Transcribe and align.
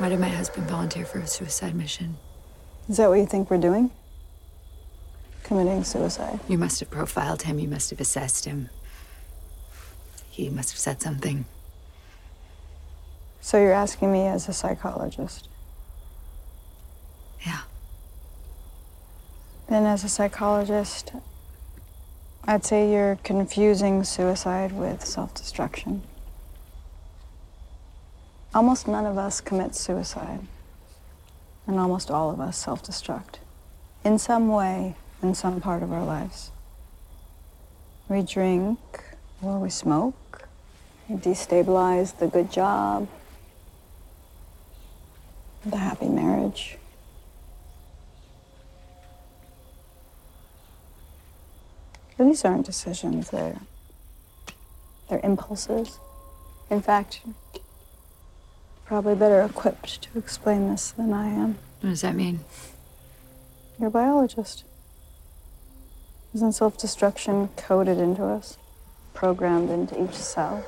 Why 0.00 0.08
did 0.08 0.18
my 0.18 0.30
husband 0.30 0.66
volunteer 0.66 1.04
for 1.04 1.18
a 1.18 1.26
suicide 1.26 1.74
mission? 1.74 2.16
Is 2.88 2.96
that 2.96 3.10
what 3.10 3.18
you 3.18 3.26
think 3.26 3.50
we're 3.50 3.58
doing? 3.58 3.90
Committing 5.42 5.84
suicide. 5.84 6.40
You 6.48 6.56
must 6.56 6.80
have 6.80 6.90
profiled 6.90 7.42
him. 7.42 7.58
You 7.58 7.68
must 7.68 7.90
have 7.90 8.00
assessed 8.00 8.46
him. 8.46 8.70
He 10.30 10.48
must 10.48 10.70
have 10.70 10.78
said 10.78 11.02
something. 11.02 11.44
So 13.42 13.60
you're 13.60 13.74
asking 13.74 14.10
me 14.10 14.22
as 14.26 14.48
a 14.48 14.54
psychologist? 14.54 15.50
Yeah. 17.44 17.60
Then, 19.68 19.84
as 19.84 20.02
a 20.02 20.08
psychologist, 20.08 21.12
I'd 22.44 22.64
say 22.64 22.90
you're 22.90 23.16
confusing 23.16 24.02
suicide 24.04 24.72
with 24.72 25.04
self 25.04 25.34
destruction. 25.34 26.04
Almost 28.52 28.88
none 28.88 29.06
of 29.06 29.16
us 29.16 29.40
commit 29.40 29.76
suicide, 29.76 30.40
and 31.66 31.78
almost 31.78 32.10
all 32.10 32.30
of 32.30 32.40
us 32.40 32.56
self 32.56 32.82
destruct 32.82 33.36
in 34.04 34.18
some 34.18 34.48
way 34.48 34.96
in 35.22 35.34
some 35.34 35.60
part 35.60 35.82
of 35.82 35.92
our 35.92 36.04
lives. 36.04 36.50
We 38.08 38.22
drink 38.22 38.78
or 39.40 39.58
we 39.58 39.70
smoke, 39.70 40.48
we 41.08 41.16
destabilize 41.16 42.18
the 42.18 42.26
good 42.26 42.50
job, 42.50 43.08
the 45.64 45.76
happy 45.76 46.08
marriage. 46.08 46.76
But 52.16 52.24
these 52.26 52.44
aren't 52.44 52.66
decisions, 52.66 53.30
they're, 53.30 53.60
they're 55.08 55.20
impulses. 55.22 55.98
In 56.68 56.82
fact, 56.82 57.20
probably 58.90 59.14
better 59.14 59.40
equipped 59.42 60.02
to 60.02 60.18
explain 60.18 60.68
this 60.68 60.90
than 60.90 61.12
I 61.12 61.28
am. 61.28 61.58
What 61.80 61.90
does 61.90 62.00
that 62.00 62.16
mean? 62.16 62.40
You're 63.78 63.86
a 63.86 63.90
biologist. 63.92 64.64
Isn't 66.34 66.54
self 66.54 66.76
destruction 66.76 67.50
coded 67.56 67.98
into 67.98 68.24
us, 68.24 68.58
programmed 69.14 69.70
into 69.70 70.02
each 70.02 70.14
cell? 70.14 70.64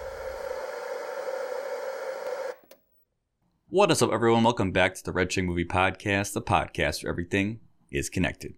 What 3.68 3.90
is 3.90 4.00
up, 4.00 4.12
everyone? 4.12 4.44
Welcome 4.44 4.70
back 4.70 4.94
to 4.94 5.02
the 5.02 5.10
Red 5.10 5.32
String 5.32 5.46
Movie 5.46 5.64
Podcast, 5.64 6.32
the 6.32 6.40
podcast 6.40 7.02
where 7.02 7.10
everything 7.10 7.58
is 7.90 8.08
connected. 8.08 8.54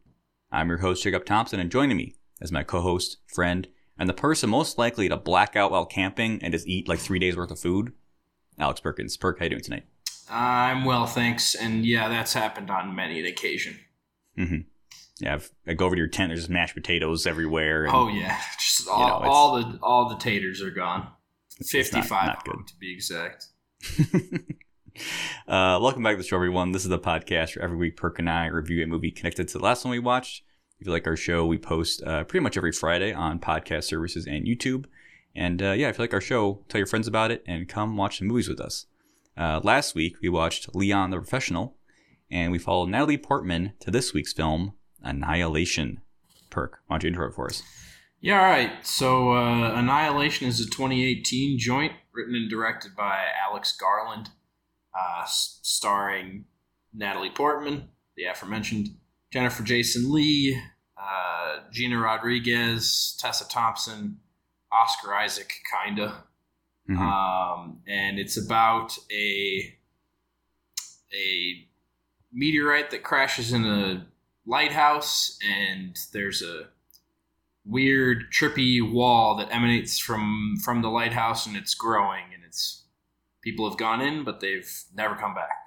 I'm 0.53 0.69
your 0.69 0.79
host, 0.79 1.03
Jacob 1.03 1.25
Thompson, 1.25 1.59
and 1.59 1.73
joining 1.73 1.97
me 1.97 2.17
as 2.39 2.53
my 2.53 2.65
co 2.65 2.83
host, 2.83 3.17
friend, 3.29 3.67
and 3.99 4.11
the 4.11 4.13
person 4.13 4.51
most 4.51 4.77
likely 4.77 5.09
to 5.09 5.17
black 5.17 5.57
out 5.57 5.71
while 5.71 5.87
camping 5.87 6.39
and 6.43 6.53
just 6.53 6.69
eat 6.69 6.87
like 6.87 6.99
three 6.99 7.19
days 7.19 7.35
worth 7.35 7.51
of 7.51 7.59
food, 7.59 7.95
Alex 8.59 8.81
Perkins. 8.81 9.17
Perk, 9.17 9.39
how 9.39 9.45
you 9.45 9.51
doing 9.51 9.63
tonight? 9.63 9.85
I'm 10.31 10.85
well, 10.85 11.07
thanks. 11.07 11.55
And 11.55 11.85
yeah, 11.85 12.09
that's 12.09 12.33
happened 12.33 12.71
on 12.71 12.95
many 12.95 13.21
an 13.21 13.27
occasion. 13.27 13.79
Mm-hmm. 14.39 14.57
Yeah, 15.21 15.35
I've, 15.35 15.51
I 15.67 15.75
go 15.75 15.87
over 15.87 15.95
to 15.95 15.99
your 16.01 16.09
tent. 16.09 16.31
There's 16.31 16.49
mashed 16.49 16.75
potatoes 16.75 17.27
everywhere. 17.27 17.85
And, 17.85 17.95
Oh 17.95 18.09
yeah, 18.09 18.37
just 18.59 18.89
all, 18.89 19.21
know, 19.23 19.29
all 19.29 19.57
the 19.63 19.79
all 19.83 20.09
the 20.09 20.17
taters 20.17 20.63
are 20.63 20.71
gone. 20.71 21.09
It's 21.61 21.73
not- 21.73 21.81
Fifty-five 21.85 22.27
not 22.27 22.45
good. 22.45 22.67
to 22.67 22.77
be 22.81 22.93
exact. 22.93 23.47
uh, 25.47 25.79
welcome 25.81 26.03
back 26.03 26.15
to 26.15 26.23
the 26.23 26.25
show, 26.29 26.37
everyone. 26.37 26.73
This 26.73 26.83
is 26.83 26.89
the 26.89 26.99
podcast 26.99 27.57
where 27.57 27.65
every 27.65 27.77
week 27.77 27.97
Perk 27.97 28.19
and 28.19 28.29
I 28.31 28.47
review 28.47 28.83
a 28.83 28.87
movie 28.87 29.11
connected 29.11 29.49
to 29.49 29.59
the 29.59 29.65
last 29.65 29.85
one 29.85 29.93
we 29.93 29.99
watched. 29.99 30.43
If 30.81 30.87
you 30.87 30.93
like 30.93 31.07
our 31.07 31.17
show, 31.17 31.47
we 31.47 31.59
post 31.59 32.03
uh, 32.05 32.25
pretty 32.25 32.43
much 32.43 32.57
every 32.57 32.73
Friday 32.73 33.13
on 33.13 33.39
podcast 33.39 33.85
services 33.85 34.27
and 34.27 34.47
YouTube. 34.47 34.87
And 35.35 35.63
uh, 35.63 35.73
yeah, 35.73 35.89
if 35.89 35.99
you 35.99 36.03
like 36.03 36.15
our 36.15 36.21
show, 36.21 36.65
tell 36.69 36.79
your 36.79 36.87
friends 36.87 37.09
about 37.09 37.31
it 37.31 37.43
and 37.47 37.69
come 37.69 37.97
watch 37.97 38.19
the 38.19 38.25
movies 38.25 38.49
with 38.49 38.61
us. 38.61 38.87
Uh, 39.37 39.61
last 39.65 39.95
week, 39.95 40.17
we 40.23 40.29
watched 40.29 40.75
Leon 40.75 41.11
the 41.11 41.17
Professional, 41.17 41.77
and 42.31 42.53
we 42.53 42.59
followed 42.59 42.89
Natalie 42.89 43.19
Portman 43.19 43.73
to 43.81 43.91
this 43.91 44.15
week's 44.15 44.33
film, 44.33 44.75
Annihilation. 45.03 46.01
Perk, 46.51 46.81
why 46.87 46.95
don't 46.95 47.03
you 47.03 47.09
intro 47.09 47.29
it 47.29 47.35
for 47.35 47.47
us? 47.47 47.63
Yeah, 48.21 48.41
all 48.41 48.47
right. 48.47 48.87
So 48.87 49.33
uh, 49.33 49.73
Annihilation 49.75 50.47
is 50.47 50.61
a 50.61 50.65
2018 50.65 51.59
joint 51.59 51.93
written 52.13 52.35
and 52.35 52.49
directed 52.49 52.95
by 52.97 53.25
Alex 53.47 53.77
Garland, 53.77 54.31
uh, 54.97 55.25
starring 55.27 56.45
Natalie 56.95 57.31
Portman, 57.31 57.89
the 58.17 58.25
aforementioned 58.25 58.91
Jennifer 59.33 59.65
Jason 59.65 60.13
Leigh, 60.13 60.57
uh, 60.97 61.59
Gina 61.73 61.99
Rodriguez, 61.99 63.19
Tessa 63.21 63.49
Thompson, 63.49 64.21
Oscar 64.75 65.15
Isaac, 65.15 65.53
kinda. 65.85 66.25
Mhm. 66.89 66.99
um, 66.99 67.83
and 67.87 68.19
it's 68.19 68.37
about 68.37 68.99
a 69.11 69.79
a 71.15 71.69
meteorite 72.33 72.91
that 72.91 73.03
crashes 73.03 73.53
in 73.53 73.65
a 73.65 74.07
lighthouse, 74.45 75.39
and 75.43 75.97
there's 76.13 76.43
a 76.43 76.69
weird, 77.65 78.31
trippy 78.31 78.83
wall 78.83 79.37
that 79.37 79.51
emanates 79.51 79.99
from 79.99 80.57
from 80.63 80.83
the 80.83 80.91
lighthouse, 80.91 81.47
and 81.47 81.57
it's 81.57 81.75
growing, 81.75 82.25
and 82.35 82.45
it's 82.45 82.85
people 83.41 83.69
have 83.69 83.79
gone 83.79 84.01
in, 84.03 84.25
but 84.25 84.41
they've 84.41 84.85
never 84.95 85.15
come 85.17 85.35
back. 85.35 85.65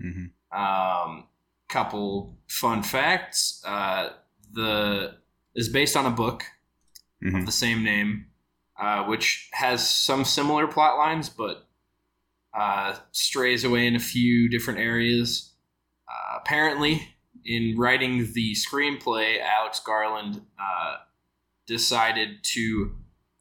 Mhm. 0.00 0.30
Um, 0.52 1.28
couple 1.68 2.38
fun 2.48 2.82
facts: 2.82 3.62
uh, 3.66 4.10
the 4.52 5.18
is 5.54 5.68
based 5.68 5.96
on 5.96 6.06
a 6.06 6.10
book 6.10 6.44
Mhm. 7.22 7.40
of 7.40 7.46
the 7.46 7.52
same 7.52 7.82
name, 7.82 8.26
uh, 8.78 9.04
which 9.04 9.48
has 9.52 9.88
some 9.88 10.24
similar 10.24 10.66
plot 10.66 10.96
lines, 10.98 11.28
but 11.28 11.68
uh, 12.54 12.96
strays 13.12 13.64
away 13.64 13.86
in 13.86 13.94
a 13.94 14.00
few 14.00 14.48
different 14.48 14.80
areas. 14.80 15.52
Uh, 16.08 16.38
apparently, 16.40 17.14
in 17.44 17.76
writing 17.76 18.32
the 18.32 18.54
screenplay, 18.54 19.40
Alex 19.40 19.80
Garland 19.80 20.42
uh, 20.60 20.98
decided 21.66 22.42
to 22.42 22.96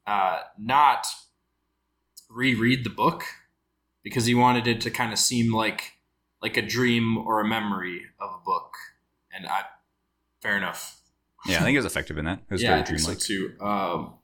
uh, 0.05 0.41
not 0.57 1.07
reread 2.29 2.83
the 2.83 2.89
book 2.89 3.23
because 4.03 4.25
he 4.25 4.35
wanted 4.35 4.67
it 4.67 4.81
to 4.81 4.91
kind 4.91 5.13
of 5.13 5.19
seem 5.19 5.53
like 5.53 5.93
like 6.41 6.55
a 6.55 6.61
dream 6.61 7.17
or 7.17 7.39
a 7.39 7.47
memory 7.47 8.03
of 8.19 8.29
a 8.29 8.43
book. 8.45 8.75
And 9.31 9.47
I, 9.47 9.63
fair 10.41 10.55
enough. 10.55 11.01
Yeah, 11.45 11.57
I 11.57 11.63
think 11.63 11.75
it 11.75 11.79
was 11.79 11.85
effective 11.85 12.17
in 12.17 12.25
that. 12.25 12.39
It 12.49 12.53
was 12.53 12.63
yeah, 12.63 12.83
very 12.83 12.99
think 12.99 13.01
so 13.01 13.13
too. 13.15 13.53
Um, 13.61 14.15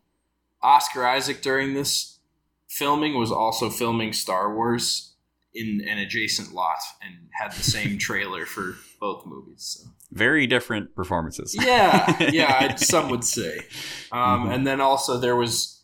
Oscar 0.61 1.05
Isaac 1.05 1.41
during 1.41 1.73
this 1.73 2.19
filming 2.67 3.17
was 3.17 3.31
also 3.31 3.69
filming 3.69 4.13
Star 4.13 4.53
Wars 4.53 5.13
in 5.53 5.85
an 5.87 5.99
adjacent 5.99 6.53
lot 6.53 6.79
and 7.01 7.13
had 7.31 7.51
the 7.51 7.63
same 7.63 7.97
trailer 7.99 8.45
for 8.45 8.75
both 8.99 9.25
movies. 9.25 9.77
So. 9.79 9.89
Very 10.11 10.47
different 10.47 10.95
performances. 10.95 11.55
Yeah, 11.59 12.17
yeah, 12.31 12.75
some 12.75 13.09
would 13.09 13.23
say. 13.23 13.59
Um, 14.11 14.47
Mhm. 14.47 14.55
And 14.55 14.67
then 14.67 14.81
also 14.81 15.19
there 15.19 15.35
was 15.35 15.81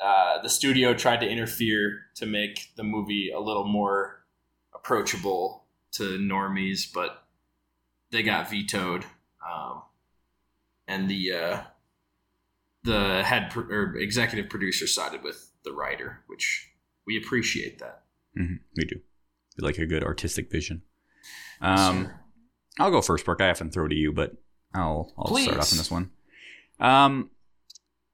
uh, 0.00 0.42
the 0.42 0.48
studio 0.48 0.94
tried 0.94 1.20
to 1.20 1.28
interfere 1.28 2.00
to 2.16 2.26
make 2.26 2.72
the 2.76 2.82
movie 2.82 3.30
a 3.34 3.40
little 3.40 3.64
more 3.64 4.24
approachable 4.74 5.64
to 5.92 6.18
normies, 6.18 6.92
but 6.92 7.24
they 8.10 8.22
got 8.22 8.50
vetoed. 8.50 9.04
Um, 9.48 9.82
and 10.88 11.08
the 11.08 11.32
uh, 11.32 11.60
the 12.84 13.22
head 13.24 13.50
pro- 13.50 13.64
or 13.64 13.96
executive 13.96 14.48
producer 14.50 14.86
sided 14.86 15.22
with 15.22 15.50
the 15.64 15.72
writer, 15.72 16.22
which 16.26 16.70
we 17.06 17.16
appreciate 17.16 17.78
that. 17.78 18.04
Mhm, 18.38 18.60
we 18.76 18.84
do. 18.84 19.00
We 19.56 19.66
like 19.66 19.78
a 19.78 19.86
good 19.86 20.04
artistic 20.04 20.50
vision. 20.50 20.82
Um. 21.60 22.10
I'll 22.78 22.90
go 22.90 23.00
first, 23.00 23.24
Perk. 23.24 23.40
I 23.40 23.48
often 23.48 23.70
throw 23.70 23.88
to 23.88 23.94
you, 23.94 24.12
but 24.12 24.34
I'll 24.74 25.10
I'll 25.16 25.34
start 25.34 25.58
off 25.58 25.72
in 25.72 25.78
this 25.78 25.90
one. 25.90 26.10
Um, 26.78 27.30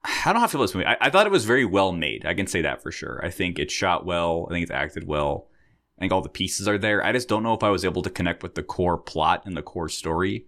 I 0.05 0.31
don't 0.31 0.39
have 0.39 0.51
to 0.51 0.57
I 0.57 0.57
feel 0.57 0.61
about 0.61 0.65
this 0.67 0.75
movie. 0.75 0.87
I, 0.87 0.97
I 1.01 1.09
thought 1.09 1.25
it 1.27 1.31
was 1.33 1.43
very 1.43 1.65
well 1.65 1.91
made. 1.91 2.25
I 2.25 2.33
can 2.33 2.47
say 2.47 2.61
that 2.61 2.81
for 2.81 2.89
sure. 2.91 3.19
I 3.23 3.29
think 3.29 3.59
it's 3.59 3.73
shot 3.73 4.05
well. 4.05 4.47
I 4.49 4.53
think 4.53 4.63
it's 4.63 4.71
acted 4.71 5.05
well. 5.05 5.49
I 5.97 6.01
think 6.01 6.13
all 6.13 6.21
the 6.21 6.29
pieces 6.29 6.67
are 6.67 6.77
there. 6.77 7.03
I 7.03 7.11
just 7.11 7.27
don't 7.27 7.43
know 7.43 7.53
if 7.53 7.61
I 7.63 7.69
was 7.69 7.83
able 7.83 8.01
to 8.03 8.09
connect 8.09 8.41
with 8.41 8.55
the 8.55 8.63
core 8.63 8.97
plot 8.97 9.43
and 9.45 9.55
the 9.55 9.61
core 9.61 9.89
story. 9.89 10.45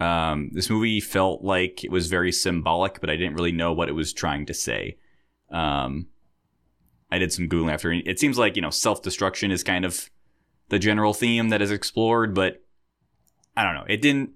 Um, 0.00 0.50
this 0.52 0.70
movie 0.70 1.00
felt 1.00 1.42
like 1.42 1.84
it 1.84 1.90
was 1.90 2.08
very 2.08 2.32
symbolic, 2.32 3.00
but 3.00 3.10
I 3.10 3.16
didn't 3.16 3.34
really 3.34 3.52
know 3.52 3.72
what 3.72 3.88
it 3.88 3.92
was 3.92 4.12
trying 4.12 4.46
to 4.46 4.54
say. 4.54 4.96
Um, 5.50 6.06
I 7.10 7.18
did 7.18 7.32
some 7.32 7.48
googling 7.48 7.72
after. 7.72 7.92
It 7.92 8.18
seems 8.18 8.38
like 8.38 8.56
you 8.56 8.62
know 8.62 8.70
self 8.70 9.02
destruction 9.02 9.50
is 9.50 9.62
kind 9.62 9.84
of 9.84 10.10
the 10.70 10.78
general 10.78 11.12
theme 11.12 11.50
that 11.50 11.60
is 11.60 11.70
explored, 11.70 12.34
but 12.34 12.62
I 13.56 13.64
don't 13.64 13.74
know. 13.74 13.84
It 13.86 14.00
didn't. 14.00 14.30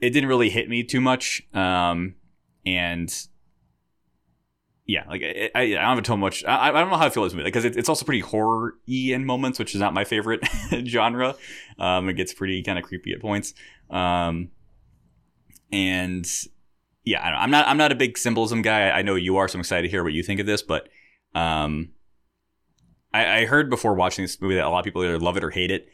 It 0.00 0.10
didn't 0.10 0.28
really 0.28 0.50
hit 0.50 0.68
me 0.68 0.82
too 0.84 1.00
much, 1.00 1.42
um, 1.54 2.14
and 2.64 3.12
yeah, 4.88 5.04
like 5.06 5.22
I, 5.22 5.50
I, 5.54 5.60
I 5.60 5.68
don't 5.68 5.96
have 5.96 6.02
too 6.02 6.16
much. 6.16 6.42
I, 6.46 6.70
I 6.70 6.72
don't 6.72 6.88
know 6.88 6.96
how 6.96 7.04
I 7.04 7.10
feel 7.10 7.22
about 7.22 7.28
this 7.28 7.34
movie 7.34 7.44
because 7.44 7.66
it, 7.66 7.76
it's 7.76 7.90
also 7.90 8.06
pretty 8.06 8.22
horror-y 8.22 9.12
in 9.12 9.26
moments, 9.26 9.58
which 9.58 9.74
is 9.74 9.80
not 9.82 9.92
my 9.92 10.04
favorite 10.04 10.40
genre. 10.86 11.36
Um, 11.78 12.08
it 12.08 12.14
gets 12.14 12.32
pretty 12.32 12.62
kind 12.62 12.78
of 12.78 12.86
creepy 12.86 13.12
at 13.12 13.20
points, 13.20 13.52
um, 13.90 14.48
and 15.70 16.26
yeah, 17.04 17.20
I 17.20 17.42
I'm 17.42 17.50
not. 17.50 17.68
I'm 17.68 17.76
not 17.76 17.92
a 17.92 17.94
big 17.94 18.16
symbolism 18.16 18.62
guy. 18.62 18.88
I 18.88 19.02
know 19.02 19.14
you 19.14 19.36
are, 19.36 19.46
so 19.46 19.56
I'm 19.56 19.60
excited 19.60 19.82
to 19.82 19.90
hear 19.90 20.02
what 20.02 20.14
you 20.14 20.22
think 20.22 20.40
of 20.40 20.46
this. 20.46 20.62
But 20.62 20.88
um, 21.34 21.90
I, 23.12 23.40
I 23.40 23.44
heard 23.44 23.68
before 23.68 23.92
watching 23.92 24.24
this 24.24 24.40
movie 24.40 24.54
that 24.54 24.64
a 24.64 24.70
lot 24.70 24.78
of 24.78 24.84
people 24.86 25.04
either 25.04 25.18
love 25.18 25.36
it 25.36 25.44
or 25.44 25.50
hate 25.50 25.70
it. 25.70 25.86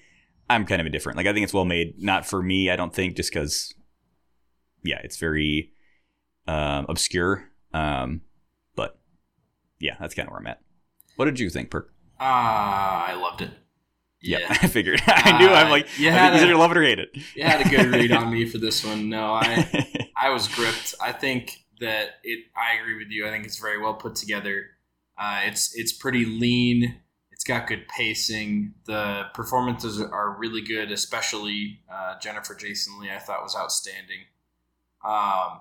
I'm 0.49 0.64
kind 0.67 0.81
of 0.81 0.87
indifferent. 0.87 1.17
Like 1.17 1.26
I 1.26 1.32
think 1.32 1.43
it's 1.43 1.52
well 1.52 1.64
made. 1.64 2.00
Not 2.00 2.26
for 2.26 2.44
me, 2.44 2.70
I 2.70 2.76
don't 2.76 2.94
think, 2.94 3.17
just 3.17 3.32
because. 3.32 3.75
Yeah, 4.85 5.00
it's 5.02 5.17
very 5.17 5.73
um, 6.47 6.87
obscure. 6.88 7.49
Um, 7.73 8.20
yeah, 9.85 9.97
that's 10.01 10.15
kind 10.15 10.27
of 10.29 10.33
where 10.33 10.41
I'm 10.41 10.47
at. 10.47 10.61
What 11.17 11.27
did 11.27 11.39
you 11.39 11.51
think, 11.51 11.71
Perk? 11.71 11.93
Ah, 12.19 13.07
I 13.07 13.15
loved 13.15 13.43
it. 13.43 13.51
Yeah, 14.21 14.39
Yeah, 14.39 14.47
I 14.63 14.67
figured. 14.69 15.03
I 15.07 15.39
knew. 15.39 15.49
I'm 15.49 15.67
Uh, 15.67 15.71
like, 15.71 15.99
you 15.99 16.09
I 16.09 16.13
had 16.13 16.31
think 16.33 16.43
a- 16.43 16.45
either 16.47 16.57
love 16.57 16.71
it 16.71 16.77
or 16.79 16.83
hate 16.83 16.99
it. 16.99 17.11
you 17.37 17.45
had 17.45 17.65
a 17.65 17.69
good 17.69 17.87
read 17.93 18.11
on 18.13 18.33
me 18.33 18.47
for 18.51 18.59
this 18.59 18.85
one. 18.85 19.09
No, 19.09 19.33
I 19.35 19.87
I 20.17 20.31
was 20.31 20.49
gripped. 20.49 20.95
I 21.01 21.13
think 21.13 21.59
that 21.81 22.11
it. 22.25 22.47
I 22.57 22.81
agree 22.81 22.97
with 22.97 23.09
you. 23.11 23.27
I 23.27 23.31
think 23.31 23.45
it's 23.45 23.59
very 23.59 23.79
well 23.81 23.95
put 23.95 24.15
together. 24.17 24.67
Uh, 25.19 25.43
it's 25.45 25.75
it's 25.77 25.93
pretty 25.93 26.25
lean. 26.25 27.01
It's 27.31 27.45
got 27.45 27.67
good 27.67 27.87
pacing. 27.89 28.75
The 28.87 29.25
performances 29.35 30.01
are 30.01 30.37
really 30.39 30.63
good, 30.63 30.91
especially 30.91 31.81
uh, 31.93 32.19
Jennifer 32.21 32.55
Jason 32.55 32.99
Leigh. 33.01 33.11
I 33.13 33.19
thought 33.19 33.43
was 33.43 33.55
outstanding. 33.57 34.21
Um, 35.05 35.61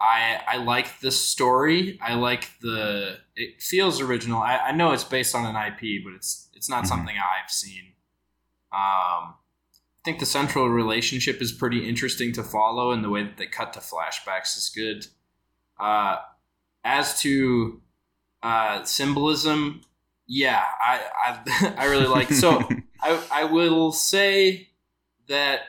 I 0.00 0.40
I 0.46 0.56
like 0.58 1.00
the 1.00 1.10
story. 1.10 1.98
I 2.02 2.14
like 2.14 2.50
the. 2.60 3.18
It 3.34 3.62
feels 3.62 4.00
original. 4.00 4.40
I, 4.42 4.58
I 4.58 4.72
know 4.72 4.92
it's 4.92 5.04
based 5.04 5.34
on 5.34 5.46
an 5.46 5.56
IP, 5.56 6.04
but 6.04 6.12
it's 6.14 6.48
it's 6.54 6.68
not 6.68 6.84
Mhm. 6.84 6.88
something 6.88 7.16
I've 7.16 7.50
seen. 7.50 7.92
Um, 8.72 9.34
I 9.34 10.02
think 10.04 10.18
the 10.18 10.26
central 10.26 10.68
relationship 10.68 11.40
is 11.40 11.50
pretty 11.52 11.88
interesting 11.88 12.32
to 12.34 12.42
follow, 12.42 12.90
and 12.92 13.02
the 13.02 13.08
way 13.10 13.22
that 13.24 13.38
they 13.38 13.46
cut 13.46 13.72
to 13.72 13.80
flashbacks 13.80 14.56
is 14.56 14.70
good. 14.74 15.06
Uh, 15.80 16.18
as 16.84 17.20
to 17.22 17.80
uh, 18.42 18.84
symbolism, 18.84 19.80
yeah, 20.26 20.62
I 20.80 21.00
I, 21.24 21.74
I 21.78 21.84
really 21.86 22.06
like. 22.06 22.30
So 22.30 22.68
I 23.00 23.22
I 23.32 23.44
will 23.44 23.92
say 23.92 24.68
that 25.28 25.60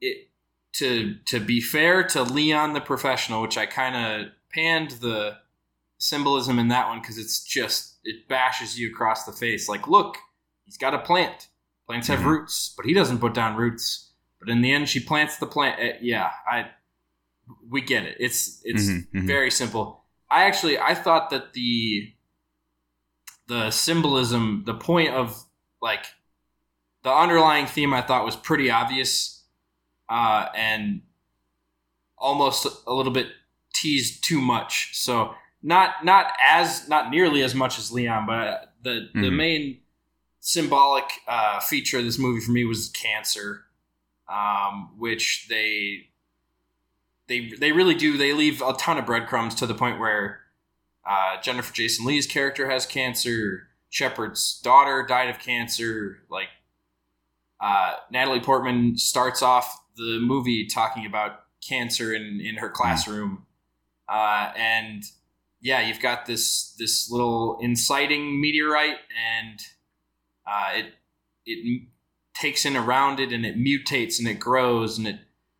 it 0.00 0.30
to 0.74 1.16
to 1.26 1.40
be 1.40 1.60
fair 1.60 2.02
to 2.08 2.22
Leon 2.22 2.72
the 2.72 2.80
professional, 2.80 3.42
which 3.42 3.58
I 3.58 3.66
kind 3.66 3.96
of 3.96 4.32
panned 4.52 4.92
the 4.92 5.38
symbolism 5.98 6.58
in 6.58 6.68
that 6.68 6.88
one 6.88 7.00
because 7.00 7.18
it's 7.18 7.42
just 7.44 7.98
it 8.04 8.28
bashes 8.28 8.78
you 8.78 8.90
across 8.90 9.24
the 9.24 9.32
face. 9.32 9.68
Like, 9.68 9.88
look, 9.88 10.18
he's 10.64 10.78
got 10.78 10.94
a 10.94 10.98
plant. 11.00 11.48
Plants 11.86 12.08
have 12.08 12.20
Mhm. 12.20 12.26
roots, 12.26 12.74
but 12.76 12.86
he 12.86 12.94
doesn't 12.94 13.18
put 13.20 13.34
down 13.34 13.56
roots. 13.56 14.10
But 14.40 14.48
in 14.50 14.62
the 14.62 14.72
end, 14.72 14.88
she 14.88 15.00
plants 15.00 15.38
the 15.38 15.46
plant. 15.46 15.80
Uh, 15.80 15.98
yeah, 16.00 16.30
I 16.50 16.70
we 17.68 17.80
get 17.80 18.04
it. 18.04 18.16
It's 18.20 18.60
it's 18.64 18.88
Mhm, 18.88 19.06
mhm. 19.14 19.26
very 19.26 19.50
simple. 19.50 20.04
I 20.30 20.44
actually 20.44 20.78
I 20.78 20.94
thought 20.94 21.30
that 21.30 21.52
the 21.52 22.12
the 23.46 23.70
symbolism, 23.70 24.62
the 24.66 24.74
point 24.74 25.10
of 25.14 25.44
like 25.80 26.06
the 27.02 27.12
underlying 27.12 27.66
theme, 27.66 27.92
I 27.92 28.02
thought 28.02 28.24
was 28.24 28.36
pretty 28.36 28.70
obvious, 28.70 29.31
uh, 30.12 30.46
and 30.54 31.00
almost 32.18 32.66
a 32.86 32.92
little 32.92 33.12
bit 33.12 33.28
teased 33.74 34.22
too 34.24 34.40
much. 34.40 34.90
So 34.92 35.34
not 35.62 36.04
not 36.04 36.26
as 36.48 36.88
not 36.88 37.10
nearly 37.10 37.42
as 37.42 37.54
much 37.54 37.78
as 37.78 37.90
Leon, 37.92 38.26
but 38.26 38.74
the 38.82 39.08
the 39.14 39.28
Mhm. 39.30 39.36
main 39.36 39.80
symbolic 40.40 41.04
uh, 41.26 41.60
feature 41.60 41.98
of 41.98 42.04
this 42.04 42.18
movie 42.18 42.40
for 42.44 42.50
me 42.52 42.64
was 42.64 42.88
cancer, 42.90 43.64
um, 44.28 44.90
which 44.98 45.46
they 45.48 46.08
they 47.28 47.48
they 47.58 47.72
really 47.72 47.94
do. 47.94 48.16
They 48.18 48.32
leave 48.32 48.60
a 48.62 48.72
ton 48.74 48.98
of 48.98 49.06
breadcrumbs 49.06 49.54
to 49.56 49.66
the 49.66 49.74
point 49.74 49.98
where 49.98 50.40
uh, 51.04 51.40
Jennifer 51.40 51.72
Jason 51.72 52.04
Leigh's 52.06 52.26
character 52.26 52.68
has 52.70 52.86
cancer. 52.86 53.68
Shepard's 53.88 54.60
daughter 54.62 55.04
died 55.06 55.28
of 55.28 55.38
cancer. 55.38 56.22
Like 56.28 56.48
uh, 57.62 57.94
Natalie 58.10 58.40
Portman 58.40 58.98
starts 58.98 59.40
off 59.40 59.82
the 59.96 60.18
movie 60.20 60.66
talking 60.66 61.06
about 61.06 61.44
cancer 61.66 62.12
in 62.12 62.40
in 62.44 62.56
her 62.56 62.68
classroom, 62.68 63.46
uh, 64.08 64.52
and 64.56 65.04
yeah, 65.60 65.80
you've 65.80 66.00
got 66.00 66.26
this 66.26 66.74
this 66.78 67.08
little 67.10 67.58
inciting 67.62 68.40
meteorite, 68.40 68.98
and 69.40 69.60
uh, 70.46 70.70
it 70.74 70.86
it 71.46 71.82
takes 72.34 72.64
in 72.66 72.76
around 72.76 73.20
it, 73.20 73.32
and 73.32 73.46
it 73.46 73.56
mutates, 73.56 74.18
and 74.18 74.26
it 74.26 74.40
grows, 74.40 74.98
and 74.98 75.06
it 75.06 75.16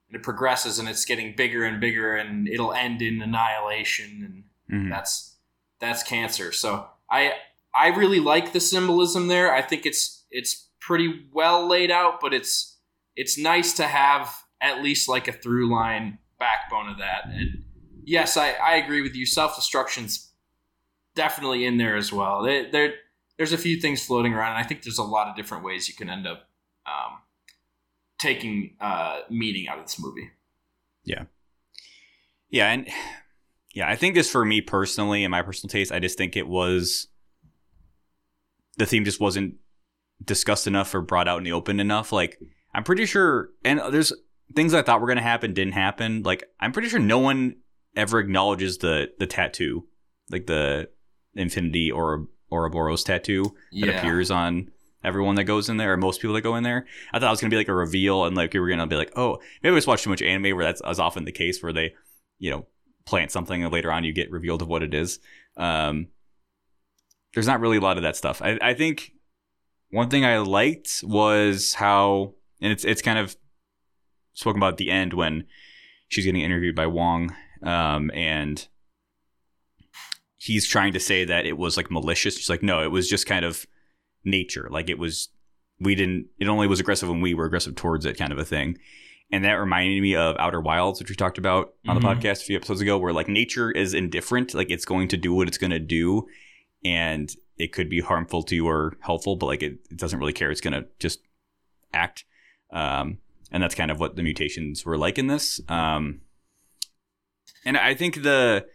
and 0.08 0.16
it 0.20 0.22
progresses, 0.22 0.78
and 0.78 0.88
it's 0.88 1.04
getting 1.04 1.34
bigger 1.36 1.64
and 1.64 1.80
bigger, 1.80 2.16
and 2.16 2.48
it'll 2.48 2.72
end 2.74 3.00
in 3.00 3.22
annihilation, 3.22 4.44
and 4.70 4.86
Mhm. 4.86 4.90
that's 4.90 5.36
that's 5.78 6.02
cancer. 6.02 6.50
So 6.52 6.88
I 7.08 7.34
I 7.74 7.88
really 7.88 8.20
like 8.20 8.52
the 8.52 8.60
symbolism 8.60 9.28
there. 9.28 9.54
I 9.54 9.62
think 9.62 9.86
it's 9.86 10.24
it's 10.30 10.68
pretty 10.82 11.26
well 11.32 11.68
laid 11.68 11.90
out, 11.90 12.20
but 12.20 12.34
it's 12.34 12.76
it's 13.16 13.38
nice 13.38 13.72
to 13.74 13.84
have 13.84 14.34
at 14.60 14.82
least 14.82 15.08
like 15.08 15.28
a 15.28 15.32
through 15.32 15.72
line 15.72 16.18
backbone 16.38 16.88
of 16.88 16.98
that. 16.98 17.26
And 17.26 17.64
yes, 18.04 18.36
I, 18.36 18.52
I 18.52 18.76
agree 18.76 19.02
with 19.02 19.14
you. 19.14 19.24
Self 19.24 19.56
destruction's 19.56 20.32
definitely 21.14 21.64
in 21.64 21.78
there 21.78 21.96
as 21.96 22.12
well. 22.12 22.42
There, 22.42 22.70
there 22.70 22.94
there's 23.36 23.52
a 23.52 23.58
few 23.58 23.80
things 23.80 24.04
floating 24.04 24.34
around, 24.34 24.56
and 24.56 24.58
I 24.58 24.66
think 24.66 24.82
there's 24.82 24.98
a 24.98 25.04
lot 25.04 25.28
of 25.28 25.36
different 25.36 25.64
ways 25.64 25.88
you 25.88 25.94
can 25.94 26.10
end 26.10 26.26
up 26.26 26.48
um, 26.86 27.18
taking 28.18 28.76
uh, 28.80 29.20
meaning 29.30 29.68
out 29.68 29.78
of 29.78 29.84
this 29.84 30.00
movie. 30.00 30.30
Yeah, 31.04 31.24
yeah, 32.50 32.70
and 32.70 32.88
yeah, 33.74 33.88
I 33.88 33.96
think 33.96 34.14
just 34.14 34.30
for 34.30 34.44
me 34.44 34.60
personally, 34.60 35.24
in 35.24 35.30
my 35.30 35.42
personal 35.42 35.70
taste, 35.70 35.92
I 35.92 35.98
just 35.98 36.18
think 36.18 36.36
it 36.36 36.46
was 36.46 37.08
the 38.78 38.86
theme 38.86 39.04
just 39.04 39.20
wasn't 39.20 39.54
discussed 40.24 40.66
enough 40.66 40.94
or 40.94 41.00
brought 41.00 41.28
out 41.28 41.38
in 41.38 41.44
the 41.44 41.52
open 41.52 41.80
enough. 41.80 42.12
Like, 42.12 42.38
I'm 42.74 42.84
pretty 42.84 43.06
sure, 43.06 43.50
and 43.64 43.80
there's 43.90 44.12
things 44.54 44.74
I 44.74 44.82
thought 44.82 45.00
were 45.00 45.06
gonna 45.08 45.22
happen 45.22 45.54
didn't 45.54 45.72
happen. 45.74 46.22
Like, 46.22 46.44
I'm 46.60 46.72
pretty 46.72 46.88
sure 46.88 47.00
no 47.00 47.18
one 47.18 47.56
ever 47.96 48.18
acknowledges 48.18 48.78
the 48.78 49.10
the 49.18 49.26
tattoo, 49.26 49.86
like 50.30 50.46
the 50.46 50.88
Infinity 51.34 51.90
or 51.90 52.26
Ouroboros 52.50 53.02
tattoo 53.04 53.44
that 53.44 53.54
Yeah. 53.72 53.98
appears 53.98 54.30
on 54.30 54.70
everyone 55.04 55.34
that 55.34 55.44
goes 55.44 55.68
in 55.68 55.78
there 55.78 55.92
or 55.94 55.96
most 55.96 56.20
people 56.20 56.34
that 56.34 56.42
go 56.42 56.54
in 56.56 56.62
there. 56.62 56.86
I 57.12 57.18
thought 57.18 57.26
it 57.28 57.30
was 57.30 57.40
gonna 57.40 57.50
be 57.50 57.56
like 57.56 57.68
a 57.68 57.74
reveal 57.74 58.24
and 58.24 58.36
like 58.36 58.52
we 58.54 58.60
were 58.60 58.68
gonna 58.68 58.86
be 58.86 58.96
like, 58.96 59.12
oh, 59.16 59.38
maybe 59.62 59.74
I 59.74 59.76
just 59.78 59.86
watched 59.88 60.04
too 60.04 60.10
much 60.10 60.22
anime 60.22 60.54
where 60.56 60.64
that's 60.64 60.80
as 60.82 61.00
often 61.00 61.24
the 61.24 61.32
case 61.32 61.62
where 61.62 61.72
they, 61.72 61.94
you 62.38 62.50
know, 62.50 62.66
plant 63.04 63.30
something 63.32 63.64
and 63.64 63.72
later 63.72 63.90
on 63.90 64.04
you 64.04 64.12
get 64.12 64.30
revealed 64.30 64.62
of 64.62 64.68
what 64.68 64.82
it 64.82 64.94
is. 64.94 65.18
Um, 65.56 66.08
there's 67.34 67.46
not 67.46 67.60
really 67.60 67.78
a 67.78 67.80
lot 67.80 67.96
of 67.96 68.02
that 68.04 68.16
stuff. 68.16 68.40
I, 68.42 68.58
I 68.60 68.74
think 68.74 69.12
one 69.92 70.08
thing 70.10 70.24
I 70.24 70.38
liked 70.38 71.02
was 71.04 71.74
how, 71.74 72.34
and 72.60 72.72
it's 72.72 72.84
it's 72.84 73.02
kind 73.02 73.18
of 73.18 73.36
spoken 74.34 74.58
about 74.60 74.72
at 74.72 74.78
the 74.78 74.90
end 74.90 75.12
when 75.14 75.44
she's 76.08 76.24
getting 76.24 76.40
interviewed 76.40 76.74
by 76.74 76.86
Wong, 76.88 77.34
um, 77.62 78.10
and 78.12 78.66
he's 80.38 80.66
trying 80.66 80.92
to 80.94 81.00
say 81.00 81.24
that 81.24 81.46
it 81.46 81.56
was 81.56 81.76
like 81.76 81.90
malicious. 81.90 82.36
She's 82.36 82.50
like, 82.50 82.62
no, 82.62 82.82
it 82.82 82.90
was 82.90 83.08
just 83.08 83.26
kind 83.26 83.44
of 83.44 83.64
nature. 84.24 84.68
Like 84.70 84.88
it 84.90 84.98
was, 84.98 85.28
we 85.78 85.94
didn't. 85.94 86.26
It 86.38 86.48
only 86.48 86.66
was 86.66 86.80
aggressive 86.80 87.08
when 87.08 87.20
we 87.20 87.34
were 87.34 87.44
aggressive 87.44 87.74
towards 87.76 88.04
it, 88.06 88.18
kind 88.18 88.32
of 88.32 88.38
a 88.38 88.44
thing. 88.44 88.78
And 89.30 89.44
that 89.44 89.52
reminded 89.52 90.02
me 90.02 90.14
of 90.14 90.36
Outer 90.38 90.60
Wilds, 90.60 91.00
which 91.00 91.08
we 91.08 91.16
talked 91.16 91.38
about 91.38 91.72
on 91.88 91.94
the 91.94 92.02
Mhm. 92.06 92.16
podcast 92.16 92.42
a 92.42 92.44
few 92.44 92.56
episodes 92.56 92.80
ago, 92.82 92.98
where 92.98 93.12
like 93.12 93.28
nature 93.28 93.70
is 93.70 93.94
indifferent. 93.94 94.52
Like 94.52 94.70
it's 94.70 94.84
going 94.84 95.08
to 95.08 95.16
do 95.16 95.32
what 95.32 95.48
it's 95.48 95.58
going 95.58 95.70
to 95.70 95.78
do, 95.78 96.26
and 96.84 97.34
it 97.56 97.72
could 97.72 97.88
be 97.88 98.00
harmful 98.00 98.42
to 98.44 98.54
you 98.54 98.66
or 98.66 98.96
helpful, 99.00 99.36
but 99.36 99.46
like 99.46 99.62
it, 99.62 99.78
it 99.90 99.96
doesn't 99.96 100.18
really 100.18 100.32
care. 100.32 100.50
It's 100.50 100.60
going 100.60 100.72
to 100.72 100.86
just 100.98 101.20
act. 101.92 102.24
Um, 102.72 103.18
and 103.50 103.62
that's 103.62 103.74
kind 103.74 103.90
of 103.90 104.00
what 104.00 104.16
the 104.16 104.22
mutations 104.22 104.84
were 104.84 104.98
like 104.98 105.18
in 105.18 105.26
this. 105.26 105.60
Um, 105.68 106.22
and 107.64 107.76
I 107.76 107.94
think 107.94 108.22
the 108.22 108.66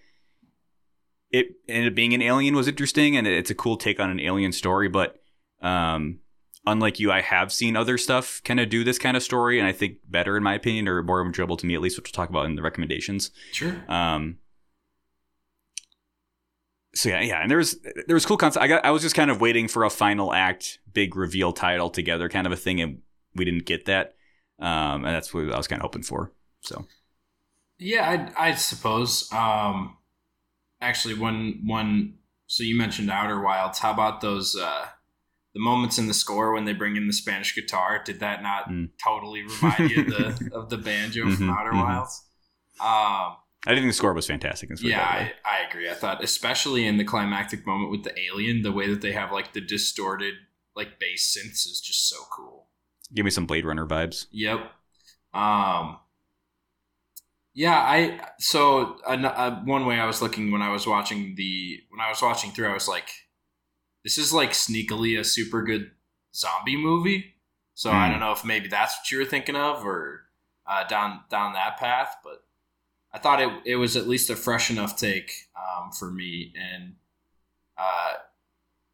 it 1.32 1.48
ended 1.68 1.92
up 1.92 1.96
being 1.96 2.14
an 2.14 2.22
alien 2.22 2.56
was 2.56 2.68
interesting, 2.68 3.18
and 3.18 3.28
it's 3.28 3.50
a 3.50 3.56
cool 3.56 3.76
take 3.76 4.00
on 4.00 4.10
an 4.10 4.20
alien 4.20 4.52
story. 4.52 4.88
But 4.88 5.20
um, 5.62 6.20
unlike 6.66 7.00
you, 7.00 7.12
I 7.12 7.22
have 7.22 7.52
seen 7.52 7.76
other 7.76 7.98
stuff 7.98 8.42
kind 8.46 8.60
of 8.60 8.70
do 8.70 8.84
this 8.84 8.98
kind 8.98 9.18
of 9.18 9.24
story, 9.24 9.60
and 9.60 9.68
I 9.68 9.74
think 9.74 9.98
better 10.08 10.38
in 10.38 10.44
my 10.44 10.54
opinion, 10.54 10.88
or 10.88 11.04
more 11.04 11.26
enjoyable 11.26 11.58
to 11.58 11.66
me 11.66 11.76
at 11.76 11.82
least, 11.82 11.98
which 11.98 12.08
we'll 12.08 12.14
talk 12.14 12.30
about 12.30 12.46
in 12.46 12.56
the 12.56 12.62
recommendations. 12.62 13.32
Sure. 13.52 13.76
Um, 13.90 14.38
so 16.98 17.10
yeah, 17.10 17.22
yeah, 17.22 17.42
and 17.42 17.50
there 17.52 17.58
was 17.58 17.80
there 18.08 18.16
was 18.16 18.26
cool 18.26 18.38
concept. 18.38 18.64
I 18.64 18.68
got 18.68 18.86
I 18.86 18.92
was 18.92 19.02
just 19.02 19.16
kind 19.16 19.32
of 19.32 19.40
waiting 19.42 19.68
for 19.68 19.84
a 19.84 19.90
final 19.90 20.34
act, 20.34 20.80
big 20.94 21.16
reveal, 21.16 21.54
tie 21.54 21.76
it 21.76 21.80
all 21.80 21.90
together, 21.90 22.30
kind 22.30 22.48
of 22.48 22.54
a 22.54 22.58
thing, 22.58 22.82
and 22.82 23.02
we 23.36 23.46
didn't 23.46 23.66
get 23.66 23.86
that. 23.86 24.16
Um, 24.60 25.06
and 25.06 25.16
that's 25.16 25.34
what 25.34 25.52
I 25.52 25.58
was 25.58 25.68
kind 25.68 25.80
of 25.82 25.84
hoping 25.84 26.04
for. 26.04 26.32
So 26.62 26.86
Yeah, 27.80 28.32
I, 28.38 28.50
I 28.50 28.54
suppose. 28.56 29.32
Um, 29.32 29.98
actually, 30.82 31.14
one 31.16 31.62
one. 31.66 32.16
So 32.48 32.64
you 32.64 32.78
mentioned 32.78 33.12
Outer 33.12 33.42
Wilds. 33.42 33.80
How 33.80 33.92
about 33.92 34.22
those 34.22 34.56
uh, 34.56 34.86
the 35.54 35.60
moments 35.60 35.98
in 36.00 36.08
the 36.08 36.14
score 36.14 36.54
when 36.54 36.66
they 36.66 36.74
bring 36.74 36.96
in 36.96 37.08
the 37.08 37.14
Spanish 37.14 37.54
guitar? 37.56 38.02
Did 38.04 38.20
that 38.22 38.42
not 38.42 38.70
Mm. 38.70 38.90
totally 39.04 39.44
remind 39.44 39.92
you 39.92 40.02
of 40.02 40.08
the 40.08 40.50
of 40.54 40.70
the 40.70 40.78
banjo 40.78 41.30
from 41.30 41.48
Mhm, 41.48 41.58
Outer 41.60 41.72
mhm. 41.72 41.84
Wilds? 41.84 42.24
Um, 42.80 43.38
I 43.66 43.72
didn't 43.72 43.84
think 43.84 43.92
the 43.94 43.98
score 43.98 44.14
was 44.14 44.28
fantastic. 44.28 44.70
Yeah, 44.80 45.02
I, 45.04 45.32
I 45.44 45.68
agree. 45.70 45.90
I 45.90 45.94
thought, 45.94 46.24
especially 46.24 46.86
in 46.86 46.98
the 46.98 47.04
climactic 47.04 47.66
moment 47.66 47.92
with 47.92 48.04
the 48.04 48.18
alien, 48.20 48.62
the 48.62 48.72
way 48.72 48.90
that 48.90 49.02
they 49.02 49.12
have 49.14 49.32
like 49.32 49.54
the 49.54 49.62
distorted 49.62 50.36
like 50.76 51.00
bass 51.00 51.36
synths 51.36 51.66
is 51.68 51.82
just 51.84 52.08
so 52.08 52.18
cool. 52.32 52.68
give 53.14 53.26
me 53.26 53.32
some 53.32 53.46
Blade 53.46 53.66
Runner 53.66 53.86
vibes. 53.86 54.28
Yep. 54.32 54.72
Um. 55.34 55.98
Yeah, 57.54 57.76
I 57.76 58.20
so 58.40 59.00
uh, 59.06 59.14
uh, 59.14 59.62
one 59.64 59.86
way 59.86 60.00
I 60.00 60.06
was 60.06 60.22
looking 60.22 60.52
when 60.52 60.62
I 60.62 60.70
was 60.70 60.86
watching 60.86 61.34
the 61.36 61.80
when 61.90 62.00
I 62.00 62.10
was 62.10 62.22
watching 62.22 62.52
through, 62.52 62.70
I 62.70 62.74
was 62.74 62.88
like, 62.88 63.10
this 64.04 64.18
is 64.18 64.34
like 64.34 64.52
sneakily 64.52 65.20
a 65.20 65.24
super 65.24 65.64
good 65.64 65.92
zombie 66.36 66.78
movie. 66.78 67.36
So 67.76 67.92
I 67.92 68.08
Hmm. 68.08 68.12
don't 68.12 68.20
know 68.20 68.32
if 68.34 68.46
maybe 68.46 68.68
that's 68.70 68.98
what 68.98 69.12
you 69.12 69.20
were 69.20 69.26
thinking 69.26 69.56
of 69.56 69.86
or 69.86 70.26
uh, 70.68 70.86
down 70.88 71.22
down 71.30 71.54
that 71.54 71.78
path, 71.78 72.18
but 72.24 72.44
I 73.14 73.20
thought 73.20 73.42
it 73.42 73.50
it 73.66 73.76
was 73.78 73.96
at 73.96 74.08
least 74.08 74.30
a 74.30 74.36
fresh 74.36 74.70
enough 74.70 74.98
take 74.98 75.32
um, 75.56 75.92
for 75.92 76.12
me, 76.12 76.54
and 76.56 76.96
uh, 77.78 78.14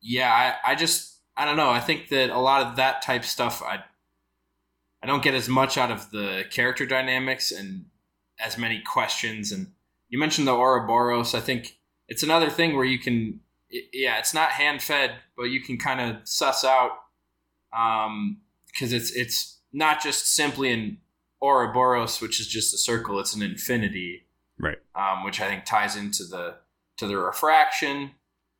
yeah, 0.01 0.31
I, 0.31 0.71
I 0.71 0.75
just 0.75 1.19
I 1.35 1.45
don't 1.45 1.57
know. 1.57 1.69
I 1.69 1.79
think 1.79 2.09
that 2.09 2.29
a 2.29 2.39
lot 2.39 2.65
of 2.65 2.75
that 2.75 3.01
type 3.01 3.25
stuff 3.25 3.61
I 3.61 3.83
I 5.03 5.05
don't 5.05 5.23
get 5.23 5.33
as 5.33 5.49
much 5.49 5.77
out 5.77 5.91
of 5.91 6.11
the 6.11 6.45
character 6.49 6.85
dynamics 6.85 7.51
and 7.51 7.85
as 8.39 8.57
many 8.57 8.79
questions. 8.79 9.51
And 9.51 9.73
you 10.07 10.17
mentioned 10.17 10.47
the 10.47 10.55
Ouroboros. 10.55 11.35
I 11.35 11.41
think 11.41 11.77
it's 12.07 12.23
another 12.23 12.49
thing 12.49 12.75
where 12.75 12.85
you 12.85 12.97
can, 12.97 13.41
yeah, 13.69 14.17
it's 14.17 14.33
not 14.33 14.51
hand 14.51 14.81
fed, 14.81 15.15
but 15.35 15.45
you 15.45 15.61
can 15.61 15.77
kind 15.77 15.99
of 15.99 16.27
suss 16.27 16.63
out 16.63 16.91
because 17.71 18.93
it's 18.93 19.11
it's 19.11 19.59
not 19.73 20.01
just 20.01 20.33
simply 20.33 20.71
an 20.71 20.97
Ouroboros, 21.43 22.21
which 22.21 22.39
is 22.39 22.47
just 22.47 22.73
a 22.73 22.77
circle. 22.77 23.19
It's 23.19 23.35
an 23.35 23.41
infinity, 23.41 24.27
Right. 24.59 24.77
Um, 24.95 25.23
which 25.23 25.41
I 25.41 25.47
think 25.47 25.65
ties 25.65 25.95
into 25.95 26.23
the 26.23 26.55
to 26.97 27.07
the 27.07 27.17
refraction 27.17 28.11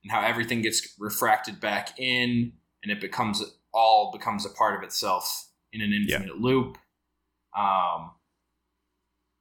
and 0.04 0.12
how 0.12 0.22
everything 0.22 0.62
gets 0.62 0.96
refracted 1.00 1.60
back 1.60 2.00
in, 2.00 2.54
and 2.82 2.92
it 2.92 3.00
becomes 3.00 3.44
all 3.74 4.12
becomes 4.12 4.46
a 4.46 4.50
part 4.50 4.76
of 4.76 4.84
itself 4.84 5.50
in 5.72 5.82
an 5.82 5.94
infinite 5.94 6.40
loop. 6.40 6.78
Um, 7.58 8.12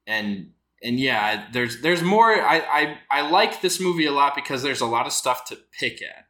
and 0.07 0.53
and 0.83 1.01
yeah, 1.01 1.47
there's 1.53 1.81
there's 1.81 2.03
more. 2.03 2.31
I, 2.31 2.59
I 2.59 2.99
I 3.11 3.31
like 3.31 3.61
this 3.61 3.81
movie 3.81 4.07
a 4.07 4.13
lot 4.13 4.35
because 4.35 4.63
there's 4.63 4.81
a 4.81 4.87
lot 4.87 5.07
of 5.07 5.13
stuff 5.13 5.47
to 5.47 5.59
pick 5.79 6.03
at, 6.03 6.27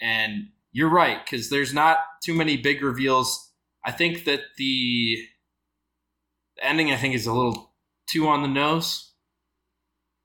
and 0.00 0.48
you're 0.72 0.90
right 0.90 1.18
because 1.24 1.50
there's 1.50 1.74
not 1.74 1.98
too 2.22 2.34
many 2.34 2.56
big 2.56 2.82
reveals. 2.82 3.52
I 3.84 3.92
think 3.92 4.24
that 4.24 4.40
the, 4.58 5.16
the 6.58 6.66
ending 6.66 6.90
I 6.92 6.96
think 6.96 7.14
is 7.14 7.26
a 7.26 7.32
little 7.32 7.72
too 8.08 8.26
on 8.28 8.42
the 8.42 8.48
nose. 8.48 9.12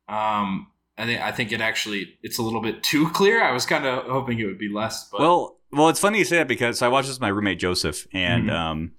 Um, 0.07 0.67
I 0.97 1.05
think 1.05 1.21
I 1.21 1.31
think 1.31 1.51
it 1.51 1.61
actually 1.61 2.17
it's 2.21 2.37
a 2.37 2.41
little 2.43 2.61
bit 2.61 2.83
too 2.83 3.09
clear. 3.09 3.43
I 3.43 3.51
was 3.51 3.65
kind 3.65 3.85
of 3.85 4.05
hoping 4.05 4.39
it 4.39 4.45
would 4.45 4.59
be 4.59 4.69
less, 4.69 5.09
but 5.09 5.21
Well, 5.21 5.57
well, 5.71 5.89
it's 5.89 5.99
funny 5.99 6.19
you 6.19 6.25
say 6.25 6.37
that 6.37 6.47
because 6.47 6.81
I 6.81 6.87
watched 6.87 7.07
this 7.07 7.15
with 7.15 7.21
my 7.21 7.29
roommate 7.29 7.59
Joseph, 7.59 8.05
and 8.13 8.49
Mhm. 8.49 8.53
um, 8.53 8.91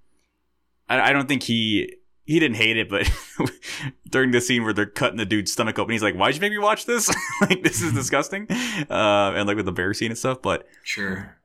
I, 0.89 1.11
I 1.11 1.13
don't 1.13 1.29
think 1.29 1.45
he 1.45 1.95
he 2.25 2.41
didn't 2.41 2.57
hate 2.57 2.77
it, 2.79 2.89
but 2.89 3.09
during 4.11 4.31
the 4.31 4.41
scene 4.41 4.65
where 4.65 4.73
they're 4.73 4.87
cutting 4.87 5.19
the 5.19 5.27
dude's 5.27 5.53
stomach 5.53 5.79
open, 5.79 5.93
he's 5.93 6.03
like, 6.03 6.15
"Why'd 6.17 6.35
you 6.35 6.41
make 6.41 6.53
me 6.53 6.59
watch 6.59 6.87
this? 6.87 7.09
like, 7.43 7.63
this 7.63 7.83
is 7.83 7.93
disgusting." 7.93 8.47
Uh, 8.51 9.33
and 9.37 9.47
like 9.47 9.57
with 9.57 9.67
the 9.67 9.73
bear 9.73 9.93
scene 9.95 10.11
and 10.11 10.19
stuff, 10.19 10.41
but 10.43 10.67
sure, 10.83 11.37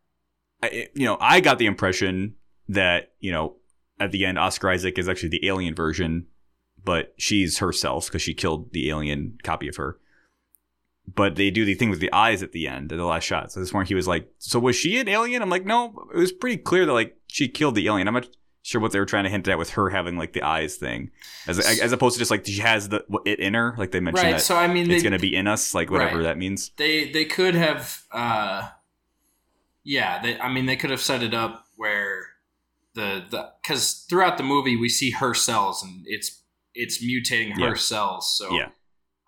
I, 0.63 0.88
you 0.96 1.05
know, 1.05 1.17
I 1.19 1.41
got 1.41 1.60
the 1.60 1.65
impression 1.67 2.36
that 2.69 3.12
you 3.19 3.31
know 3.31 3.55
at 4.00 4.12
the 4.12 4.25
end 4.25 4.38
Oscar 4.39 4.70
Isaac 4.70 4.98
is 4.98 5.10
actually 5.10 5.29
the 5.29 5.48
alien 5.48 5.75
version, 5.75 6.27
but 6.84 7.13
she's 7.18 7.58
herself 7.60 8.08
because 8.08 8.22
she 8.22 8.34
killed 8.34 8.72
the 8.74 8.89
alien 8.89 9.38
copy 9.44 9.68
of 9.68 9.75
her. 9.77 10.00
But 11.13 11.36
they 11.36 11.50
do 11.50 11.65
the 11.65 11.74
thing 11.74 11.89
with 11.89 12.00
the 12.00 12.13
eyes 12.13 12.44
at 12.44 12.51
the 12.51 12.68
end, 12.68 12.91
at 12.91 12.98
the 12.98 13.06
last 13.06 13.24
shot. 13.24 13.51
So 13.51 13.60
this 13.60 13.74
morning 13.74 13.88
he 13.88 13.96
was 13.96 14.08
like, 14.08 14.32
"So 14.38 14.60
was 14.60 14.75
she 14.75 15.00
an 15.00 15.08
alien?" 15.08 15.41
I'm 15.41 15.50
like, 15.50 15.65
"No, 15.65 16.08
it 16.13 16.18
was 16.18 16.32
pretty 16.32 16.58
clear 16.58 16.86
that 16.86 16.94
like 16.94 17.18
she 17.27 17.48
killed 17.48 17.74
the 17.75 17.88
alien." 17.88 18.08
I'm 18.08 18.13
not 18.13 18.27
sure 18.62 18.79
what 18.79 18.91
they 18.91 19.00
were 19.00 19.06
trying 19.08 19.24
to 19.24 19.29
hint 19.29 19.48
at 19.48 19.58
with 19.58 19.72
her 19.72 19.89
having 19.89 20.18
like 20.18 20.34
the 20.34 20.44
eyes 20.44 20.75
thing, 20.75 21.10
as 21.48 21.58
as 21.60 21.91
opposed 21.91 22.15
to 22.15 22.20
just 22.20 22.29
like 22.29 22.46
she 22.46 22.60
has 22.60 22.89
the 22.89 23.03
it 23.25 23.39
in 23.39 23.56
her, 23.56 23.74
like 23.77 23.89
they 23.89 24.00
mentioned 24.00 24.24
right. 24.24 24.32
that 24.34 24.41
So 24.41 24.56
I 24.56 24.68
mean, 24.68 24.91
it's 24.91 25.01
gonna 25.01 25.18
be 25.18 25.36
in 25.36 25.48
us, 25.48 25.74
like 25.74 25.89
whatever 25.89 26.18
Right. 26.18 26.24
that 26.24 26.38
means. 26.38 26.72
they 26.77 27.10
they 27.10 27.25
could 27.25 27.56
have 27.56 28.03
uh 28.12 28.68
yeah 29.84 30.22
they, 30.22 30.38
i 30.39 30.51
mean 30.51 30.65
they 30.65 30.75
could 30.75 30.89
have 30.91 31.01
set 31.01 31.24
it 31.24 31.34
up 31.34 31.65
where 31.77 32.27
the 33.00 33.12
the 33.34 33.41
because 33.62 34.06
throughout 34.10 34.38
the 34.38 34.44
movie 34.44 34.75
we 34.75 34.89
see 34.89 35.12
her 35.12 35.34
cells 35.34 35.84
and 35.84 36.03
it's 36.06 36.44
it's 36.74 37.03
mutating 37.03 37.53
her 37.60 37.70
Yeah. 37.70 37.74
cells 37.91 38.24
so 38.38 38.46
Yeah. 38.60 38.70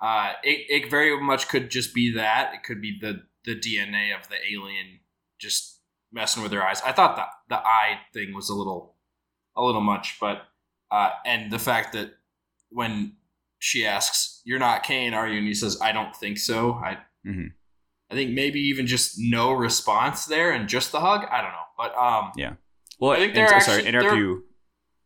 uh 0.02 0.34
it, 0.44 0.60
it 0.84 0.90
very 0.92 1.14
much 1.22 1.48
could 1.52 1.70
just 1.78 1.94
be 1.94 2.14
that 2.22 2.54
it 2.56 2.64
could 2.64 2.82
be 2.82 2.98
the 3.06 3.14
the 3.48 3.56
dna 3.66 4.04
of 4.20 4.24
the 4.30 4.38
alien 4.54 5.00
just 5.40 5.80
messing 6.12 6.44
with 6.44 6.52
her 6.52 6.64
eyes 6.70 6.82
i 6.86 6.92
thought 6.92 7.16
the 7.16 7.26
the 7.56 7.60
eye 7.80 7.94
thing 8.14 8.34
was 8.34 8.50
a 8.50 8.56
little 8.62 8.82
a 9.56 9.62
little 9.64 9.82
much 9.94 10.18
but 10.20 10.38
uh 10.92 11.10
and 11.26 11.52
the 11.52 11.60
fact 11.70 11.94
that 11.94 12.10
when 12.70 13.14
she 13.60 13.86
asks 13.86 14.42
you're 14.46 14.60
not 14.68 14.84
kane 14.84 15.14
are 15.14 15.28
you 15.28 15.38
and 15.40 15.48
he 15.48 15.54
says 15.54 15.78
i 15.82 15.92
don't 15.92 16.16
think 16.16 16.38
so 16.38 16.74
i 16.90 16.98
Mhm. 17.26 17.52
I 18.10 18.14
think 18.16 18.32
maybe 18.32 18.60
even 18.72 18.88
just 18.88 19.14
no 19.18 19.54
response 19.54 20.26
there 20.26 20.52
and 20.52 20.68
just 20.68 20.92
the 20.92 21.00
hug. 21.00 21.22
I 21.32 21.40
don't 21.42 21.54
know, 21.54 21.70
but 21.78 21.96
um, 21.96 22.32
Well, 23.02 23.12
I 23.12 23.18
think 23.18 23.36
and, 23.36 23.52
are 23.52 23.60
sorry, 23.60 23.86
interrupt 23.86 24.16
you 24.16 24.46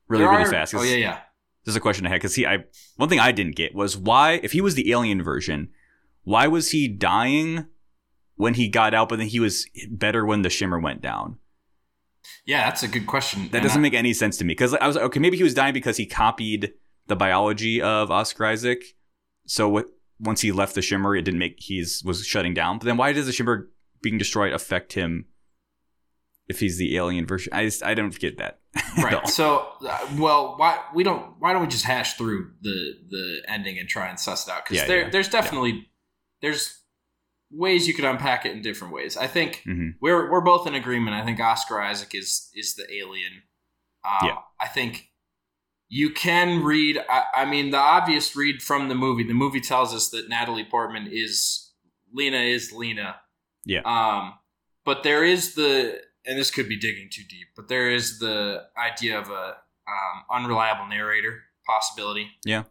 really 0.08 0.26
really 0.26 0.44
are- 0.44 0.52
fast. 0.52 0.76
Oh 0.76 0.84
yeah, 0.84 0.98
yeah. 0.98 1.20
There's 1.64 1.76
a 1.76 1.80
question 1.80 2.06
I 2.06 2.10
had 2.10 2.18
because 2.18 2.36
he, 2.36 2.46
I 2.46 2.66
one 2.98 3.10
thing 3.10 3.20
I 3.20 3.32
didn't 3.32 3.56
get 3.56 3.74
was 3.74 3.98
why, 3.98 4.40
if 4.44 4.52
he 4.52 4.62
was 4.62 4.76
the 4.76 4.92
alien 4.92 5.24
version, 5.24 5.70
why 6.24 6.46
was 6.48 6.70
he 6.70 6.88
dying 6.88 7.66
when 8.36 8.54
he 8.54 8.68
got 8.68 8.94
out, 8.94 9.10
but 9.10 9.18
then 9.18 9.28
he 9.28 9.40
was 9.40 9.66
better 9.90 10.24
when 10.26 10.44
the 10.44 10.50
shimmer 10.52 10.80
went 10.80 11.02
down? 11.02 11.38
Yeah, 12.46 12.66
that's 12.66 12.84
a 12.84 12.88
good 12.88 13.08
question. 13.08 13.44
That 13.50 13.56
And 13.58 13.64
doesn't 13.64 13.80
I- 13.80 13.82
make 13.82 13.94
any 13.96 14.14
sense 14.14 14.38
to 14.38 14.44
me 14.46 14.50
because 14.52 14.74
I 14.76 14.86
was 14.86 14.98
okay, 14.98 15.20
maybe 15.20 15.38
he 15.38 15.44
was 15.44 15.54
dying 15.56 15.74
because 15.74 15.98
he 15.98 16.06
copied 16.06 16.74
the 17.08 17.16
biology 17.16 17.82
of 17.82 18.12
Oscar 18.12 18.46
Isaac. 18.46 18.84
So 19.48 19.70
what, 19.70 19.86
once 20.20 20.42
he 20.42 20.52
left 20.52 20.76
the 20.76 20.82
shimmer, 20.82 21.16
it 21.16 21.22
didn't 21.24 21.40
make 21.40 21.56
he's 21.60 22.04
was 22.06 22.26
shutting 22.26 22.54
down. 22.54 22.78
But 22.80 22.86
then 22.86 22.98
why 22.98 23.14
does 23.14 23.26
the 23.26 23.32
shimmer 23.32 23.70
being 24.02 24.18
destroyed 24.18 24.54
affect 24.54 24.94
him? 24.94 25.26
If 26.48 26.60
he's 26.60 26.78
the 26.78 26.96
alien 26.96 27.26
version, 27.26 27.54
I 27.54 27.66
just 27.66 27.84
I 27.84 27.94
don't 27.96 28.18
get 28.20 28.38
that. 28.38 28.60
Right. 29.02 29.28
So, 29.28 29.68
uh, 29.88 30.08
well, 30.18 30.56
why 30.58 30.80
we 30.94 31.04
don't? 31.04 31.34
Why 31.40 31.52
don't 31.54 31.62
we 31.62 31.68
just 31.68 31.84
hash 31.86 32.14
through 32.14 32.52
the 32.62 32.94
the 33.10 33.42
ending 33.48 33.78
and 33.78 33.90
try 33.90 34.08
and 34.08 34.18
suss 34.20 34.48
it 34.48 34.52
out? 34.52 34.64
Because 34.64 34.78
Yeah, 34.82 34.88
there, 34.88 35.02
yeah, 35.04 35.10
there's 35.10 35.28
definitely 35.30 35.88
there's 36.42 36.82
ways 37.52 37.88
you 37.88 37.94
could 37.94 38.06
unpack 38.06 38.46
it 38.46 38.52
in 38.54 38.62
different 38.62 38.94
ways. 38.94 39.18
I 39.18 39.28
think 39.28 39.64
Mhm. 39.68 39.96
we're 40.02 40.30
we're 40.32 40.42
both 40.42 40.66
in 40.68 40.76
agreement. 40.76 41.16
I 41.16 41.26
think 41.26 41.40
Oscar 41.40 41.82
Isaac 41.82 42.14
is 42.16 42.50
is 42.54 42.76
the 42.76 42.86
alien. 42.94 43.44
Um, 44.06 44.28
Yeah. 44.28 44.36
I 44.62 44.68
think 44.68 45.10
you 45.90 46.10
can 46.12 46.64
read. 46.64 46.98
I, 47.10 47.24
I 47.36 47.46
mean, 47.46 47.72
the 47.72 47.78
obvious 47.78 48.36
read 48.36 48.62
from 48.62 48.88
the 48.88 48.96
movie. 48.96 49.24
The 49.24 49.34
movie 49.34 49.62
tells 49.62 49.94
us 49.94 50.10
that 50.10 50.30
Natalie 50.30 50.66
Portman 50.66 51.08
is 51.12 51.74
Lena 52.14 52.38
is 52.40 52.72
Lena. 52.72 53.18
Yeah. 53.66 53.82
Um, 53.82 54.34
but 54.86 55.04
there 55.04 55.24
is 55.24 55.56
the, 55.56 56.00
and 56.26 56.38
this 56.38 56.52
could 56.52 56.68
be 56.68 56.78
digging 56.78 57.10
too 57.12 57.24
deep, 57.30 57.48
but 57.56 57.68
there 57.68 57.92
is 57.92 58.20
the 58.20 58.64
idea 58.78 59.20
of 59.20 59.30
a 59.30 59.56
um, 59.88 60.24
unreliable 60.32 60.88
narrator 60.88 61.44
possibility. 61.68 62.28
Yeah. 62.46 62.64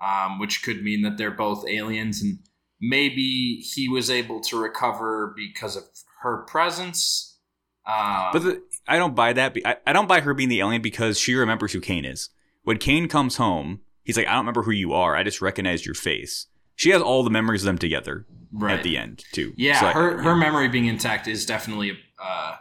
Um, 0.00 0.38
which 0.38 0.62
could 0.62 0.82
mean 0.84 1.02
that 1.02 1.18
they're 1.18 1.32
both 1.32 1.64
aliens, 1.68 2.22
and 2.22 2.38
maybe 2.80 3.56
he 3.56 3.88
was 3.88 4.10
able 4.10 4.40
to 4.42 4.60
recover 4.60 5.34
because 5.36 5.76
of 5.76 5.82
her 6.22 6.44
presence. 6.46 7.38
Um, 7.84 8.28
But 8.32 8.42
the, 8.44 8.62
I 8.86 8.96
don't 8.98 9.16
buy 9.16 9.32
that. 9.32 9.56
I, 9.64 9.76
I 9.86 9.92
don't 9.92 10.06
buy 10.06 10.20
her 10.20 10.34
being 10.34 10.48
the 10.50 10.60
alien 10.60 10.82
because 10.82 11.18
she 11.18 11.34
remembers 11.34 11.72
who 11.72 11.80
Kane 11.80 12.04
is. 12.04 12.30
When 12.62 12.78
Kane 12.78 13.08
comes 13.08 13.36
home, 13.38 13.80
he's 14.04 14.16
like, 14.16 14.28
I 14.28 14.32
don't 14.32 14.40
remember 14.42 14.62
who 14.62 14.70
you 14.70 14.92
are. 14.92 15.16
I 15.16 15.24
just 15.24 15.40
recognized 15.40 15.84
your 15.84 15.94
face. 15.96 16.46
She 16.76 16.90
has 16.90 17.02
all 17.02 17.24
the 17.24 17.30
memories 17.30 17.62
of 17.62 17.66
them 17.66 17.78
together 17.78 18.24
right. 18.52 18.78
at 18.78 18.84
the 18.84 18.96
end 18.96 19.24
too. 19.32 19.52
Yeah, 19.56 19.80
So 19.80 19.86
I- 19.86 19.92
her 19.92 20.22
her 20.22 20.36
memory 20.36 20.68
being 20.68 20.86
intact 20.86 21.26
is 21.26 21.44
definitely 21.44 21.98
uh, 22.22 22.54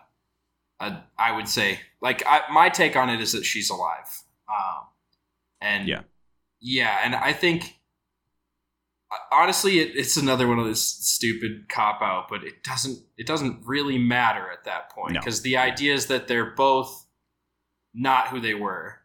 a 0.79 1.03
I 1.17 1.31
would 1.31 1.47
say 1.47 1.79
like 2.01 2.23
I, 2.27 2.41
my 2.51 2.69
take 2.69 2.95
on 2.95 3.09
it 3.09 3.19
is 3.21 3.31
that 3.31 3.43
she's 3.45 3.69
alive. 3.69 4.23
Um, 4.49 4.83
and 5.61 5.87
Yeah. 5.87 6.01
yeah, 6.59 6.99
and 7.03 7.15
I 7.15 7.33
think 7.33 7.79
honestly, 9.31 9.79
it, 9.79 9.95
it's 9.95 10.17
another 10.17 10.47
one 10.47 10.59
of 10.59 10.65
this 10.65 10.81
stupid 10.83 11.69
cop 11.69 12.01
out, 12.01 12.27
but 12.29 12.43
it 12.43 12.63
doesn't 12.63 12.99
it 13.17 13.25
doesn't 13.25 13.61
really 13.65 13.97
matter 13.97 14.51
at 14.51 14.65
that 14.65 14.89
point 14.91 15.13
No. 15.13 15.19
because 15.19 15.41
the 15.41 15.57
idea 15.57 15.93
is 15.93 16.07
that 16.07 16.27
they're 16.27 16.51
both 16.55 17.05
not 17.93 18.27
who 18.29 18.39
they 18.39 18.53
were. 18.53 18.95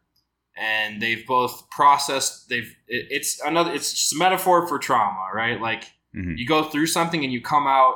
And 0.55 1.01
they've 1.01 1.25
both 1.25 1.67
processed. 1.71 2.47
They've. 2.47 2.75
It, 2.87 3.07
it's 3.09 3.41
another. 3.41 3.71
It's 3.73 3.91
just 3.91 4.13
a 4.13 4.17
metaphor 4.17 4.67
for 4.67 4.77
trauma, 4.77 5.29
right? 5.33 5.59
Like 5.59 5.85
Mhm. 6.15 6.37
you 6.37 6.45
go 6.45 6.65
through 6.65 6.85
something 6.85 7.23
and 7.23 7.33
you 7.33 7.41
come 7.41 7.65
out 7.65 7.95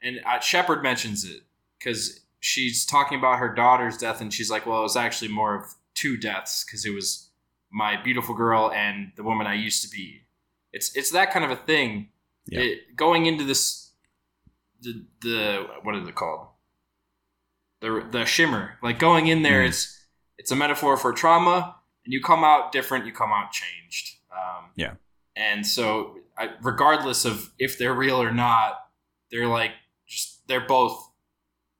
and 0.00 0.20
uh, 0.24 0.38
shepard 0.38 0.84
mentions 0.84 1.24
it 1.24 1.42
because 1.76 2.20
she's 2.46 2.86
talking 2.86 3.18
about 3.18 3.38
her 3.38 3.52
daughter's 3.52 3.96
death 3.98 4.20
and 4.20 4.32
she's 4.32 4.50
like 4.50 4.64
well 4.66 4.80
it 4.80 4.82
was 4.90 4.96
actually 4.96 5.30
more 5.40 5.54
of 5.58 5.64
two 5.94 6.16
deaths 6.16 6.64
because 6.64 6.84
it 6.84 6.94
was 6.94 7.30
my 7.70 8.00
beautiful 8.02 8.34
girl 8.34 8.70
and 8.72 9.12
the 9.16 9.22
woman 9.22 9.46
i 9.46 9.54
used 9.54 9.82
to 9.82 9.88
be 9.88 10.22
It's 10.72 10.88
it's 10.96 11.10
that 11.12 11.32
kind 11.32 11.44
of 11.44 11.50
a 11.50 11.56
thing. 11.70 12.10
Yeah. 12.52 12.60
It, 12.60 12.96
going 12.96 13.26
into 13.26 13.44
this, 13.44 13.90
the 14.84 14.92
the 15.20 15.66
what 15.84 15.96
is 15.96 16.06
it 16.08 16.14
called? 16.14 16.48
The 17.80 18.06
the 18.10 18.24
shimmer. 18.24 18.78
Like 18.82 18.98
going 18.98 19.26
in 19.26 19.42
there, 19.42 19.62
Mm. 19.64 19.68
it's 19.68 19.80
it's 20.38 20.50
a 20.52 20.56
metaphor 20.56 20.96
for 20.96 21.12
trauma, 21.12 21.76
and 22.04 22.12
you 22.14 22.20
come 22.22 22.44
out 22.44 22.72
different. 22.72 23.06
You 23.06 23.12
come 23.12 23.32
out 23.32 23.52
changed. 23.52 24.18
Um, 24.30 24.70
Yeah. 24.76 24.94
And 25.34 25.66
so, 25.66 26.18
I, 26.38 26.50
regardless 26.62 27.24
of 27.24 27.50
if 27.58 27.78
they're 27.78 27.94
real 27.94 28.20
or 28.22 28.32
not, 28.32 28.72
they're 29.30 29.48
like 29.60 29.72
just 30.06 30.46
they're 30.48 30.66
both 30.66 30.94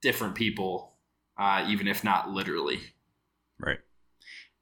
different 0.01 0.35
people, 0.35 0.93
uh, 1.37 1.65
even 1.67 1.87
if 1.87 2.03
not 2.03 2.29
literally. 2.29 2.79
Right. 3.59 3.79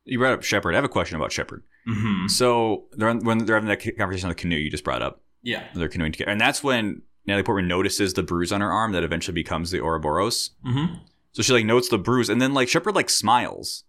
You 0.06 0.20
brought 0.20 0.34
up 0.34 0.44
Shepard. 0.44 0.74
I 0.75 0.77
have 0.77 0.84
a 0.86 0.89
question 0.89 1.15
about 1.15 1.32
Shepard. 1.32 1.63
Mm-hmm. 1.88 2.27
So 2.27 2.86
they're 2.94 3.10
on, 3.10 3.20
when 3.24 3.39
they're 3.39 3.56
having 3.56 3.70
that 3.70 3.98
conversation 3.98 4.27
on 4.27 4.32
the 4.32 4.36
canoe 4.36 4.56
you 4.58 4.70
just 4.72 4.84
brought 4.84 5.01
up, 5.01 5.22
Yeah. 5.44 5.63
they're 5.75 5.89
canoeing 5.89 6.12
together, 6.12 6.32
and 6.32 6.39
that's 6.42 6.63
when 6.63 7.01
Natalie 7.27 7.44
Portman 7.44 7.68
notices 7.68 8.13
the 8.13 8.24
bruise 8.24 8.51
on 8.51 8.62
her 8.62 8.72
arm 8.72 8.92
that 8.94 9.04
eventually 9.04 9.34
becomes 9.34 9.72
the 9.72 9.80
Ouroboros. 9.82 10.51
Mm-hmm. 10.65 10.96
So 11.32 11.42
she 11.44 11.54
like 11.54 11.65
notes 11.65 11.89
the 11.89 11.98
bruise, 11.98 12.30
and 12.30 12.42
then 12.42 12.54
like 12.54 12.70
Shepard 12.70 12.96
like 12.96 13.10
smiles, 13.10 13.84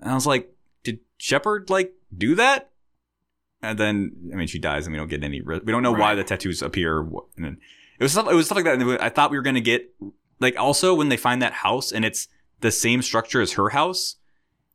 and 0.00 0.10
I 0.10 0.14
was 0.14 0.26
like, 0.26 0.52
did 0.82 0.98
Shepard 1.18 1.70
like 1.70 1.92
do 2.16 2.34
that? 2.34 2.70
And 3.62 3.78
then 3.78 4.30
I 4.32 4.36
mean, 4.36 4.46
she 4.46 4.58
dies, 4.58 4.86
and 4.86 4.92
we 4.92 4.98
don't 4.98 5.08
get 5.08 5.24
any. 5.24 5.40
We 5.40 5.58
don't 5.72 5.82
know 5.82 5.92
why 5.92 6.14
the 6.14 6.22
tattoos 6.24 6.60
appear. 6.62 6.98
And 7.00 7.18
then 7.38 7.58
it 7.98 8.02
was 8.02 8.12
stuff. 8.12 8.28
It 8.30 8.34
was 8.34 8.46
stuff 8.46 8.56
like 8.56 8.64
that. 8.66 8.78
And 8.80 8.98
I 8.98 9.08
thought 9.08 9.30
we 9.30 9.38
were 9.38 9.42
gonna 9.42 9.60
get 9.60 9.90
like 10.40 10.58
also 10.58 10.94
when 10.94 11.08
they 11.08 11.16
find 11.16 11.42
that 11.42 11.52
house, 11.52 11.92
and 11.92 12.04
it's 12.04 12.28
the 12.60 12.70
same 12.70 13.02
structure 13.02 13.40
as 13.40 13.52
her 13.52 13.70
house 13.70 14.16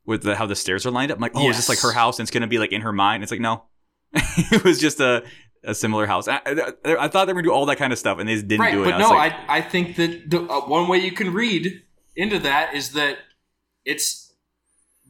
with 0.05 0.23
the, 0.23 0.35
how 0.35 0.45
the 0.45 0.55
stairs 0.55 0.85
are 0.85 0.91
lined 0.91 1.11
up. 1.11 1.17
I'm 1.17 1.21
like, 1.21 1.33
oh, 1.35 1.49
is 1.49 1.55
this 1.57 1.69
like 1.69 1.79
her 1.79 1.91
house? 1.91 2.19
And 2.19 2.25
it's 2.25 2.31
gonna 2.31 2.47
be 2.47 2.59
like 2.59 2.71
in 2.71 2.81
her 2.81 2.93
mind. 2.93 3.23
It's 3.23 3.31
like 3.31 3.41
no, 3.41 3.63
it 4.13 4.63
was 4.63 4.79
just 4.79 4.99
a 4.99 5.23
a 5.63 5.75
similar 5.75 6.05
house. 6.05 6.27
I, 6.27 6.39
I, 6.45 6.95
I 6.95 7.07
thought 7.09 7.25
they 7.25 7.33
were 7.33 7.41
gonna 7.41 7.49
do 7.49 7.53
all 7.53 7.65
that 7.67 7.77
kind 7.77 7.91
of 7.93 7.99
stuff, 7.99 8.19
and 8.19 8.27
they 8.27 8.35
just 8.35 8.47
didn't 8.47 8.61
right, 8.61 8.71
do 8.73 8.81
it. 8.83 8.85
but 8.85 8.93
I 8.95 8.99
no, 8.99 9.09
like, 9.09 9.33
I 9.47 9.57
I 9.57 9.61
think 9.61 9.95
that 9.97 10.29
the 10.29 10.41
uh, 10.41 10.61
one 10.61 10.87
way 10.87 10.99
you 10.99 11.11
can 11.11 11.33
read 11.33 11.83
into 12.15 12.39
that 12.39 12.73
is 12.73 12.91
that 12.93 13.17
it's 13.85 14.33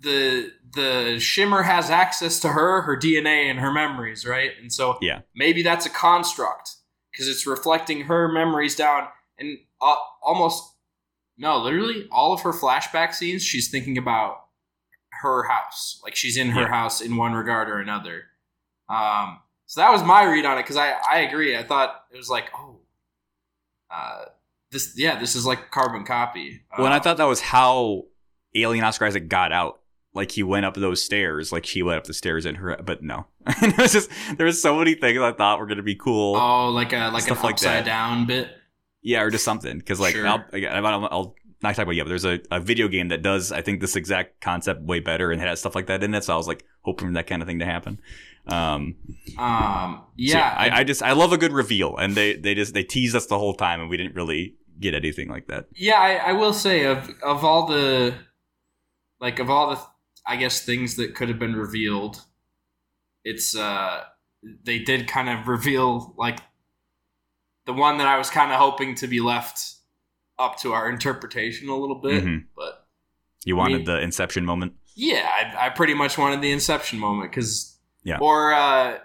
the 0.01 0.51
the 0.73 1.19
shimmer 1.19 1.63
has 1.63 1.89
access 1.89 2.39
to 2.41 2.49
her, 2.49 2.81
her 2.81 2.97
DNA, 2.97 3.49
and 3.49 3.59
her 3.59 3.71
memories, 3.71 4.25
right? 4.25 4.51
And 4.61 4.71
so 4.71 4.97
Yeah. 5.01 5.21
maybe 5.35 5.63
that's 5.63 5.85
a 5.85 5.89
construct 5.89 6.75
because 7.11 7.27
it's 7.27 7.47
reflecting 7.47 8.01
her 8.01 8.27
memories 8.31 8.75
down 8.75 9.07
and 9.37 9.57
uh, 9.81 9.95
almost 10.21 10.75
no, 11.37 11.57
literally 11.57 12.07
all 12.11 12.33
of 12.33 12.41
her 12.41 12.51
flashback 12.51 13.13
scenes. 13.13 13.43
She's 13.43 13.69
thinking 13.69 13.97
about 13.97 14.45
her 15.21 15.43
house, 15.43 15.99
like 16.03 16.15
she's 16.15 16.37
in 16.37 16.49
her 16.51 16.61
Yeah. 16.61 16.67
house 16.69 17.01
in 17.01 17.15
one 17.17 17.33
regard 17.33 17.69
or 17.69 17.79
another. 17.79 18.23
Um, 18.89 19.39
so 19.65 19.81
that 19.81 19.91
was 19.91 20.03
my 20.03 20.23
read 20.23 20.45
on 20.45 20.57
it 20.57 20.63
because 20.63 20.77
I 20.77 20.91
I 21.09 21.19
agree. 21.19 21.55
I 21.57 21.63
thought 21.63 22.03
it 22.11 22.17
was 22.17 22.29
like 22.29 22.49
oh, 22.55 22.79
uh, 23.91 24.25
this 24.71 24.93
yeah, 24.97 25.19
this 25.19 25.35
is 25.35 25.45
like 25.45 25.71
carbon 25.71 26.05
copy. 26.05 26.61
Well, 26.77 26.85
and 26.85 26.93
I 26.93 26.97
Um, 26.97 27.03
thought 27.03 27.17
that 27.17 27.25
was 27.25 27.41
how 27.41 28.05
Alien 28.55 28.83
Oscar 28.83 29.05
Isaac 29.05 29.27
got 29.29 29.51
out. 29.51 29.79
Like 30.13 30.31
he 30.31 30.41
went 30.43 30.65
up 30.65 30.73
those 30.73 31.03
stairs, 31.03 31.51
like 31.51 31.65
she 31.65 31.83
went 31.83 31.97
up 31.99 32.03
the 32.05 32.13
stairs 32.15 32.45
in 32.47 32.55
her, 32.55 32.75
but 32.83 33.03
no. 33.03 33.27
it 33.47 33.77
was 33.77 33.93
just 33.93 34.09
there 34.37 34.45
was 34.47 34.59
so 34.61 34.75
many 34.77 34.95
things 34.95 35.19
I 35.19 35.31
thought 35.33 35.59
were 35.59 35.67
gonna 35.67 35.83
be 35.83 35.95
cool. 35.95 36.35
oh, 36.35 36.69
like 36.69 36.93
a 36.93 37.09
like 37.13 37.21
an 37.23 37.35
Stuff 37.35 37.43
like 37.43 37.53
upside 37.53 37.85
down 37.85 38.25
bit. 38.25 38.49
Yeah, 39.01 39.21
or 39.21 39.29
just 39.31 39.45
something. 39.45 39.77
Because 39.77 39.99
like 39.99 40.13
Sure. 40.13 40.27
I'll, 40.27 40.45
again, 40.51 40.73
I'll, 40.85 41.05
I'll 41.11 41.35
not 41.61 41.75
talk 41.75 41.83
about 41.83 41.91
it 41.91 41.97
yet, 41.97 42.03
but 42.03 42.09
there's 42.09 42.25
a, 42.25 42.39
a 42.51 42.59
video 42.59 42.87
game 42.87 43.09
that 43.09 43.21
does 43.21 43.51
I 43.51 43.61
think 43.61 43.81
this 43.81 43.95
exact 43.95 44.41
concept 44.41 44.81
way 44.83 44.99
better 44.99 45.31
and 45.31 45.41
has 45.41 45.59
stuff 45.59 45.75
like 45.75 45.87
that 45.87 46.03
in 46.03 46.13
it. 46.13 46.23
So 46.23 46.33
I 46.33 46.37
was 46.37 46.47
like 46.47 46.65
hoping 46.81 47.09
for 47.09 47.13
that 47.13 47.27
kind 47.27 47.41
of 47.41 47.47
thing 47.47 47.59
to 47.59 47.65
happen. 47.65 47.99
Um, 48.47 48.95
Um, 49.37 50.03
so 50.23 50.37
yeah, 50.37 50.53
I, 50.57 50.79
I 50.79 50.83
just 50.83 51.01
I 51.01 51.13
love 51.13 51.31
a 51.33 51.37
good 51.37 51.53
reveal, 51.53 51.95
and 51.97 52.15
they 52.15 52.35
they 52.35 52.55
just 52.55 52.73
they 52.73 52.83
teased 52.83 53.15
us 53.15 53.27
the 53.27 53.39
whole 53.39 53.53
time, 53.53 53.79
and 53.79 53.89
we 53.89 53.97
didn't 53.97 54.15
really 54.15 54.55
get 54.79 54.93
anything 54.95 55.29
like 55.29 55.47
that. 55.47 55.67
yeah, 55.75 55.99
I, 55.99 56.29
I 56.29 56.33
will 56.33 56.53
say 56.53 56.85
of 56.85 57.09
of 57.23 57.43
all 57.43 57.67
the 57.67 58.15
like 59.19 59.39
of 59.39 59.49
all 59.49 59.69
the 59.71 59.81
I 60.25 60.35
guess 60.35 60.61
things 60.61 60.95
that 60.95 61.15
could 61.15 61.29
have 61.29 61.39
been 61.39 61.55
revealed, 61.55 62.25
it's 63.23 63.55
uh 63.55 64.03
they 64.63 64.79
did 64.79 65.07
kind 65.07 65.29
of 65.29 65.47
reveal 65.47 66.13
like 66.17 66.39
the 67.69 67.73
one 67.73 67.97
that 67.99 68.07
I 68.07 68.17
was 68.17 68.29
kind 68.31 68.51
of 68.51 68.57
hoping 68.57 68.95
to 68.95 69.07
be 69.07 69.19
left 69.19 69.75
up 70.39 70.57
to 70.61 70.73
our 70.73 70.89
interpretation 70.89 71.69
a 71.69 71.75
little 71.75 71.99
bit, 72.01 72.23
Mhm. 72.23 72.45
but 72.55 72.87
You 73.45 73.55
wanted 73.55 73.79
Me- 73.79 73.85
the 73.85 73.99
Inception 74.01 74.43
moment. 74.43 74.73
yeah, 74.95 75.29
I, 75.57 75.67
I 75.67 75.69
pretty 75.69 75.93
much 75.93 76.17
wanted 76.17 76.41
the 76.41 76.51
Inception 76.51 76.97
moment 76.99 77.31
because 77.31 77.77
Yeah. 78.03 78.17
Or 78.19 78.53
uh, 78.53 78.99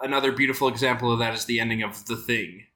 another 0.00 0.32
beautiful 0.32 0.66
example 0.68 1.12
of 1.12 1.18
that 1.20 1.34
is 1.34 1.44
the 1.44 1.60
ending 1.60 1.82
of 1.82 2.06
The 2.06 2.16
Thing. 2.16 2.66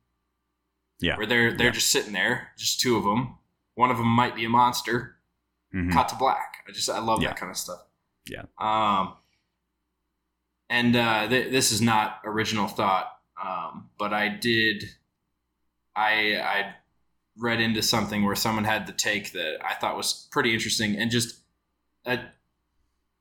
Yeah. 1.01 1.17
where 1.17 1.27
they're 1.27 1.53
they're 1.53 1.67
Yeah. 1.69 1.73
just 1.81 1.91
sitting 1.91 2.13
there, 2.13 2.53
just 2.57 2.81
two 2.81 2.97
of 2.97 3.03
them. 3.05 3.37
One 3.75 3.91
of 3.91 3.97
them 3.99 4.07
might 4.07 4.35
be 4.37 4.45
a 4.45 4.49
monster. 4.49 5.17
Mhm. 5.75 5.93
Cut 5.93 6.09
to 6.11 6.15
black. 6.17 6.59
I 6.69 6.73
just 6.73 6.89
I 6.89 7.01
love 7.01 7.21
Yeah. 7.23 7.29
that 7.31 7.37
kind 7.41 7.51
of 7.51 7.57
stuff. 7.59 7.81
Yeah. 8.29 8.45
Um. 8.59 9.15
And 10.71 10.95
uh, 10.97 11.29
th- 11.29 11.51
this 11.51 11.73
is 11.73 11.81
not 11.81 12.21
original 12.25 12.69
thought, 12.69 13.07
um, 13.43 13.91
but 13.99 14.13
I 14.13 14.29
did. 14.29 14.85
I 15.97 16.37
I 16.37 16.75
read 17.37 17.61
into 17.61 17.83
something 17.83 18.25
where 18.25 18.37
someone 18.37 18.65
had 18.65 18.87
the 18.87 18.93
take 18.93 19.33
that 19.33 19.59
I 19.65 19.75
thought 19.75 19.97
was 19.97 20.29
pretty 20.31 20.55
interesting 20.55 20.97
and 20.97 21.11
just, 21.11 21.41
uh, 22.07 22.19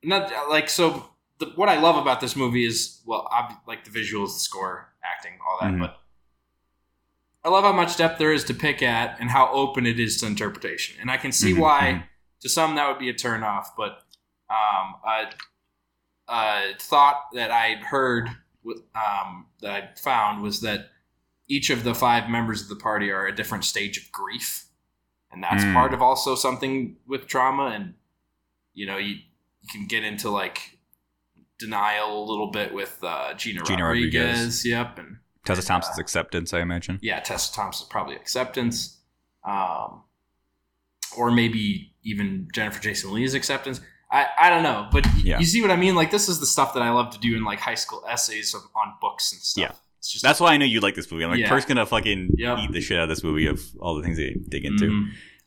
not 0.02 0.30
like 0.50 0.68
so. 0.68 1.06
The, 1.38 1.46
what 1.56 1.68
I 1.68 1.80
love 1.80 1.96
about 1.96 2.20
this 2.20 2.36
movie 2.36 2.64
is 2.64 3.00
well, 3.04 3.28
ob- 3.32 3.58
like 3.66 3.84
the 3.84 3.90
visuals, 3.90 4.34
the 4.34 4.40
score, 4.40 4.92
acting, 5.04 5.32
all 5.44 5.58
that, 5.60 5.74
Mhm. 5.74 5.80
but 5.80 6.00
I 7.44 7.48
love 7.48 7.64
how 7.64 7.72
much 7.72 7.96
depth 7.96 8.18
there 8.18 8.32
is 8.32 8.44
to 8.44 8.54
pick 8.54 8.82
at 8.82 9.18
and 9.20 9.30
how 9.30 9.50
open 9.52 9.84
it 9.84 9.98
is 9.98 10.16
to 10.20 10.26
interpretation. 10.26 10.96
And 11.00 11.10
I 11.10 11.16
can 11.16 11.32
see 11.32 11.52
Mhm, 11.52 11.58
why 11.58 11.80
mhm. 11.92 12.08
to 12.40 12.48
some 12.48 12.76
that 12.76 12.88
would 12.88 12.98
be 13.00 13.08
a 13.08 13.14
turn 13.14 13.42
off, 13.42 13.74
but 13.76 14.04
um, 14.48 14.94
a, 15.04 15.32
a 16.28 16.74
thought 16.78 17.30
that 17.32 17.50
I 17.50 17.74
heard 17.76 18.28
um, 18.94 19.46
that 19.60 19.70
I 19.72 19.94
found 20.00 20.42
was 20.42 20.60
that 20.62 20.90
each 21.48 21.70
of 21.70 21.84
the 21.84 21.94
five 21.94 22.28
members 22.30 22.62
of 22.62 22.68
the 22.68 22.76
party 22.76 23.10
are 23.10 23.26
a 23.26 23.34
different 23.34 23.64
stage 23.64 23.98
of 23.98 24.10
grief, 24.12 24.66
and 25.30 25.42
that's 25.42 25.62
Mm. 25.64 25.74
part 25.74 25.92
of 25.94 26.00
also 26.02 26.34
something 26.34 26.96
with 27.06 27.26
trauma. 27.26 27.66
And 27.66 27.94
you 28.74 28.86
know, 28.86 28.96
you 28.98 29.16
you 29.62 29.68
can 29.70 29.86
get 29.86 30.04
into 30.04 30.30
like 30.30 30.78
denial 31.58 32.22
a 32.22 32.24
little 32.28 32.50
bit 32.50 32.74
with 32.74 32.98
uh, 33.02 33.34
Gina, 33.34 33.62
Gina 33.64 33.84
Rodriguez. 33.84 34.24
Rodriguez. 34.26 34.66
Yep, 34.66 34.98
and 34.98 35.16
Tessa 35.44 35.62
Thompson's 35.62 35.98
uh, 35.98 36.00
acceptance, 36.02 36.52
I 36.54 36.60
imagine. 36.60 36.98
yeah, 37.02 37.20
Tessa 37.20 37.52
Thompson's 37.52 37.88
probably 37.88 38.16
acceptance, 38.16 38.98
um, 39.44 40.02
or 41.16 41.30
maybe 41.30 41.92
even 42.02 42.48
Jennifer 42.52 42.80
Jason 42.80 43.12
Leigh's 43.12 43.34
acceptance. 43.34 43.80
I, 44.10 44.26
I 44.38 44.50
don't 44.50 44.62
know, 44.62 44.88
but 44.92 45.06
y- 45.06 45.12
Yeah. 45.24 45.38
you 45.38 45.46
see 45.46 45.60
what 45.62 45.70
I 45.70 45.76
mean. 45.76 45.94
Like 45.94 46.10
this 46.10 46.28
is 46.28 46.38
the 46.40 46.46
stuff 46.46 46.74
that 46.74 46.82
I 46.82 46.90
love 46.90 47.10
to 47.14 47.18
do 47.18 47.36
in 47.36 47.44
like 47.44 47.60
high 47.60 47.74
school 47.74 48.04
essays 48.08 48.54
of, 48.54 48.62
on 48.76 48.94
books 49.00 49.32
and 49.32 49.40
stuff. 49.40 49.62
Yeah. 49.62 49.76
Just 50.08 50.22
That's 50.24 50.40
why 50.40 50.52
I 50.52 50.56
know 50.56 50.64
you 50.66 50.80
like 50.80 50.94
this 50.94 51.10
movie. 51.10 51.24
I'm 51.24 51.30
like, 51.30 51.40
Yeah. 51.40 51.60
gonna 51.66 51.86
fucking 51.86 52.30
Yep. 52.36 52.58
eat 52.58 52.72
the 52.72 52.80
shit 52.80 52.98
out 52.98 53.04
of 53.04 53.08
this 53.08 53.22
movie 53.24 53.46
of 53.46 53.60
all 53.80 53.94
the 53.96 54.02
things 54.02 54.16
they 54.16 54.36
dig 54.48 54.64
into. 54.64 54.86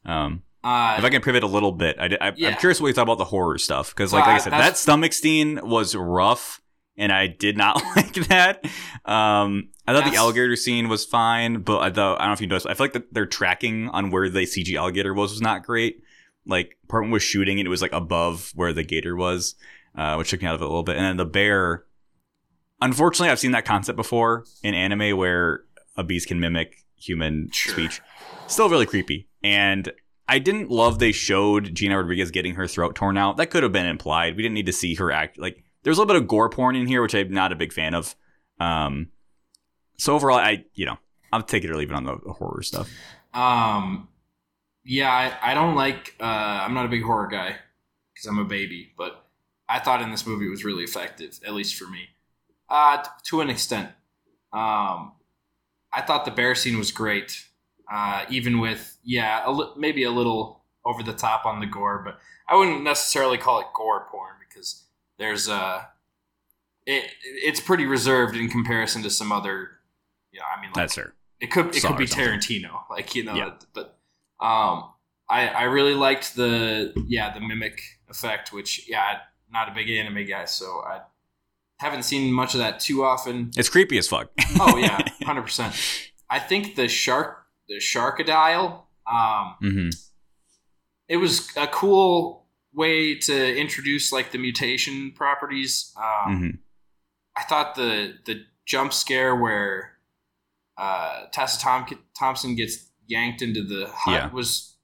Mhm. 0.06 0.10
Um, 0.10 0.41
Uh, 0.63 0.96
if 0.98 1.04
I 1.06 1.10
can 1.10 1.22
pivot 1.22 1.43
a 1.43 1.48
little 1.48 1.72
bit, 1.72 1.96
I, 2.00 2.06
I, 2.20 2.34
Yeah. 2.36 2.50
am 2.50 2.58
curious 2.58 2.82
what 2.82 2.88
you 2.88 2.93
thought 2.93 3.04
about 3.04 3.20
the 3.20 3.26
horror 3.26 3.58
stuff 3.58 3.89
because, 3.96 4.12
like, 4.12 4.26
like 4.26 4.34
I 4.34 4.36
I- 4.36 4.39
said, 4.39 4.54
that 4.54 4.78
stomach 4.78 5.13
scene 5.13 5.60
was 5.63 5.96
rough, 5.96 6.62
and 6.98 7.12
I 7.12 7.28
did 7.28 7.56
not 7.56 7.82
like 7.96 8.13
that. 8.28 8.65
Um, 9.06 9.70
I 9.88 9.93
thought 9.93 10.10
the 10.12 10.17
alligator 10.17 10.56
scene 10.58 10.89
was 10.89 11.06
fine, 11.06 11.62
but 11.62 11.80
I 11.80 11.89
thought 11.89 12.15
I 12.20 12.24
don't 12.24 12.30
know 12.30 12.34
if 12.34 12.41
you 12.41 12.48
noticed. 12.48 12.67
I 12.67 12.74
feel 12.74 12.86
like 12.86 12.93
that 12.93 13.13
their 13.13 13.26
tracking 13.26 13.88
on 13.89 14.10
where 14.12 14.30
the 14.30 14.41
CG 14.46 14.76
alligator 14.76 15.13
was 15.13 15.32
was 15.32 15.41
not 15.41 15.63
great. 15.63 16.02
Like, 16.46 16.78
Portman 16.89 17.12
was 17.12 17.24
shooting, 17.24 17.60
and 17.60 17.67
it 17.67 17.70
was 17.70 17.82
like 17.82 17.93
above 17.93 18.52
where 18.56 18.74
the 18.74 18.84
gator 18.84 19.15
was, 19.15 19.56
uh, 19.96 20.15
which 20.15 20.30
took 20.32 20.41
me 20.41 20.48
out 20.48 20.56
of 20.56 20.62
it 20.62 20.65
a 20.65 20.67
little 20.67 20.84
bit. 20.84 20.96
And 20.98 21.06
then 21.06 21.17
the 21.17 21.26
bear. 21.26 21.84
Unfortunately, 22.82 23.30
I've 23.30 23.40
seen 23.40 23.52
that 23.52 23.66
concept 23.66 23.96
before 23.96 24.46
in 24.63 24.74
anime 24.74 25.18
where 25.18 25.62
a 25.96 26.04
beast 26.04 26.28
can 26.28 26.40
mimic 26.40 26.84
human 26.96 27.50
Sure. 27.52 27.74
speech. 27.74 28.02
Still 28.48 28.70
really 28.70 28.86
creepy. 28.86 29.28
And 29.44 29.92
I 30.28 30.40
didn't 30.40 30.70
love 30.70 31.00
they 31.00 31.12
showed 31.12 31.74
Gina 31.74 31.98
Rodriguez 31.98 32.32
getting 32.32 32.56
her 32.56 32.68
throat 32.68 32.96
torn 32.96 33.18
out. 33.18 33.38
That 33.38 33.48
could 33.50 33.63
have 33.63 33.72
been 33.72 33.86
implied. 33.86 34.36
We 34.36 34.44
didn't 34.44 34.56
need 34.56 34.66
to 34.68 34.74
see 34.74 34.96
her 34.96 35.12
act 35.12 35.40
like 35.40 35.63
there's 35.84 35.98
a 35.98 36.02
little 36.02 36.13
bit 36.13 36.22
of 36.22 36.28
gore 36.28 36.50
porn 36.50 36.76
in 36.76 36.86
here, 36.88 37.02
which 37.02 37.16
I'm 37.16 37.32
not 37.32 37.52
a 37.52 37.56
big 37.56 37.72
fan 37.72 37.94
of. 37.94 38.16
Um, 38.60 39.10
so 39.98 40.13
overall, 40.16 40.38
I 40.38 40.66
you 40.74 40.86
know 40.86 40.98
I'll 41.32 41.42
take 41.44 41.63
it 41.63 41.70
or 41.72 41.78
leave 41.78 41.92
it 41.92 41.96
on 41.96 42.04
the, 42.04 42.18
the 42.26 42.34
horror 42.34 42.62
stuff. 42.62 42.90
Um, 43.34 44.08
yeah, 44.84 45.10
I, 45.12 45.52
I 45.52 45.54
don't 45.54 45.76
like. 45.76 46.16
Uh, 46.20 46.24
I'm 46.24 46.74
not 46.74 46.86
a 46.86 46.90
big 46.90 47.04
horror 47.04 47.28
guy 47.28 47.56
because 48.13 48.26
I'm 48.28 48.40
a 48.40 48.46
baby, 48.46 48.92
but 48.98 49.26
I 49.70 49.80
thought 49.80 50.02
in 50.02 50.12
this 50.12 50.26
movie 50.28 50.48
it 50.48 50.50
was 50.50 50.66
really 50.66 50.84
effective, 50.84 51.40
at 51.46 51.54
least 51.54 51.76
for 51.76 51.88
me, 51.90 52.08
uh, 52.69 52.97
t- 53.03 53.10
to 53.25 53.41
an 53.41 53.49
extent. 53.49 53.89
Um, 54.53 55.13
I 55.93 56.01
thought 56.06 56.25
the 56.25 56.32
bear 56.32 56.56
scene 56.56 56.77
was 56.77 56.91
great, 56.91 57.45
uh, 57.91 58.25
even 58.30 58.60
with 58.60 58.97
yeah, 59.03 59.41
a 59.45 59.51
li- 59.51 59.71
maybe 59.77 60.03
a 60.03 60.12
little 60.12 60.63
over 60.86 61.03
the 61.03 61.13
top 61.13 61.45
on 61.45 61.60
the 61.60 61.65
gore, 61.65 62.01
but 62.03 62.19
I 62.47 62.56
wouldn't 62.56 62.84
necessarily 62.84 63.38
call 63.38 63.60
it 63.60 63.67
gore 63.73 64.08
porn 64.10 64.36
because 64.47 64.84
there's 65.17 65.49
uh 65.49 65.84
it 66.86 67.12
it's 67.23 67.60
pretty 67.60 67.86
reserved 67.86 68.36
in 68.36 68.49
comparison 68.49 69.03
to 69.03 69.10
some 69.10 69.32
other. 69.32 69.71
Yeah, 70.32 70.41
I 70.56 70.60
mean, 70.62 70.69
like, 70.69 70.75
That's 70.75 70.95
her. 70.95 71.13
it 71.39 71.47
could 71.47 71.67
it 71.75 71.82
Saw 71.82 71.89
could 71.89 71.97
be. 71.97 72.06
Tarantino, 72.06 72.82
like 72.89 73.15
you 73.15 73.23
know. 73.23 73.36
Yeah. 73.36 73.51
But 73.73 73.97
um, 74.39 74.91
I 75.30 75.47
I 75.49 75.63
really 75.63 75.93
liked 75.95 76.36
the 76.36 76.93
yeah 77.08 77.34
the 77.34 77.39
mimic 77.41 77.82
effect, 78.10 78.53
which 78.53 78.88
yeah, 78.88 79.01
I'm 79.03 79.17
not 79.51 79.69
a 79.69 79.73
big 79.75 79.89
anime 79.89 80.25
guy, 80.25 80.45
so 80.45 80.82
I 80.86 81.01
haven't 81.80 82.04
seen 82.04 82.32
much 82.34 82.54
of 82.54 82.60
that 82.60 82.80
too 82.80 83.04
often. 83.04 83.52
It's 83.58 83.70
creepy 83.70 83.98
as 83.98 84.08
fuck. 84.08 84.30
Oh 84.60 84.78
yeah, 84.78 85.00
hundred 85.24 85.44
percent. 85.44 85.74
I 86.30 86.40
think 86.40 86.76
the 86.76 86.88
shark 86.88 87.44
the 87.70 87.76
sharkadile 87.78 88.82
um 89.12 89.56
hmm 89.60 89.90
it 91.08 91.18
was 91.18 91.56
a 91.56 91.68
cool 91.68 92.46
way 92.74 93.16
to 93.16 93.56
introduce 93.58 94.12
like 94.12 94.32
the 94.32 94.38
mutation 94.38 95.12
properties. 95.16 95.94
Um, 95.98 96.38
hmm 96.40 96.50
I 97.38 97.44
thought 97.44 97.76
the 97.76 98.16
the 98.26 98.44
jump 98.66 98.92
scare 98.94 99.36
where 99.36 99.94
uh, 100.78 101.26
Tessa 101.32 101.60
Tom- 101.62 101.86
Thompson 102.18 102.56
gets 102.56 102.90
yanked 103.08 103.42
into 103.42 103.63
the 103.63 103.88
hut 103.94 104.13
Yeah. 104.13 104.30
was 104.32 104.76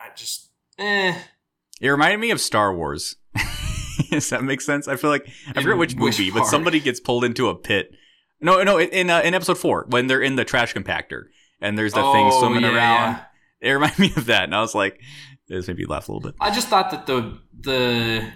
I 0.00 0.06
just 0.16 0.48
eh. 0.78 1.14
It 1.80 1.88
reminded 1.88 2.18
me 2.20 2.30
of 2.30 2.40
Star 2.40 2.74
Wars. 2.74 3.16
Does 4.10 4.30
that 4.30 4.42
make 4.44 4.60
sense? 4.60 4.88
I 4.88 4.96
feel 4.96 5.10
like 5.10 5.28
I 5.48 5.62
forget 5.62 5.76
which 5.78 5.94
which 5.94 6.18
movie, 6.18 6.30
but 6.30 6.46
somebody 6.46 6.80
gets 6.80 7.00
pulled 7.00 7.24
into 7.24 7.48
a 7.48 7.54
pit. 7.54 7.90
No, 8.40 8.62
no, 8.62 8.78
in 8.78 8.88
in, 8.90 9.10
uh, 9.10 9.20
in 9.22 9.34
episode 9.34 9.58
four 9.58 9.86
when 9.88 10.06
they're 10.06 10.20
in 10.22 10.36
the 10.36 10.44
trash 10.44 10.74
compactor 10.74 11.24
and 11.60 11.78
there's 11.78 11.92
the 11.94 12.02
thing 12.02 12.28
Oh, 12.32 12.40
swimming 12.40 12.62
yeah, 12.62 12.74
around. 12.74 13.12
yeah. 13.12 13.24
It 13.60 13.70
reminded 13.72 13.98
me 13.98 14.12
of 14.16 14.26
that, 14.26 14.44
and 14.44 14.54
I 14.54 14.60
was 14.60 14.74
like, 14.74 15.00
this 15.48 15.66
made 15.68 15.78
me 15.78 15.86
laugh 15.86 16.08
a 16.08 16.12
little 16.12 16.28
bit. 16.30 16.36
I 16.40 16.50
just 16.54 16.68
thought 16.68 16.90
that 16.90 17.06
the 17.06 17.38
the 17.58 18.30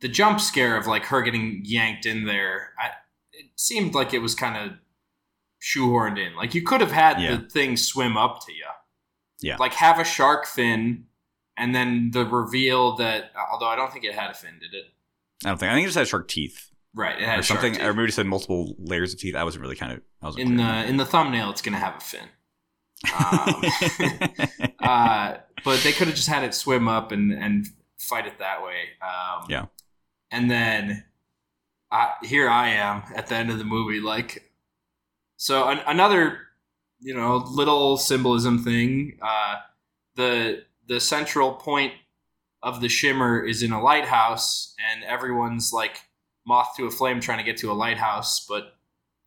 the 0.00 0.08
jump 0.08 0.40
scare 0.40 0.76
of 0.76 0.86
like 0.86 1.04
her 1.06 1.22
getting 1.22 1.62
yanked 1.64 2.04
in 2.04 2.26
there, 2.26 2.72
I, 2.78 2.88
it 3.32 3.46
seemed 3.56 3.94
like 3.94 4.12
it 4.12 4.18
was 4.20 4.34
kind 4.34 4.56
of 4.70 4.76
shoehorned 5.62 6.18
in. 6.18 6.34
Like 6.36 6.54
you 6.54 6.62
could 6.62 6.80
have 6.82 6.92
had 6.92 7.20
Yeah. 7.20 7.36
the 7.36 7.48
thing 7.48 7.76
swim 7.76 8.16
up 8.16 8.44
to 8.46 8.52
you. 8.52 8.66
Yeah. 9.40 9.56
Like 9.56 9.72
have 9.74 9.98
a 9.98 10.04
shark 10.04 10.46
fin, 10.46 11.04
and 11.56 11.74
then 11.74 12.10
the 12.12 12.24
reveal 12.26 12.96
that 12.96 13.32
although 13.50 13.66
I 13.68 13.76
don't 13.76 13.92
think 13.92 14.04
it 14.04 14.14
had 14.14 14.30
a 14.30 14.34
fin, 14.34 14.58
did 14.60 14.74
it? 14.74 14.84
I 15.44 15.48
don't 15.48 15.58
think 15.58 15.70
I 15.70 15.74
think 15.74 15.84
it 15.84 15.88
just 15.88 15.98
had 15.98 16.08
shark 16.08 16.28
teeth 16.28 16.70
Right, 16.96 17.20
it 17.20 17.24
had 17.26 17.40
or 17.40 17.42
shark 17.42 17.60
something, 17.60 17.74
teeth. 17.78 17.82
or 17.82 17.92
maybe 17.92 18.08
it 18.08 18.12
said 18.12 18.26
multiple 18.26 18.76
layers 18.78 19.12
of 19.12 19.18
teeth. 19.20 19.34
I 19.34 19.42
wasn't 19.44 19.62
really 19.62 19.74
kind 19.76 19.92
of. 19.92 20.00
I 20.22 20.26
wasn't 20.26 20.48
in 20.48 20.56
the 20.56 20.84
in 20.86 20.96
the 20.96 21.04
thumbnail, 21.06 21.50
it's 21.50 21.60
gonna 21.62 21.76
have 21.78 21.96
a 21.96 22.00
fin. 22.00 22.28
Um, 23.14 23.62
uh, 24.80 25.36
but 25.64 25.80
they 25.80 25.92
could 25.92 26.06
have 26.06 26.16
just 26.16 26.28
had 26.28 26.44
it 26.44 26.54
swim 26.54 26.88
up 26.88 27.12
and 27.12 27.32
and 27.32 27.66
fight 27.98 28.26
it 28.26 28.38
that 28.38 28.62
way. 28.62 28.76
Um, 29.02 29.46
Yeah. 29.48 29.66
And 30.30 30.50
then 30.50 31.04
I, 31.90 32.12
here 32.22 32.48
I 32.48 32.70
am 32.70 33.02
at 33.14 33.26
the 33.26 33.34
end 33.36 33.50
of 33.50 33.58
the 33.58 33.64
movie, 33.64 34.00
like 34.00 34.50
so 35.36 35.68
an, 35.68 35.80
another 35.86 36.38
you 37.00 37.14
know 37.14 37.36
little 37.36 37.96
symbolism 37.98 38.62
thing. 38.64 39.18
Uh, 39.20 39.56
the 40.16 40.64
the 40.86 41.00
central 41.00 41.52
point 41.52 41.92
of 42.62 42.80
the 42.80 42.88
shimmer 42.88 43.44
is 43.44 43.62
in 43.62 43.72
a 43.72 43.82
lighthouse, 43.82 44.74
and 44.90 45.04
everyone's 45.04 45.72
like 45.72 45.98
moth 46.46 46.74
to 46.76 46.86
a 46.86 46.90
flame 46.90 47.20
trying 47.20 47.38
to 47.38 47.44
get 47.44 47.56
to 47.58 47.70
a 47.70 47.74
lighthouse, 47.74 48.46
but 48.48 48.74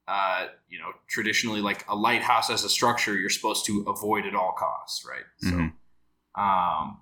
uh, 0.08 0.48
you 0.70 0.80
know, 0.80 0.92
traditionally, 1.10 1.60
like 1.60 1.84
a 1.90 1.96
lighthouse 1.96 2.50
as 2.50 2.64
a 2.64 2.70
structure, 2.70 3.18
you're 3.18 3.30
supposed 3.30 3.66
to 3.66 3.84
avoid 3.88 4.26
at 4.26 4.34
all 4.34 4.54
costs, 4.58 5.06
right? 5.06 5.26
Mhm. 5.44 5.74
So, 6.36 6.42
um, 6.42 7.02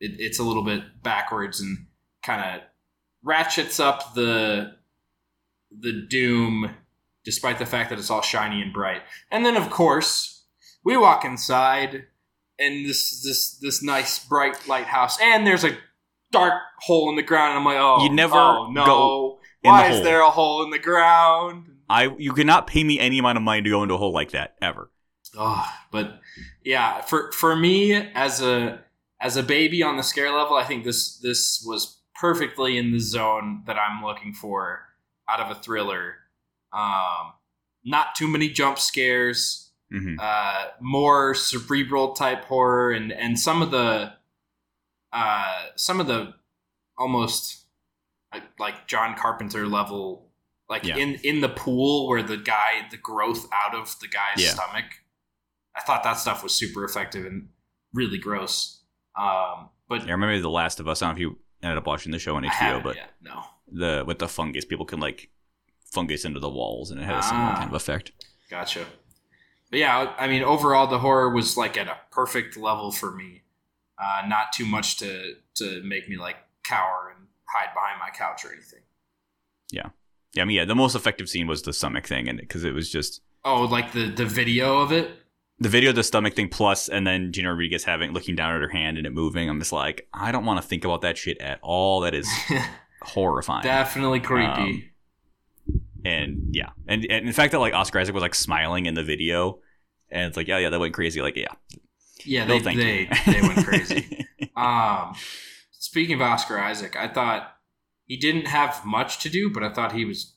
it, 0.00 0.12
it's 0.18 0.38
a 0.38 0.42
little 0.42 0.62
bit 0.62 1.02
backwards 1.02 1.60
and 1.60 1.86
kind 2.22 2.56
of 2.56 2.62
ratchets 3.22 3.80
up 3.80 4.14
the 4.14 4.76
the 5.70 6.06
doom, 6.10 6.74
despite 7.24 7.58
the 7.58 7.64
fact 7.64 7.88
that 7.88 7.98
it's 7.98 8.10
all 8.10 8.20
shiny 8.20 8.60
and 8.60 8.72
bright. 8.74 9.00
And 9.30 9.46
then, 9.46 9.56
of 9.56 9.70
course, 9.70 10.44
we 10.84 10.98
walk 10.98 11.24
inside, 11.24 12.04
and 12.58 12.86
this 12.86 13.22
this 13.22 13.58
this 13.58 13.82
nice 13.82 14.24
bright 14.24 14.68
lighthouse, 14.68 15.18
and 15.20 15.46
there's 15.46 15.64
a 15.64 15.76
dark 16.30 16.54
hole 16.80 17.10
in 17.10 17.16
the 17.16 17.22
ground. 17.22 17.50
And 17.50 17.58
I'm 17.58 17.64
like, 17.64 17.78
oh, 17.78 18.02
You 18.02 18.10
never 18.10 18.36
oh, 18.36 18.70
no. 18.70 19.38
Why 19.62 19.88
the 19.88 19.94
is 19.94 20.02
there 20.02 20.22
a 20.22 20.30
hole 20.30 20.64
in 20.64 20.70
the 20.70 20.78
ground? 20.78 21.66
I 21.88 22.14
you 22.18 22.32
cannot 22.32 22.66
pay 22.66 22.82
me 22.82 22.98
any 22.98 23.18
amount 23.18 23.36
of 23.36 23.42
money 23.44 23.62
to 23.62 23.70
go 23.70 23.82
into 23.82 23.94
a 23.94 23.98
hole 23.98 24.12
like 24.12 24.32
that 24.32 24.54
ever. 24.60 24.90
Oh, 25.36 25.66
but 25.90 26.20
yeah, 26.64 27.00
for 27.02 27.32
for 27.32 27.54
me 27.54 27.94
as 27.94 28.40
a 28.40 28.80
as 29.20 29.36
a 29.36 29.42
baby 29.42 29.82
on 29.82 29.96
the 29.96 30.02
scare 30.02 30.32
level, 30.32 30.56
I 30.56 30.64
think 30.64 30.84
this 30.84 31.18
this 31.18 31.62
was 31.66 32.00
perfectly 32.14 32.76
in 32.76 32.92
the 32.92 32.98
zone 32.98 33.62
that 33.66 33.76
I'm 33.76 34.04
looking 34.04 34.32
for 34.32 34.80
out 35.28 35.40
of 35.40 35.56
a 35.56 35.60
thriller. 35.60 36.14
Um, 36.72 37.34
not 37.84 38.14
too 38.14 38.28
many 38.28 38.48
jump 38.48 38.78
scares, 38.78 39.61
hmm 39.92 40.16
uh, 40.18 40.64
more 40.80 41.34
cerebral 41.34 42.12
type 42.14 42.44
horror, 42.44 42.90
and 42.92 43.12
and 43.12 43.38
some 43.38 43.62
of 43.62 43.70
the 43.70 44.12
uh, 45.12 45.62
some 45.76 46.00
of 46.00 46.06
the 46.06 46.34
almost 46.96 47.64
like, 48.32 48.44
like 48.58 48.86
John 48.86 49.14
Carpenter 49.16 49.66
level, 49.66 50.30
like 50.68 50.84
Yeah. 50.84 50.96
in 50.96 51.14
in 51.16 51.40
the 51.40 51.48
pool 51.48 52.08
where 52.08 52.22
the 52.22 52.36
guy 52.36 52.86
the 52.90 52.96
growth 52.96 53.46
out 53.52 53.74
of 53.74 53.94
the 54.00 54.08
guy's 54.08 54.42
Yeah. 54.42 54.50
stomach. 54.54 54.86
I 55.76 55.80
thought 55.82 56.02
that 56.04 56.14
stuff 56.18 56.42
was 56.42 56.54
super 56.54 56.84
effective 56.84 57.24
and 57.26 57.48
really 57.92 58.18
gross. 58.18 58.82
Um, 59.18 59.70
but 59.88 60.02
Yeah, 60.02 60.08
I 60.08 60.12
remember 60.12 60.38
The 60.40 60.50
Last 60.50 60.80
of 60.80 60.88
Us. 60.88 61.02
I 61.02 61.06
don't 61.06 61.14
know 61.14 61.16
if 61.16 61.20
you 61.20 61.38
ended 61.62 61.78
up 61.78 61.86
watching 61.86 62.12
the 62.12 62.18
show 62.18 62.36
on 62.36 62.44
HBO, 62.44 62.82
but 62.82 62.96
yet. 62.96 63.10
No, 63.20 63.44
the 63.70 64.04
with 64.06 64.18
the 64.18 64.28
fungus, 64.28 64.64
people 64.64 64.86
can 64.86 65.00
like 65.00 65.30
fungus 65.92 66.24
into 66.24 66.40
the 66.40 66.48
walls, 66.48 66.90
and 66.90 66.98
it 67.00 67.04
had 67.04 67.16
a 67.16 67.22
similar 67.22 67.46
Ah. 67.52 67.56
kind 67.56 67.68
of 67.68 67.74
effect. 67.74 68.12
gotcha. 68.48 68.86
But 69.72 69.80
yeah, 69.80 70.12
I 70.18 70.28
mean, 70.28 70.44
overall, 70.44 70.86
the 70.86 70.98
horror 71.00 71.30
was 71.30 71.56
like 71.56 71.76
at 71.76 71.88
a 71.88 71.96
perfect 72.12 72.56
level 72.56 72.92
for 72.92 73.10
me. 73.10 73.42
Uh, 73.98 74.22
not 74.28 74.52
too 74.52 74.66
much 74.66 74.98
to 74.98 75.32
to 75.56 75.82
make 75.82 76.08
me 76.08 76.16
like 76.16 76.36
cower 76.62 77.12
and 77.16 77.26
hide 77.48 77.72
behind 77.74 77.98
my 77.98 78.10
couch 78.16 78.44
or 78.44 78.52
anything. 78.52 78.80
Yeah, 79.72 79.88
yeah. 80.34 80.42
I 80.42 80.44
mean, 80.44 80.56
yeah, 80.58 80.64
the 80.66 80.74
most 80.74 80.94
effective 80.94 81.28
scene 81.28 81.46
was 81.48 81.62
the 81.62 81.72
stomach 81.72 82.06
thing, 82.06 82.28
and 82.28 82.38
because 82.38 82.62
it 82.62 82.74
was 82.74 82.88
just 82.90 83.22
Oh, 83.44 83.62
like 83.62 83.92
the 83.92 84.06
the 84.10 84.26
video 84.26 84.78
of 84.78 84.92
it. 84.92 85.10
the 85.58 85.68
video, 85.70 85.88
of 85.90 85.96
the 85.96 86.04
stomach 86.04 86.34
thing, 86.34 86.48
plus, 86.50 86.88
and 86.90 87.06
then 87.06 87.32
Gina 87.32 87.48
Rodriguez 87.48 87.84
having 87.84 88.12
looking 88.12 88.36
down 88.36 88.54
at 88.54 88.60
her 88.60 88.68
hand 88.68 88.98
and 88.98 89.06
it 89.06 89.14
moving. 89.14 89.48
I'm 89.48 89.58
just 89.58 89.72
like, 89.72 90.06
I 90.12 90.32
don't 90.32 90.44
want 90.44 90.60
to 90.60 90.66
think 90.68 90.84
about 90.84 91.00
that 91.00 91.16
shit 91.16 91.40
at 91.40 91.60
all. 91.62 92.00
That 92.00 92.14
is 92.14 92.28
horrifying. 93.02 93.62
Definitely 93.62 94.20
creepy. 94.20 94.50
Um, 94.50 94.84
and 96.04 96.48
yeah, 96.50 96.70
and, 96.88 97.06
and 97.08 97.26
in 97.26 97.32
fact 97.32 97.52
that 97.52 97.60
like 97.60 97.74
Oscar 97.74 98.00
Isaac 98.00 98.12
was 98.14 98.22
like 98.22 98.34
smiling 98.34 98.86
in 98.86 98.94
the 98.94 99.04
video, 99.04 99.60
and 100.12 100.26
it's 100.26 100.36
like, 100.36 100.46
yeah, 100.48 100.58
yeah, 100.58 100.68
that 100.68 100.78
went 100.78 100.94
crazy. 100.94 101.20
Like, 101.22 101.36
yeah, 101.36 101.46
yeah, 102.24 102.44
no, 102.44 102.58
they 102.58 102.60
thank 102.60 102.78
they, 102.78 103.32
they 103.32 103.40
went 103.42 103.64
crazy. 103.66 104.26
Um, 104.54 105.14
speaking 105.70 106.14
of 106.16 106.20
Oscar 106.20 106.58
Isaac, 106.58 106.94
I 106.94 107.08
thought 107.08 107.56
he 108.04 108.18
didn't 108.18 108.48
have 108.48 108.84
much 108.84 109.18
to 109.20 109.30
do, 109.30 109.50
but 109.50 109.62
I 109.62 109.72
thought 109.72 109.92
he 109.92 110.04
was 110.04 110.34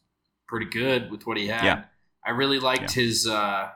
pretty 0.47 0.67
good 0.67 1.11
with 1.11 1.27
what 1.27 1.35
he 1.35 1.47
had. 1.47 1.65
Yeah. 1.65 1.83
I 2.25 2.31
really 2.31 2.59
liked 2.59 2.93
his 2.93 3.27
uh, 3.27 3.69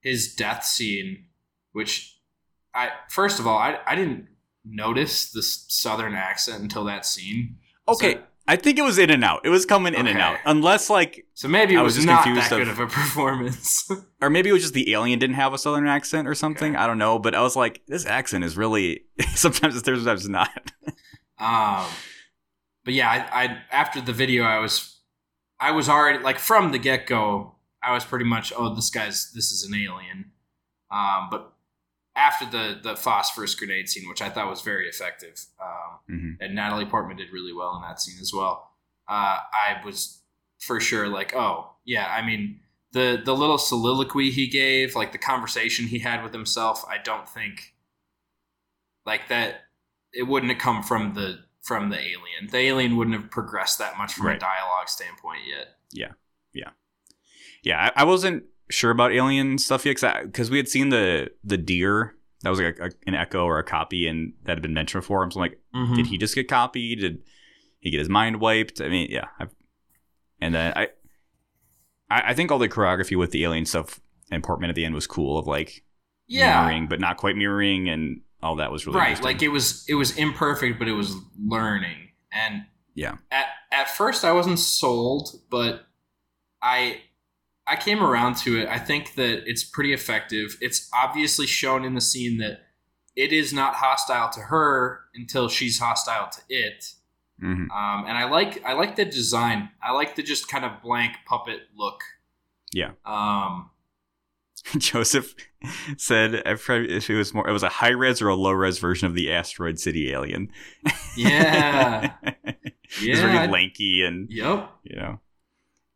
his 0.00 0.34
death 0.34 0.64
scene, 0.64 1.26
which 1.72 2.18
I 2.74 2.90
first 3.08 3.38
of 3.38 3.46
all 3.46 3.56
I 3.56 3.78
I 3.86 3.94
didn't 3.94 4.26
notice 4.64 5.30
the 5.30 5.42
southern 5.42 6.14
accent 6.14 6.62
until 6.62 6.84
that 6.84 7.06
scene. 7.06 7.58
okay. 7.88 8.14
So, 8.14 8.20
I 8.46 8.56
think 8.56 8.78
it 8.78 8.82
was 8.82 8.98
in 8.98 9.08
and 9.08 9.24
out. 9.24 9.40
It 9.44 9.48
was 9.48 9.64
coming 9.64 9.94
in 9.94 10.06
and 10.06 10.18
out, 10.18 10.38
unless 10.44 10.90
like, 10.90 11.26
so 11.32 11.48
maybe 11.48 11.74
it 11.74 11.78
I 11.78 11.82
was, 11.82 11.96
was 11.96 12.04
just 12.04 12.06
not 12.06 12.24
confused 12.24 12.50
that 12.50 12.60
of- 12.60 12.66
good 12.66 12.68
of 12.68 12.78
a 12.78 12.86
performance. 13.00 13.90
or 14.20 14.28
maybe 14.28 14.50
it 14.50 14.52
was 14.52 14.62
just 14.62 14.74
the 14.74 14.92
alien 14.92 15.18
didn't 15.18 15.36
have 15.36 15.54
a 15.54 15.58
southern 15.58 15.86
accent 15.86 16.28
or 16.28 16.34
something. 16.34 16.74
Okay. 16.74 16.82
I 16.82 16.86
don't 16.86 16.98
know, 16.98 17.18
but 17.18 17.34
I 17.34 17.40
was 17.40 17.56
like, 17.56 17.80
this 17.88 18.04
accent 18.04 18.44
is 18.44 18.56
really 18.56 19.04
sometimes 19.34 19.74
it's 19.76 19.84
there, 19.84 19.96
sometimes 19.96 20.20
it's 20.26 20.28
not. 20.28 20.50
Um, 21.38 21.86
but 22.84 22.92
yeah, 22.94 23.10
I, 23.10 23.44
I 23.44 23.58
after 23.72 24.00
the 24.02 24.12
video, 24.12 24.44
I 24.44 24.58
was, 24.58 25.00
I 25.58 25.70
was 25.70 25.88
already 25.88 26.18
like 26.22 26.38
from 26.38 26.70
the 26.72 26.78
get 26.78 27.06
go, 27.06 27.54
I 27.82 27.92
was 27.94 28.04
pretty 28.04 28.26
much, 28.26 28.52
oh, 28.56 28.74
this 28.74 28.90
guy's 28.90 29.32
this 29.32 29.50
is 29.52 29.64
an 29.64 29.74
alien. 29.74 30.32
Um, 30.90 31.28
but 31.30 31.53
after 32.16 32.46
the 32.46 32.78
the 32.82 32.96
phosphorus 32.96 33.54
grenade 33.54 33.88
scene, 33.88 34.08
which 34.08 34.22
I 34.22 34.30
thought 34.30 34.48
was 34.48 34.62
very 34.62 34.88
effective, 34.88 35.44
um, 35.60 35.98
Mhm. 36.10 36.36
and 36.40 36.54
Natalie 36.54 36.86
Portman 36.86 37.16
did 37.16 37.32
really 37.32 37.52
well 37.52 37.74
in 37.76 37.82
that 37.82 38.00
scene 38.00 38.18
as 38.20 38.32
well. 38.32 38.70
Uh, 39.08 39.40
I 39.52 39.80
was 39.84 40.22
for 40.60 40.80
sure 40.80 41.08
like, 41.08 41.34
oh 41.34 41.74
yeah, 41.84 42.06
I 42.12 42.24
mean 42.24 42.60
the 42.92 43.20
the 43.24 43.34
little 43.34 43.58
soliloquy 43.58 44.30
he 44.30 44.46
gave, 44.46 44.94
like 44.94 45.12
the 45.12 45.18
conversation 45.18 45.86
he 45.88 45.98
had 45.98 46.22
with 46.22 46.32
himself, 46.32 46.84
I 46.88 46.98
don't 46.98 47.28
think 47.28 47.74
like 49.04 49.28
that 49.28 49.64
it 50.12 50.22
wouldn't 50.24 50.52
have 50.52 50.60
come 50.60 50.82
from 50.82 51.14
the 51.14 51.40
from 51.62 51.88
the 51.88 51.98
alien. 51.98 52.46
The 52.50 52.58
alien 52.58 52.96
wouldn't 52.96 53.20
have 53.20 53.30
progressed 53.30 53.78
that 53.78 53.96
much 53.98 54.12
from 54.14 54.26
a 54.26 54.38
dialogue 54.38 54.88
standpoint 54.88 55.40
yet. 55.48 55.78
Yeah. 55.92 56.12
Yeah. 56.52 56.70
Yeah, 57.62 57.90
I, 57.96 58.02
I 58.02 58.04
wasn't 58.04 58.44
sure 58.70 58.90
about 58.90 59.12
alien 59.12 59.58
stuff 59.58 59.84
yet 59.86 60.00
because 60.24 60.50
we 60.50 60.56
had 60.56 60.68
seen 60.68 60.88
the 60.88 61.30
the 61.42 61.56
deer 61.58 62.14
that 62.42 62.50
was 62.50 62.60
like 62.60 62.78
a, 62.78 62.90
an 63.06 63.14
echo 63.14 63.44
or 63.44 63.58
a 63.58 63.64
copy, 63.64 64.06
and 64.06 64.34
that 64.44 64.52
had 64.52 64.62
been 64.62 64.74
mentioned 64.74 65.02
before. 65.02 65.22
I'm 65.22 65.30
so 65.30 65.40
like, 65.40 65.58
Mm-hmm. 65.74 65.94
did 65.96 66.06
he 66.06 66.18
just 66.18 66.34
get 66.34 66.46
copied? 66.48 67.00
Did 67.00 67.22
he 67.80 67.90
get 67.90 67.98
his 67.98 68.08
mind 68.08 68.40
wiped. 68.40 68.80
I 68.80 68.88
mean, 68.88 69.10
yeah. 69.10 69.26
I've, 69.40 69.50
and 70.40 70.54
then 70.54 70.72
I, 70.76 70.88
I, 72.10 72.22
I 72.30 72.34
think 72.34 72.50
all 72.52 72.58
the 72.58 72.68
choreography 72.68 73.16
with 73.16 73.30
the 73.30 73.44
alien 73.44 73.66
stuff 73.66 74.00
and 74.30 74.42
Portman 74.42 74.70
at 74.70 74.76
the 74.76 74.84
end 74.84 74.94
was 74.94 75.06
cool. 75.06 75.38
Of 75.38 75.46
like 75.46 75.84
Yeah, 76.26 76.60
mirroring, 76.62 76.86
but 76.88 77.00
not 77.00 77.16
quite 77.16 77.36
mirroring, 77.36 77.88
and 77.88 78.20
all 78.42 78.56
that 78.56 78.70
was 78.72 78.86
really 78.86 78.98
right. 78.98 79.22
Like 79.22 79.42
it 79.42 79.48
was 79.48 79.84
it 79.88 79.94
was 79.94 80.16
imperfect, 80.16 80.78
but 80.78 80.86
it 80.88 80.92
was 80.92 81.16
learning. 81.38 82.10
And 82.32 82.64
Yeah. 82.94 83.16
at 83.30 83.46
at 83.72 83.90
first 83.90 84.24
I 84.24 84.32
wasn't 84.32 84.58
sold, 84.58 85.30
but 85.50 85.86
I 86.62 87.00
I 87.66 87.76
came 87.76 88.02
around 88.02 88.36
to 88.38 88.58
it. 88.60 88.68
I 88.68 88.78
think 88.78 89.14
that 89.14 89.48
it's 89.48 89.64
pretty 89.64 89.92
effective. 89.92 90.56
It's 90.60 90.88
obviously 90.94 91.46
shown 91.46 91.84
in 91.84 91.94
the 91.94 92.00
scene 92.00 92.38
that 92.38 92.60
it 93.16 93.32
is 93.32 93.52
not 93.52 93.74
hostile 93.76 94.28
to 94.30 94.40
her 94.40 95.00
until 95.14 95.48
she's 95.48 95.78
hostile 95.78 96.28
to 96.30 96.40
it. 96.48 96.84
Mhm. 97.42 97.70
Um, 97.70 98.04
and 98.06 98.16
I 98.18 98.24
like 98.28 98.62
I 98.64 98.74
like 98.74 98.96
the 98.96 99.04
design. 99.04 99.70
I 99.82 99.92
like 99.92 100.14
the 100.14 100.22
just 100.22 100.48
kind 100.48 100.64
of 100.64 100.82
blank 100.82 101.14
puppet 101.26 101.60
look. 101.76 102.02
Yeah. 102.72 102.90
Um, 103.06 103.70
Joseph 104.78 105.34
said 105.96 106.42
if 106.46 106.68
it 106.70 107.14
was 107.16 107.34
more, 107.34 107.48
it 107.48 107.52
was 107.52 107.62
a 107.62 107.68
high 107.68 107.90
res 107.90 108.20
or 108.22 108.28
a 108.28 108.34
low 108.34 108.52
res 108.52 108.78
version 108.78 109.06
of 109.06 109.14
the 109.14 109.32
Asteroid 109.32 109.78
City 109.78 110.12
alien. 110.12 110.50
Yeah. 111.16 112.12
Yeah. 113.02 113.16
very 113.16 113.48
lanky 113.48 114.04
and 114.04 114.30
Yep. 114.30 114.70
you 114.84 114.96
know. 114.96 115.18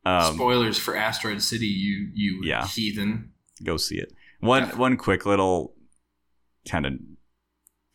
Um, 0.09 0.35
Spoilers 0.35 0.79
for 0.79 0.97
Asteroid 0.97 1.43
City, 1.43 1.67
you 1.67 2.11
you 2.15 2.41
Yeah. 2.45 2.67
heathen. 2.67 3.33
go 3.65 3.77
see 3.77 3.97
it. 3.99 4.13
One 4.41 4.65
Yeah. 4.65 4.77
one 4.77 4.97
quick 4.97 5.27
little 5.27 5.75
kind 6.69 6.87
of 6.87 6.93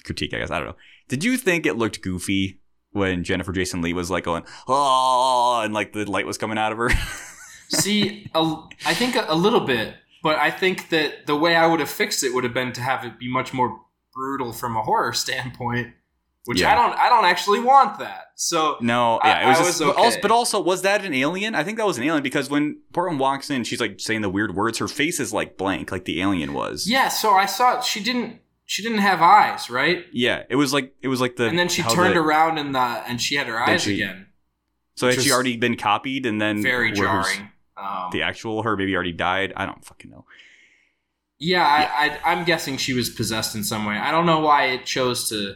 critique, 0.03 0.33
I 0.33 0.39
guess. 0.39 0.51
I 0.51 0.59
don't 0.59 0.67
know. 0.69 0.75
Did 1.07 1.23
you 1.23 1.37
think 1.37 1.65
it 1.65 1.75
looked 1.77 2.01
goofy 2.01 2.59
when 2.91 3.23
Jennifer 3.23 3.51
Jason 3.51 3.81
Leigh 3.81 3.93
was 3.93 4.11
like 4.11 4.23
going 4.25 4.43
oh 4.67 5.61
and 5.63 5.73
like 5.73 5.93
the 5.93 6.05
light 6.09 6.25
was 6.27 6.37
coming 6.37 6.57
out 6.57 6.71
of 6.71 6.77
her? 6.77 6.89
See, 7.69 8.29
a, 8.35 8.55
I 8.85 8.93
think 8.93 9.15
a, 9.15 9.25
a 9.29 9.35
little 9.35 9.61
bit, 9.61 9.95
but 10.21 10.37
I 10.37 10.51
think 10.51 10.89
that 10.89 11.25
the 11.25 11.35
way 11.35 11.55
I 11.55 11.65
would 11.65 11.79
have 11.79 11.89
fixed 11.89 12.23
it 12.23 12.33
would 12.33 12.43
have 12.43 12.53
been 12.53 12.71
to 12.73 12.81
have 12.81 13.03
it 13.05 13.17
be 13.17 13.27
much 13.31 13.53
more 13.53 13.79
brutal 14.13 14.53
from 14.53 14.75
a 14.77 14.81
horror 14.83 15.13
standpoint, 15.13 15.93
which 16.45 16.61
Yeah. 16.61 16.71
I 16.71 16.75
don't. 16.75 16.97
I 16.99 17.09
don't 17.09 17.25
actually 17.25 17.59
want 17.61 17.99
that. 17.99 18.27
So 18.35 18.77
No, 18.81 19.17
I- 19.17 19.27
yeah, 19.27 19.45
it 19.45 19.47
was 19.49 19.57
I 19.57 19.63
just. 19.63 19.79
was 19.81 19.87
but, 19.93 19.97
also, 19.97 20.19
but 20.21 20.31
also, 20.31 20.59
was 20.61 20.81
that 20.81 21.05
an 21.05 21.13
alien? 21.13 21.55
I 21.55 21.63
think 21.63 21.77
that 21.77 21.85
was 21.87 21.97
an 21.97 22.03
alien 22.03 22.23
because 22.23 22.49
when 22.49 22.79
Portman 22.93 23.17
walks 23.19 23.49
in, 23.49 23.63
she's 23.63 23.79
like 23.79 23.99
saying 23.99 24.21
the 24.21 24.29
weird 24.29 24.55
words. 24.55 24.77
Her 24.79 24.87
face 24.87 25.19
is 25.19 25.31
like 25.33 25.57
blank, 25.57 25.91
like 25.91 26.05
the 26.05 26.21
alien 26.21 26.53
was. 26.53 26.87
yeah, 26.87 27.07
so 27.09 27.31
I 27.31 27.45
saw 27.45 27.81
she 27.81 28.01
didn't. 28.03 28.39
She 28.65 28.81
didn't 28.81 28.99
have 28.99 29.21
eyes, 29.21 29.69
right? 29.69 30.05
yeah. 30.13 30.43
It 30.49 30.55
was 30.55 30.73
like 30.73 30.93
it 31.01 31.09
was 31.09 31.19
like 31.21 31.35
the. 31.35 31.45
and 31.47 31.59
then 31.59 31.67
she 31.69 31.83
turned 31.83 32.15
the- 32.15 32.21
around 32.21 32.57
and 32.57 32.73
the 32.73 32.79
and 32.79 33.21
she 33.21 33.35
had 33.35 33.47
her 33.47 33.59
eyes 33.59 33.83
she- 33.83 33.95
again. 33.95 34.27
So 34.95 35.07
had 35.09 35.21
she 35.21 35.31
already 35.31 35.57
been 35.57 35.75
copied, 35.75 36.25
and 36.25 36.39
then 36.41 36.61
Very 36.61 36.91
jarring. 36.91 37.49
Um, 37.75 38.09
The 38.11 38.21
actual 38.21 38.61
her 38.63 38.77
maybe 38.77 38.93
already 38.95 39.11
died. 39.11 39.51
I 39.55 39.65
don't 39.65 39.83
fucking 39.83 40.11
know. 40.11 40.25
Yeah, 41.39 41.65
I, 41.65 42.05
I, 42.05 42.31
I'm 42.31 42.45
guessing 42.45 42.77
she 42.77 42.93
was 42.93 43.09
possessed 43.09 43.55
in 43.55 43.63
some 43.63 43.85
way. 43.85 43.95
I 43.95 44.11
don't 44.11 44.25
know 44.25 44.39
why 44.39 44.67
it 44.67 44.85
chose 44.85 45.27
to 45.29 45.55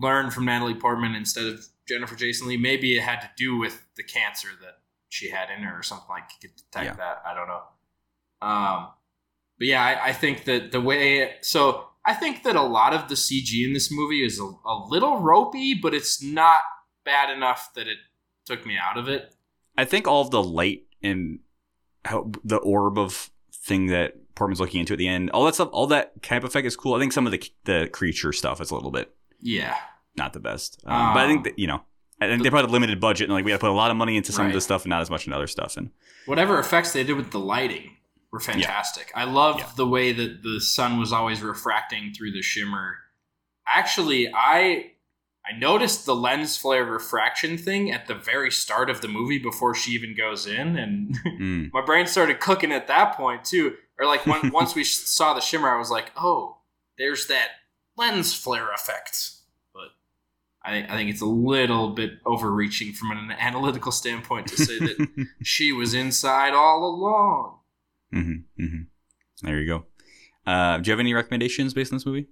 learn 0.00 0.30
from 0.30 0.44
Natalie 0.46 0.74
Portman 0.74 1.14
instead 1.14 1.46
of 1.46 1.64
Jennifer 1.88 2.14
Jason 2.16 2.48
Leigh. 2.48 2.56
Maybe 2.56 2.96
it 2.96 3.02
had 3.02 3.20
to 3.20 3.30
do 3.36 3.56
with 3.58 3.84
the 3.96 4.02
cancer 4.02 4.48
that 4.62 4.78
she 5.08 5.30
had 5.30 5.50
in 5.50 5.62
her 5.64 5.78
or 5.78 5.82
something 5.82 6.06
like 6.08 6.24
could 6.40 6.54
detect 6.56 6.84
Yeah. 6.86 6.92
that. 6.94 7.22
I 7.26 7.34
don't 7.34 7.48
know. 7.48 7.62
Um, 8.42 8.88
but 9.58 9.66
yeah, 9.66 9.82
I, 9.84 10.08
I 10.08 10.12
think 10.12 10.44
that 10.44 10.72
the 10.72 10.80
way 10.80 11.34
so 11.42 11.86
I 12.04 12.14
think 12.14 12.44
that 12.44 12.56
a 12.56 12.62
lot 12.62 12.94
of 12.94 13.08
the 13.08 13.14
CG 13.14 13.64
in 13.66 13.72
this 13.74 13.90
movie 13.92 14.24
is 14.24 14.40
a, 14.40 14.44
a 14.44 14.86
little 14.88 15.18
ropey, 15.18 15.74
but 15.74 15.92
it's 15.94 16.22
not 16.22 16.60
bad 17.04 17.28
enough 17.34 17.72
that 17.74 17.86
it 17.86 17.98
took 18.46 18.64
me 18.64 18.76
out 18.78 18.96
of 18.96 19.08
it. 19.08 19.34
I 19.76 19.84
think 19.84 20.06
all 20.08 20.22
of 20.22 20.30
the 20.30 20.42
light 20.42 20.84
and 21.02 21.40
how 22.04 22.30
the 22.44 22.56
orb 22.56 22.98
of 22.98 23.30
thing 23.52 23.86
that 23.88 24.14
Portman's 24.34 24.60
looking 24.60 24.80
into 24.80 24.94
at 24.94 24.98
the 24.98 25.08
end, 25.08 25.30
all 25.32 25.44
that 25.44 25.54
stuff, 25.54 25.68
all 25.72 25.86
that 25.88 26.22
camp 26.22 26.44
effect 26.44 26.66
is 26.66 26.76
cool. 26.76 26.94
I 26.94 26.98
think 26.98 27.12
some 27.12 27.26
of 27.26 27.32
the 27.32 27.42
the 27.64 27.88
creature 27.92 28.32
stuff 28.32 28.60
is 28.62 28.70
a 28.70 28.74
little 28.74 28.90
bit 28.90 29.14
Yeah, 29.40 29.76
not 30.16 30.32
the 30.32 30.40
best. 30.40 30.82
Um, 30.86 31.14
but 31.14 31.20
I 31.24 31.26
think 31.26 31.38
Um, 31.38 31.42
that, 31.44 31.58
you 31.58 31.66
know, 31.66 31.82
I 32.20 32.26
think 32.28 32.42
they 32.42 32.50
probably 32.50 32.64
had 32.66 32.70
a 32.70 32.72
limited 32.72 33.00
budget 33.00 33.26
and 33.28 33.32
like 33.34 33.44
we 33.44 33.50
had 33.50 33.58
to 33.58 33.66
put 33.66 33.70
a 33.70 33.72
lot 33.74 33.90
of 33.90 33.96
money 33.96 34.16
into 34.16 34.32
some 34.32 34.44
of 34.46 34.48
Right. 34.50 34.54
this 34.54 34.64
stuff 34.64 34.82
and 34.84 34.90
not 34.90 35.00
as 35.00 35.08
much 35.10 35.26
in 35.26 35.32
other 35.32 35.46
stuff. 35.46 35.76
And 35.76 35.90
whatever 36.26 36.58
effects 36.58 36.92
they 36.92 37.02
did 37.04 37.14
with 37.16 37.30
the 37.30 37.38
lighting 37.40 37.96
were 38.30 38.40
fantastic. 38.40 39.10
I 39.14 39.24
loved 39.24 39.60
Yeah. 39.60 39.70
the 39.76 39.86
way 39.86 40.12
that 40.12 40.42
the 40.42 40.60
sun 40.60 40.98
was 40.98 41.12
always 41.12 41.40
refracting 41.40 42.12
through 42.12 42.32
the 42.32 42.42
shimmer. 42.42 42.98
Actually, 43.66 44.32
I 44.34 44.92
I 45.46 45.56
noticed 45.58 46.04
the 46.04 46.14
lens 46.14 46.56
flare 46.58 46.84
refraction 46.84 47.56
thing 47.56 47.90
at 47.90 48.06
the 48.06 48.14
very 48.14 48.50
start 48.52 48.90
of 48.90 49.00
the 49.00 49.08
movie 49.08 49.38
before 49.38 49.74
she 49.74 49.92
even 49.92 50.14
goes 50.14 50.46
in, 50.46 50.76
and 50.76 51.14
mm, 51.26 51.72
my 51.72 51.80
brain 51.84 52.06
started 52.06 52.40
cooking 52.40 52.72
at 52.72 52.86
that 52.88 53.16
point 53.16 53.44
too. 53.44 53.74
Or 53.98 54.06
like 54.06 54.26
when, 54.26 54.50
once 54.52 54.74
we 54.74 54.84
saw 54.84 55.32
the 55.32 55.40
shimmer, 55.40 55.68
I 55.74 55.78
was 55.78 55.90
like, 55.90 56.12
oh, 56.16 56.58
there's 56.98 57.26
that 57.28 57.48
lens 57.96 58.34
flare 58.34 58.70
effect. 58.72 59.30
I 60.62 60.72
think 60.72 60.90
I 60.90 60.96
think 60.96 61.10
it's 61.10 61.22
a 61.22 61.26
little 61.26 61.90
bit 61.90 62.12
overreaching 62.26 62.92
from 62.92 63.10
an 63.12 63.30
analytical 63.32 63.92
standpoint 63.92 64.48
to 64.48 64.56
say 64.56 64.78
that 64.78 65.26
she 65.42 65.72
was 65.72 65.94
inside 65.94 66.52
all 66.52 66.84
along. 66.84 67.58
hmm 68.12 68.32
hmm 68.56 68.82
there 69.42 69.58
you 69.58 69.66
go. 69.66 69.86
Uh, 70.46 70.78
do 70.78 70.88
you 70.88 70.92
have 70.92 71.00
any 71.00 71.14
recommendations 71.14 71.72
based 71.72 71.92
on 71.92 71.96
this 71.96 72.06
movie? 72.06 72.26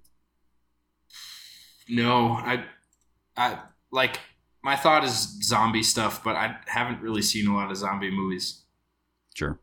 No, 1.89 2.33
I, 2.33 2.65
I 3.37 3.59
like 3.91 4.21
my 4.63 4.77
thought 4.77 5.05
is 5.05 5.39
zombie 5.43 5.83
stuff, 5.83 6.23
but 6.23 6.37
I 6.37 6.57
haven't 6.67 7.01
really 7.01 7.23
seen 7.23 7.47
a 7.49 7.55
lot 7.55 7.71
of 7.71 7.77
zombie 7.77 8.11
movies. 8.11 8.65
Sure. 9.35 9.59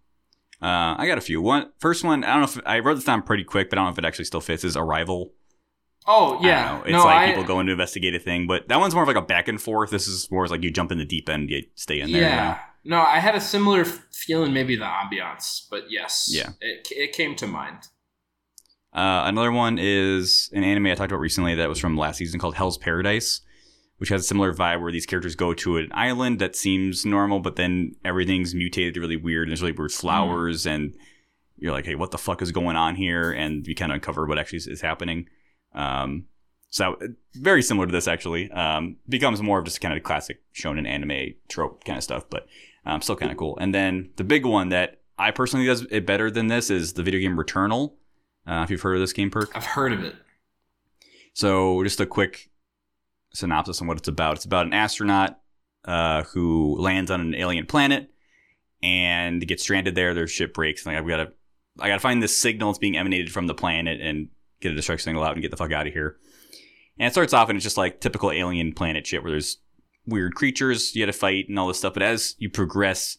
Uh, 0.62 0.96
I 0.98 1.06
got 1.06 1.18
a 1.18 1.22
few. 1.22 1.42
One 1.42 1.72
first 1.80 2.04
one. 2.04 2.24
I 2.24 2.32
don't 2.32 2.40
know 2.56 2.62
if 2.62 2.68
I 2.68 2.80
wrote 2.80 2.96
this 2.96 3.04
down 3.04 3.22
pretty 3.22 3.44
quick, 3.44 3.70
but 3.70 3.78
I 3.78 3.82
don't 3.82 3.88
know 3.88 3.92
if 3.94 4.00
it 4.00 4.06
actually 4.06 4.26
still 4.26 4.42
fits. 4.42 4.64
Is 4.64 4.78
Arrival. 4.78 5.34
Oh 6.08 6.40
yeah. 6.44 6.82
It's 6.82 6.92
no, 6.92 7.04
like 7.04 7.16
I, 7.16 7.28
people 7.30 7.44
going 7.44 7.66
to 7.68 7.72
investigate 7.72 8.14
a 8.16 8.20
thing, 8.20 8.46
but 8.48 8.68
that 8.68 8.80
one's 8.80 8.94
more 8.94 9.04
of 9.04 9.08
like 9.08 9.18
a 9.18 9.22
back 9.22 9.48
and 9.48 9.60
forth. 9.62 9.90
This 9.90 10.08
is 10.08 10.30
more 10.32 10.48
like 10.48 10.64
you 10.64 10.72
jump 10.72 10.92
in 10.92 10.98
the 10.98 11.06
deep 11.06 11.28
end, 11.30 11.50
you 11.50 11.64
stay 11.76 12.00
in 12.00 12.12
there. 12.12 12.22
you 12.22 12.28
know? 12.28 12.34
yeah. 12.34 12.60
No, 12.84 13.02
I 13.02 13.18
had 13.20 13.34
a 13.34 13.42
similar 13.42 13.84
feeling, 13.84 14.54
maybe 14.54 14.76
the 14.76 14.86
ambiance, 14.86 15.66
but 15.72 15.90
yes, 15.90 16.30
Yeah. 16.32 16.50
it, 16.62 16.88
it 16.92 17.14
came 17.14 17.36
to 17.38 17.48
mind. 17.48 17.88
Uh, 18.94 19.24
another 19.26 19.52
one 19.52 19.78
is 19.80 20.50
an 20.54 20.64
anime 20.64 20.86
I 20.88 20.96
talked 20.96 21.12
about 21.12 21.20
recently 21.20 21.56
that 21.56 21.68
was 21.68 21.80
from 21.80 21.98
last 21.98 22.18
season 22.18 22.40
called 22.40 22.56
Hell's 22.56 22.78
Paradise, 22.78 23.42
which 23.98 24.10
has 24.10 24.22
a 24.22 24.24
similar 24.24 24.54
vibe 24.54 24.82
where 24.82 24.92
these 24.92 25.08
characters 25.08 25.36
go 25.36 25.54
to 25.56 25.78
an 25.78 25.90
island 25.94 26.40
that 26.40 26.56
seems 26.56 27.06
normal, 27.06 27.40
but 27.40 27.56
then 27.56 27.96
everything's 28.06 28.54
mutated 28.54 28.98
really 28.98 29.18
weird. 29.18 29.48
And 29.48 29.52
there's 29.52 29.62
really 29.64 29.74
weird 29.74 29.92
flowers, 29.92 30.68
and 30.68 30.94
you're 31.58 31.72
like, 31.74 31.86
hey, 31.86 31.96
what 31.96 32.12
the 32.12 32.18
fuck 32.20 32.42
is 32.42 32.52
going 32.52 32.76
on 32.76 32.96
here? 32.96 33.32
And 33.32 33.66
you 33.66 33.74
kind 33.74 33.92
of 33.92 33.96
uncover 33.96 34.28
what 34.28 34.38
actually 34.38 34.58
is, 34.58 34.68
is 34.68 34.82
happening. 34.82 35.28
Um, 35.76 36.26
so 36.70 36.98
very 37.36 37.62
similar 37.62 37.86
to 37.86 37.92
this 37.92 38.08
actually. 38.08 38.52
Um, 38.52 38.98
becomes 39.08 39.42
more 39.42 39.60
of 39.60 39.66
just 39.66 39.80
kind 39.82 39.96
of 39.96 40.04
classic 40.04 40.42
shonen 40.54 40.88
anime 40.88 41.36
trope 41.48 41.84
kind 41.86 41.98
of 41.98 42.04
stuff, 42.04 42.30
but 42.30 42.48
um, 42.86 43.02
still 43.02 43.16
kind 43.16 43.32
of 43.32 43.38
cool. 43.38 43.58
And 43.60 43.74
then 43.74 44.10
the 44.16 44.24
big 44.24 44.46
one 44.46 44.70
that 44.70 45.02
I 45.18 45.32
personally 45.32 45.66
does 45.66 45.86
it 45.90 46.06
better 46.06 46.30
than 46.30 46.48
this 46.48 46.70
is 46.70 46.94
the 46.94 47.04
video 47.04 47.20
game 47.20 47.38
Returnal. 47.38 47.94
Uh, 48.48 48.62
if 48.64 48.70
you've 48.70 48.82
heard 48.82 48.96
of 48.96 49.02
this 49.02 49.14
game, 49.14 49.32
Perk. 49.32 49.52
I've 49.56 49.66
heard 49.66 49.94
of 49.94 50.04
it. 50.04 50.16
So, 51.34 51.84
just 51.84 52.00
a 52.00 52.06
quick 52.06 52.50
synopsis 53.34 53.82
on 53.82 53.88
what 53.88 53.98
it's 53.98 54.08
about. 54.08 54.36
It's 54.36 54.46
about 54.46 54.68
an 54.68 54.74
astronaut 54.74 55.40
uh, 55.84 56.24
who 56.24 56.78
lands 56.80 57.12
on 57.12 57.22
an 57.22 57.36
alien 57.36 57.66
planet 57.66 58.10
and 58.84 59.46
gets 59.46 59.64
stranded 59.64 59.96
there. 59.96 60.14
Their 60.14 60.28
ship 60.28 60.54
breaks. 60.54 60.86
And 60.86 60.96
like, 60.96 61.04
we 61.04 61.12
gotta, 61.12 61.34
I 61.80 61.88
gotta 61.88 62.00
find 62.00 62.22
this 62.22 62.38
signal 62.38 62.70
that's 62.72 62.80
being 62.80 62.98
emanated 62.98 63.32
from 63.32 63.48
the 63.48 63.56
planet 63.56 64.00
and 64.00 64.30
get 64.66 64.74
a 64.74 64.76
destruction 64.76 65.06
signal 65.06 65.24
out 65.24 65.34
and 65.34 65.42
get 65.42 65.52
the 65.52 65.58
fuck 65.58 65.72
out 65.72 65.88
of 65.88 65.94
here. 65.94 66.18
And 66.98 67.08
it 67.08 67.12
starts 67.12 67.34
off 67.34 67.50
and 67.50 67.56
it's 67.58 67.64
just 67.64 67.78
like 67.78 68.00
typical 68.00 68.32
alien 68.32 68.74
planet 68.74 69.06
shit 69.06 69.22
where 69.22 69.32
there's 69.32 69.58
weird 70.06 70.36
creatures 70.36 70.96
you 70.96 71.06
got 71.06 71.12
to 71.12 71.18
fight 71.18 71.50
and 71.50 71.58
all 71.60 71.68
this 71.68 71.80
stuff. 71.80 71.94
But 71.94 72.04
as 72.04 72.36
you 72.38 72.50
progress, 72.50 73.18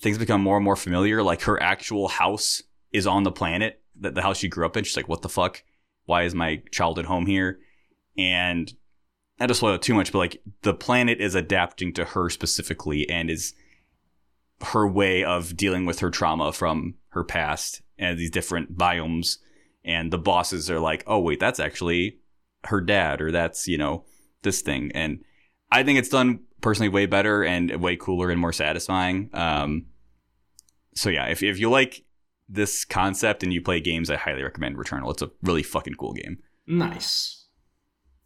things 0.00 0.18
become 0.18 0.42
more 0.42 0.56
and 0.56 0.64
more 0.64 0.76
familiar. 0.76 1.22
Like 1.22 1.42
her 1.42 1.60
actual 1.62 2.08
house 2.08 2.62
is 2.92 3.06
on 3.06 3.24
the 3.24 3.32
planet, 3.32 3.80
that 4.00 4.14
the 4.14 4.22
house 4.22 4.38
she 4.38 4.48
grew 4.48 4.66
up 4.66 4.76
in. 4.76 4.84
She's 4.84 4.96
like, 4.96 5.08
what 5.08 5.22
the 5.22 5.28
fuck? 5.28 5.62
Why 6.04 6.22
is 6.22 6.34
my 6.34 6.62
childhood 6.70 7.06
home 7.06 7.26
here? 7.26 7.58
And 8.16 8.72
I 9.40 9.46
don't 9.46 9.54
spoil 9.54 9.74
it 9.74 9.82
too 9.82 9.94
much, 9.94 10.12
but 10.12 10.18
like 10.18 10.42
the 10.62 10.74
planet 10.74 11.20
is 11.20 11.34
adapting 11.34 11.92
to 11.94 12.04
her 12.04 12.30
specifically 12.30 13.08
and 13.08 13.28
is 13.30 13.54
her 14.62 14.88
way 14.88 15.24
of 15.24 15.56
dealing 15.56 15.84
with 15.84 15.98
her 16.00 16.10
trauma 16.10 16.52
from 16.52 16.94
her 17.08 17.24
past 17.24 17.82
and 17.98 18.18
these 18.18 18.30
different 18.30 18.76
biomes. 18.78 19.38
And 19.86 20.12
the 20.12 20.18
bosses 20.18 20.70
are 20.70 20.80
like, 20.80 21.04
oh, 21.06 21.20
wait, 21.20 21.40
that's 21.40 21.60
actually 21.60 22.18
her 22.64 22.80
dad, 22.80 23.20
or 23.22 23.30
that's, 23.30 23.66
you 23.68 23.78
know, 23.78 24.04
this 24.42 24.60
thing. 24.60 24.90
And 24.92 25.20
I 25.72 25.82
think 25.84 25.98
it's 25.98 26.08
done 26.08 26.40
personally 26.60 26.88
way 26.88 27.06
better 27.06 27.44
and 27.44 27.70
way 27.80 27.96
cooler 27.96 28.28
and 28.30 28.40
more 28.40 28.52
satisfying. 28.52 29.30
Um, 29.32 29.86
so 30.94 31.08
yeah, 31.08 31.26
if, 31.26 31.42
if 31.42 31.58
you 31.58 31.70
like 31.70 32.04
this 32.48 32.84
concept 32.84 33.42
and 33.44 33.52
you 33.52 33.62
play 33.62 33.80
games, 33.80 34.10
I 34.10 34.16
highly 34.16 34.42
recommend 34.42 34.76
Returnal. 34.76 35.10
It's 35.12 35.22
a 35.22 35.30
really 35.42 35.62
fucking 35.62 35.94
cool 35.94 36.12
game. 36.12 36.38
Nice. 36.66 37.46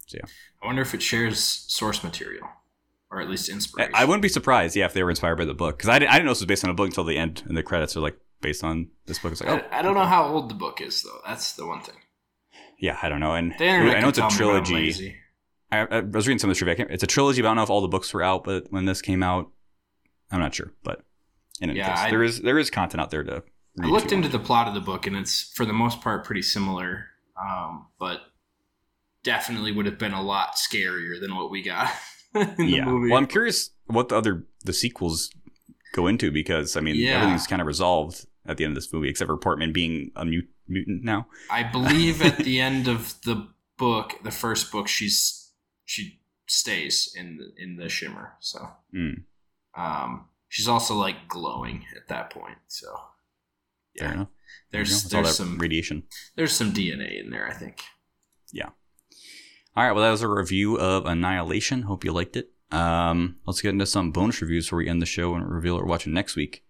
So, 0.07 0.17
yeah. 0.17 0.29
I 0.63 0.65
wonder 0.65 0.81
if 0.81 0.93
it 0.95 1.01
shares 1.03 1.39
source 1.39 2.03
material. 2.03 2.47
or 3.11 3.21
at 3.21 3.29
least 3.29 3.49
I, 3.49 3.53
inspiration. 3.53 3.93
I 3.95 4.05
wouldn't 4.05 4.21
be 4.23 4.29
surprised, 4.29 4.75
yeah, 4.75 4.85
if 4.85 4.93
they 4.93 5.03
were 5.03 5.09
inspired 5.09 5.37
by 5.37 5.45
the 5.45 5.53
book 5.53 5.77
because 5.77 5.89
I, 5.89 5.99
didn't- 5.99 6.11
I 6.11 6.13
didn't 6.15 6.25
know 6.25 6.31
this 6.31 6.39
was 6.39 6.47
based 6.47 6.63
on 6.63 6.69
a 6.71 6.73
book 6.73 6.87
until 6.87 7.03
the 7.03 7.17
end, 7.17 7.43
and 7.45 7.55
the 7.55 7.63
credits 7.63 7.95
are 7.95 7.99
like 8.01 8.17
based 8.41 8.63
on 8.63 8.89
this 9.05 9.19
book. 9.19 9.31
It's 9.31 9.41
like, 9.41 9.49
oh, 9.63 9.67
I, 9.71 9.79
I 9.79 9.81
don't 9.81 9.93
know 9.93 10.05
how 10.05 10.27
old 10.27 10.49
the 10.49 10.55
book 10.55 10.81
is 10.81 11.01
though. 11.03 11.19
That's 11.25 11.53
the 11.53 11.65
one 11.65 11.81
thing. 11.81 11.95
yeah, 12.79 12.97
I 13.01 13.09
don't 13.09 13.19
know. 13.19 13.33
And 13.35 13.53
I 13.59 13.99
know 14.01 14.09
it's 14.09 14.17
a 14.17 14.21
tell 14.21 14.31
me 14.31 14.45
when 14.45 14.55
I'm 14.57 14.63
trilogy. 14.63 15.15
I, 15.71 15.79
I 15.85 15.99
was 16.01 16.27
reading 16.27 16.39
some 16.39 16.49
of 16.49 16.57
the 16.57 16.65
trivia. 16.65 16.85
It's 16.89 17.03
a 17.03 17.07
trilogy, 17.07 17.41
but 17.41 17.47
I 17.47 17.49
don't 17.51 17.57
know 17.57 17.63
if 17.63 17.69
all 17.69 17.81
the 17.81 17.87
books 17.87 18.13
were 18.13 18.23
out. 18.23 18.43
But 18.43 18.67
when 18.71 18.85
this 18.85 19.01
came 19.01 19.23
out, 19.23 19.49
I'm 20.31 20.39
not 20.41 20.53
sure. 20.53 20.73
But 20.83 21.03
in 21.61 21.69
any 21.69 21.79
Yeah, 21.79 21.89
case, 21.95 21.99
I- 22.05 22.09
there 22.09 22.23
is 22.23 22.41
there 22.41 22.59
is 22.59 22.69
content 22.69 22.99
out 23.01 23.09
there 23.11 23.23
to. 23.23 23.43
I 23.81 23.85
looked 23.87 24.11
into 24.11 24.27
the 24.27 24.37
plot 24.39 24.67
of 24.67 24.73
the 24.73 24.81
book, 24.81 25.07
and 25.07 25.15
it's 25.15 25.53
for 25.53 25.65
the 25.65 25.71
most 25.71 26.01
part 26.01 26.25
pretty 26.25 26.41
similar, 26.41 27.05
um, 27.41 27.87
but 27.99 28.19
definitely 29.23 29.71
would 29.71 29.85
have 29.85 29.97
been 29.97 30.13
a 30.13 30.21
lot 30.21 30.55
scarier 30.55 31.19
than 31.21 31.35
what 31.35 31.51
we 31.51 31.61
got 31.61 31.89
in 32.35 32.55
the 32.57 32.65
yeah. 32.65 32.85
movie. 32.85 33.09
Well, 33.09 33.17
I'm 33.19 33.27
curious 33.27 33.69
what 33.85 34.09
the 34.09 34.15
other 34.17 34.45
the 34.65 34.73
sequels 34.73 35.29
go 35.93 36.07
into 36.07 36.31
because 36.31 36.75
I 36.75 36.81
mean 36.81 36.95
Yeah. 36.95 37.15
everything's 37.17 37.47
kind 37.47 37.61
of 37.61 37.67
resolved 37.67 38.25
at 38.45 38.57
the 38.57 38.63
end 38.65 38.71
of 38.71 38.75
this 38.83 38.91
movie 38.91 39.09
except 39.09 39.27
for 39.27 39.37
Portman 39.37 39.71
being 39.73 40.11
a 40.15 40.25
mut- 40.25 40.45
mutant 40.67 41.03
now. 41.03 41.27
I 41.49 41.63
believe 41.63 42.21
at 42.21 42.37
the 42.37 42.59
end 42.59 42.87
of 42.87 43.15
the 43.23 43.47
book, 43.77 44.15
the 44.23 44.31
first 44.31 44.71
book, 44.71 44.87
she's 44.87 45.51
she 45.85 46.21
stays 46.47 47.13
in 47.17 47.37
the, 47.37 47.63
in 47.63 47.75
the 47.77 47.89
shimmer. 47.89 48.33
So 48.39 48.67
Mm, 48.93 49.23
um, 49.75 50.25
she's 50.49 50.67
also 50.67 50.95
like 50.95 51.27
glowing 51.27 51.85
at 51.95 52.07
that 52.09 52.29
point. 52.31 52.57
So 52.67 52.87
fair 53.97 54.13
yeah, 54.15 54.25
there's 54.71 55.03
there's 55.05 55.35
some 55.37 55.57
radiation. 55.57 56.03
there's 56.35 56.51
some 56.53 56.73
DNA 56.73 57.19
in 57.23 57.29
there. 57.29 57.47
I 57.47 57.53
think. 57.53 57.81
Yeah. 58.53 58.69
All 59.75 59.85
right, 59.85 59.93
well, 59.93 60.03
that 60.03 60.11
was 60.11 60.21
a 60.21 60.27
review 60.27 60.77
of 60.77 61.05
Annihilation. 61.05 61.83
Hope 61.83 62.03
you 62.03 62.11
liked 62.11 62.35
it. 62.35 62.49
Um, 62.71 63.37
let's 63.45 63.61
get 63.61 63.69
into 63.69 63.85
some 63.85 64.11
bonus 64.11 64.41
reviews 64.41 64.65
before 64.65 64.79
we 64.79 64.89
end 64.89 65.01
the 65.01 65.05
show 65.05 65.33
and 65.35 65.49
reveal 65.49 65.75
what 65.75 65.83
we're 65.83 65.89
watching 65.89 66.13
next 66.13 66.35
week. 66.35 66.65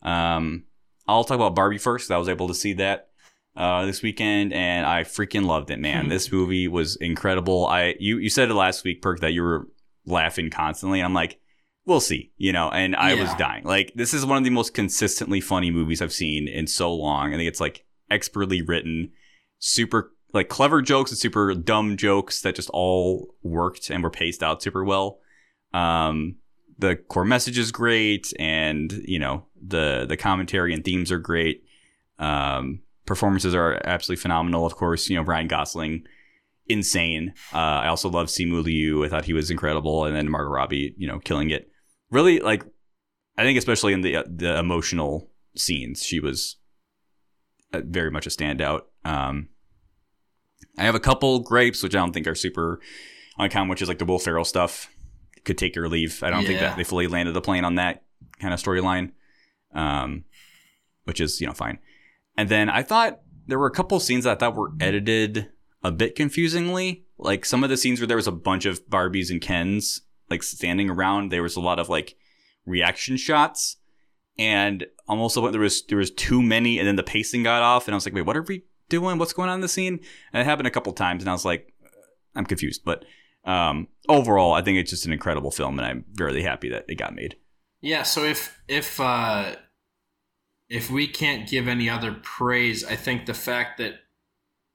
Um, 0.00 0.64
I'll 1.08 1.24
talk 1.24 1.36
about 1.36 1.54
Barbie 1.54 1.78
first. 1.78 2.10
I 2.10 2.18
was 2.18 2.28
able 2.28 2.48
to 2.48 2.54
see 2.54 2.74
that 2.74 3.10
uh, 3.56 3.86
this 3.86 4.02
weekend, 4.02 4.52
and 4.52 4.84
I 4.84 5.04
freaking 5.04 5.46
loved 5.46 5.70
it, 5.70 5.78
man. 5.78 6.08
this 6.08 6.30
movie 6.30 6.68
was 6.68 6.96
incredible. 6.96 7.66
I 7.66 7.94
you 7.98 8.18
you 8.18 8.28
said 8.28 8.50
it 8.50 8.54
last 8.54 8.84
week, 8.84 9.02
Perk, 9.02 9.20
that 9.20 9.32
you 9.32 9.42
were 9.42 9.68
laughing 10.04 10.50
constantly. 10.50 11.00
I'm 11.00 11.14
like, 11.14 11.40
we'll 11.86 12.00
see, 12.00 12.32
you 12.36 12.52
know. 12.52 12.68
And 12.68 12.94
I 12.94 13.14
was 13.14 13.32
dying. 13.34 13.64
Like, 13.64 13.92
this 13.94 14.12
is 14.12 14.26
one 14.26 14.38
of 14.38 14.44
the 14.44 14.50
most 14.50 14.74
consistently 14.74 15.40
funny 15.40 15.70
movies 15.70 16.02
I've 16.02 16.12
seen 16.12 16.48
in 16.48 16.66
so 16.66 16.92
long. 16.92 17.32
I 17.32 17.36
think 17.36 17.48
it's 17.48 17.60
like 17.60 17.84
expertly 18.10 18.62
written, 18.62 19.12
super 19.58 20.12
like 20.32 20.48
clever 20.48 20.82
jokes 20.82 21.10
and 21.10 21.18
super 21.18 21.54
dumb 21.54 21.96
jokes 21.96 22.42
that 22.42 22.56
just 22.56 22.68
all 22.70 23.34
worked 23.42 23.88
and 23.90 24.02
were 24.02 24.10
paced 24.10 24.42
out 24.42 24.62
super 24.62 24.84
well. 24.84 25.20
Um, 25.72 26.36
the 26.78 26.96
core 26.96 27.24
message 27.24 27.58
is 27.58 27.72
great, 27.72 28.32
and 28.38 28.92
you 29.04 29.18
know 29.18 29.46
the 29.64 30.06
the 30.08 30.16
commentary 30.16 30.72
and 30.74 30.84
themes 30.84 31.10
are 31.12 31.18
great. 31.18 31.62
Um, 32.18 32.80
performances 33.04 33.54
are 33.54 33.80
absolutely 33.84 34.20
phenomenal. 34.20 34.66
Of 34.66 34.76
course, 34.76 35.08
you 35.08 35.16
know 35.16 35.22
Ryan 35.22 35.48
Gosling, 35.48 36.04
insane. 36.66 37.34
Uh, 37.52 37.56
I 37.84 37.88
also 37.88 38.08
love 38.08 38.28
Simu 38.28 38.62
Liu. 38.62 39.04
I 39.04 39.08
thought 39.08 39.24
he 39.26 39.32
was 39.32 39.50
incredible, 39.50 40.04
and 40.04 40.14
then 40.16 40.30
Margot 40.30 40.50
Robbie, 40.50 40.94
you 40.96 41.06
know, 41.06 41.18
killing 41.18 41.50
it. 41.50 41.68
Really, 42.10 42.40
like 42.40 42.64
I 43.36 43.42
think 43.44 43.58
especially 43.58 43.92
in 43.92 44.00
the 44.02 44.24
the 44.28 44.58
emotional 44.58 45.30
scenes, 45.56 46.02
she 46.02 46.20
was 46.20 46.56
uh, 47.72 47.80
very 47.84 48.10
much 48.10 48.26
a 48.26 48.30
standout. 48.30 48.82
Um, 49.04 49.48
I 50.78 50.84
have 50.84 50.94
a 50.94 51.00
couple 51.00 51.40
grapes, 51.40 51.82
which 51.82 51.94
I 51.94 51.98
don't 51.98 52.12
think 52.12 52.26
are 52.26 52.34
super 52.34 52.80
uncommon, 53.38 53.68
which 53.68 53.82
is 53.82 53.88
like 53.88 53.98
the 53.98 54.04
Will 54.04 54.18
Ferrell 54.18 54.44
stuff. 54.44 54.88
Could 55.44 55.58
take 55.58 55.76
or 55.76 55.88
leave. 55.88 56.22
I 56.24 56.30
don't 56.30 56.44
think 56.44 56.60
Yeah. 56.60 56.68
that 56.70 56.76
they 56.76 56.82
fully 56.84 57.06
landed 57.06 57.32
the 57.32 57.40
plane 57.40 57.64
on 57.64 57.76
that 57.76 58.02
kind 58.40 58.52
of 58.52 58.60
storyline, 58.60 59.12
um, 59.76 60.24
which 61.04 61.20
is 61.20 61.40
you 61.40 61.46
know 61.46 61.52
fine. 61.52 61.78
And 62.36 62.48
then 62.48 62.68
I 62.68 62.82
thought 62.82 63.20
there 63.46 63.58
were 63.58 63.68
a 63.68 63.72
couple 63.72 64.00
scenes 64.00 64.24
that 64.24 64.32
I 64.32 64.34
thought 64.34 64.56
were 64.56 64.72
edited 64.80 65.48
a 65.84 65.92
bit 65.92 66.16
confusingly. 66.16 67.04
Like 67.18 67.44
some 67.44 67.62
of 67.62 67.70
the 67.70 67.76
scenes 67.76 68.00
where 68.00 68.06
there 68.06 68.16
was 68.16 68.26
a 68.26 68.32
bunch 68.32 68.66
of 68.66 68.84
Barbies 68.88 69.30
and 69.30 69.40
Kens 69.40 70.02
like 70.30 70.42
standing 70.42 70.90
around, 70.90 71.30
there 71.30 71.42
was 71.42 71.56
a 71.56 71.60
lot 71.60 71.78
of 71.78 71.88
like 71.88 72.16
reaction 72.64 73.16
shots, 73.16 73.76
and 74.38 74.86
almost 75.08 75.36
there 75.36 75.60
was 75.60 75.84
there 75.86 75.98
was 75.98 76.10
too 76.10 76.42
many, 76.42 76.78
and 76.78 76.88
then 76.88 76.96
the 76.96 77.02
pacing 77.02 77.42
got 77.42 77.62
off, 77.62 77.86
and 77.86 77.94
I 77.94 77.96
was 77.96 78.06
like, 78.06 78.14
wait, 78.14 78.26
what 78.26 78.36
are 78.36 78.42
we 78.42 78.64
doing? 78.88 79.18
What's 79.18 79.32
going 79.32 79.48
on 79.48 79.56
in 79.56 79.60
the 79.60 79.68
scene? 79.68 80.00
And 80.32 80.40
it 80.40 80.44
happened 80.44 80.66
a 80.66 80.72
couple 80.72 80.92
times, 80.92 81.22
and 81.22 81.30
I 81.30 81.32
was 81.32 81.44
like, 81.44 81.72
I'm 82.34 82.46
confused. 82.46 82.82
But 82.84 83.04
um, 83.44 83.88
overall, 84.08 84.52
I 84.52 84.62
think 84.62 84.78
it's 84.78 84.90
just 84.90 85.06
an 85.06 85.12
incredible 85.12 85.50
film, 85.50 85.78
and 85.78 85.86
I'm 85.86 86.04
really 86.16 86.42
happy 86.42 86.68
that 86.70 86.86
it 86.88 86.96
got 86.96 87.14
made. 87.14 87.36
Yeah, 87.80 88.02
so 88.02 88.24
if 88.24 88.60
if 88.68 89.00
uh 89.00 89.54
if 90.68 90.90
we 90.90 91.06
can't 91.06 91.48
give 91.48 91.68
any 91.68 91.88
other 91.88 92.12
praise, 92.12 92.84
I 92.84 92.96
think 92.96 93.26
the 93.26 93.34
fact 93.34 93.78
that 93.78 93.94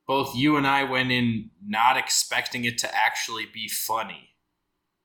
both 0.07 0.35
you 0.35 0.57
and 0.57 0.65
I 0.67 0.83
went 0.83 1.11
in 1.11 1.51
not 1.65 1.97
expecting 1.97 2.65
it 2.65 2.77
to 2.79 2.95
actually 2.95 3.45
be 3.45 3.67
funny. 3.67 4.29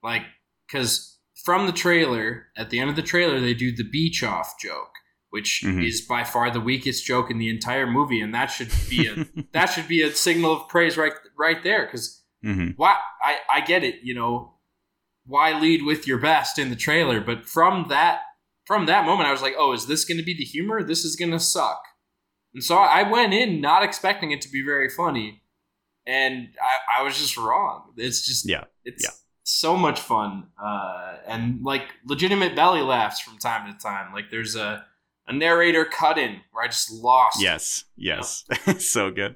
Like 0.03 0.23
cuz 0.71 1.19
from 1.45 1.67
the 1.67 1.73
trailer, 1.73 2.49
at 2.57 2.71
the 2.71 2.81
end 2.81 2.91
of 2.91 2.97
the 2.97 3.03
trailer 3.03 3.41
they 3.41 3.55
do 3.55 3.75
the 3.75 3.89
beach 3.89 4.23
off 4.23 4.59
joke, 4.61 4.93
which 5.31 5.63
Mhm. 5.65 5.85
is 5.85 6.01
by 6.01 6.25
far 6.25 6.51
the 6.51 6.61
weakest 6.61 7.05
joke 7.07 7.31
in 7.31 7.39
the 7.39 7.49
entire 7.51 7.87
movie 7.87 8.21
and 8.21 8.35
that 8.35 8.47
should 8.47 8.71
be 8.89 9.07
a 9.07 9.27
that 9.53 9.67
should 9.67 9.89
be 9.89 10.03
a 10.03 10.13
signal 10.15 10.53
of 10.53 10.69
praise 10.69 10.97
right 10.97 11.13
right 11.37 11.63
there 11.63 11.87
cuz 11.89 12.23
hmm 12.43 12.71
why 12.77 12.97
I, 13.23 13.39
I 13.51 13.61
get 13.61 13.83
it, 13.85 13.97
you 14.03 14.15
know, 14.15 14.55
why 15.25 15.59
lead 15.59 15.83
with 15.83 16.07
your 16.07 16.19
best 16.19 16.59
in 16.59 16.71
the 16.71 16.77
trailer, 16.77 17.21
but 17.21 17.45
from 17.49 17.87
that 17.89 18.21
from 18.67 18.87
that 18.87 19.05
moment 19.07 19.29
I 19.29 19.33
was 19.33 19.43
like, 19.43 19.55
oh, 19.57 19.73
is 19.73 19.87
this 19.87 20.05
gonna 20.05 20.23
be 20.23 20.35
the 20.35 20.45
humor? 20.45 20.83
This 20.83 21.05
is 21.05 21.17
gonna 21.17 21.41
suck. 21.41 21.83
And 22.55 22.63
so 22.65 22.77
I 22.77 23.03
went 23.09 23.35
in 23.35 23.61
not 23.61 23.83
expecting 23.83 24.31
it 24.31 24.41
to 24.43 24.49
be 24.51 24.63
very 24.63 24.89
funny. 24.89 25.43
And 26.07 26.49
I, 26.63 27.01
I 27.01 27.03
was 27.03 27.19
just 27.19 27.37
wrong. 27.37 27.93
It's 27.97 28.27
just 28.27 28.49
Yeah, 28.49 28.65
it's 28.85 29.05
yeah. 29.05 29.11
so 29.43 29.77
much 29.77 30.01
fun. 30.01 30.49
Uh, 30.63 31.17
and 31.27 31.63
like 31.63 31.83
legitimate 32.07 32.55
belly 32.55 32.81
laughs 32.83 33.21
from 33.21 33.39
time 33.39 33.73
to 33.73 33.79
time. 33.79 34.13
Like 34.15 34.31
there's 34.31 34.55
a 34.57 34.85
a 35.29 35.33
narrator 35.33 35.85
cut 35.85 36.19
in 36.19 36.37
where 36.53 36.65
I 36.65 36.69
just 36.69 36.93
lost. 36.93 37.43
Yes, 37.43 37.85
yes, 37.97 38.45
so 38.79 39.11
good. 39.11 39.35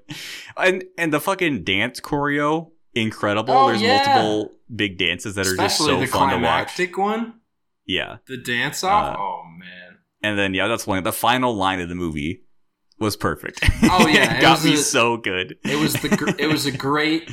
And 0.57 0.85
and 0.97 1.13
the 1.13 1.21
fucking 1.21 1.65
dance 1.65 2.01
choreo, 2.01 2.71
incredible. 2.95 3.53
Oh, 3.53 3.69
There's 3.69 3.83
yeah. 3.83 3.97
multiple 4.15 4.53
big 4.75 4.99
dances 4.99 5.35
that 5.35 5.49
are 5.49 5.57
just 5.57 5.79
so 5.79 5.99
the 5.99 6.07
fun 6.07 6.31
to 6.31 6.45
watch. 6.47 6.79
one. 6.97 7.40
Yeah, 7.91 8.19
The 8.29 8.37
dance 8.37 8.85
off. 8.85 9.17
Uh, 9.17 9.21
oh 9.21 9.43
man. 9.59 9.99
and 10.23 10.39
then 10.39 10.55
yeah, 10.55 10.69
that's 10.69 10.87
one. 10.87 11.03
The 11.03 11.13
final 11.13 11.55
line 11.55 11.81
of 11.81 11.89
the 11.89 11.95
movie 11.95 12.43
was 12.99 13.17
perfect. 13.17 13.61
Oh, 13.85 14.07
yeah, 14.07 14.37
it 14.39 14.41
got 14.41 14.63
me 14.65 14.75
a- 14.75 14.77
so 14.77 15.17
good. 15.17 15.57
It 15.65 15.79
was 15.81 15.95
the 15.95 16.09
gr- 16.11 16.31
it 16.39 16.47
was 16.47 16.67
a 16.67 16.71
great 16.89 17.31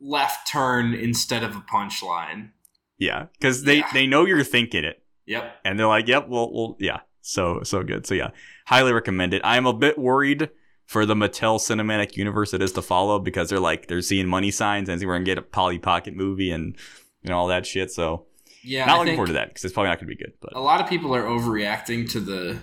left 0.00 0.50
turn 0.50 0.94
instead 0.94 1.42
of 1.42 1.56
a 1.56 1.60
punchline. 1.60 2.50
yeah, 2.98 3.26
because 3.38 3.64
they 3.64 3.78
Yeah. 3.78 3.90
they 3.92 4.06
know 4.06 4.24
you're 4.24 4.44
thinking 4.44 4.84
it, 4.84 5.02
Yep. 5.26 5.56
and 5.64 5.78
they're 5.78 5.86
like, 5.86 6.08
"Yep, 6.08 6.28
well, 6.28 6.52
well, 6.52 6.76
yeah." 6.80 7.00
So 7.20 7.60
so 7.62 7.82
good. 7.82 8.06
So 8.06 8.14
yeah, 8.14 8.30
highly 8.66 8.92
recommend 8.92 9.34
it. 9.34 9.42
I'm 9.44 9.66
a 9.66 9.72
bit 9.72 9.98
worried 9.98 10.50
for 10.86 11.04
the 11.04 11.14
Mattel 11.14 11.58
cinematic 11.58 12.16
universe 12.16 12.54
it 12.54 12.62
is 12.62 12.72
to 12.72 12.80
follow 12.82 13.18
because 13.18 13.50
they're 13.50 13.60
like 13.60 13.88
they're 13.88 14.00
seeing 14.00 14.26
money 14.26 14.50
signs 14.50 14.88
and 14.88 15.02
we're 15.04 15.14
gonna 15.14 15.24
get 15.24 15.36
a 15.38 15.42
Polly 15.42 15.78
Pocket 15.78 16.14
movie 16.16 16.50
and 16.50 16.76
you 17.22 17.28
know 17.30 17.36
all 17.38 17.48
that 17.48 17.66
shit. 17.66 17.90
So 17.90 18.26
Yeah. 18.68 18.84
not 18.86 18.96
I 18.96 18.98
looking 19.00 19.14
forward 19.14 19.26
to 19.28 19.32
that 19.34 19.48
because 19.48 19.64
it's 19.64 19.72
probably 19.74 19.88
not 19.90 19.98
gonna 19.98 20.08
be 20.08 20.16
good. 20.16 20.32
But 20.40 20.54
A 20.56 20.60
lot 20.60 20.80
of 20.80 20.88
people 20.88 21.14
are 21.14 21.22
overreacting 21.24 22.10
to 22.12 22.20
the 22.20 22.58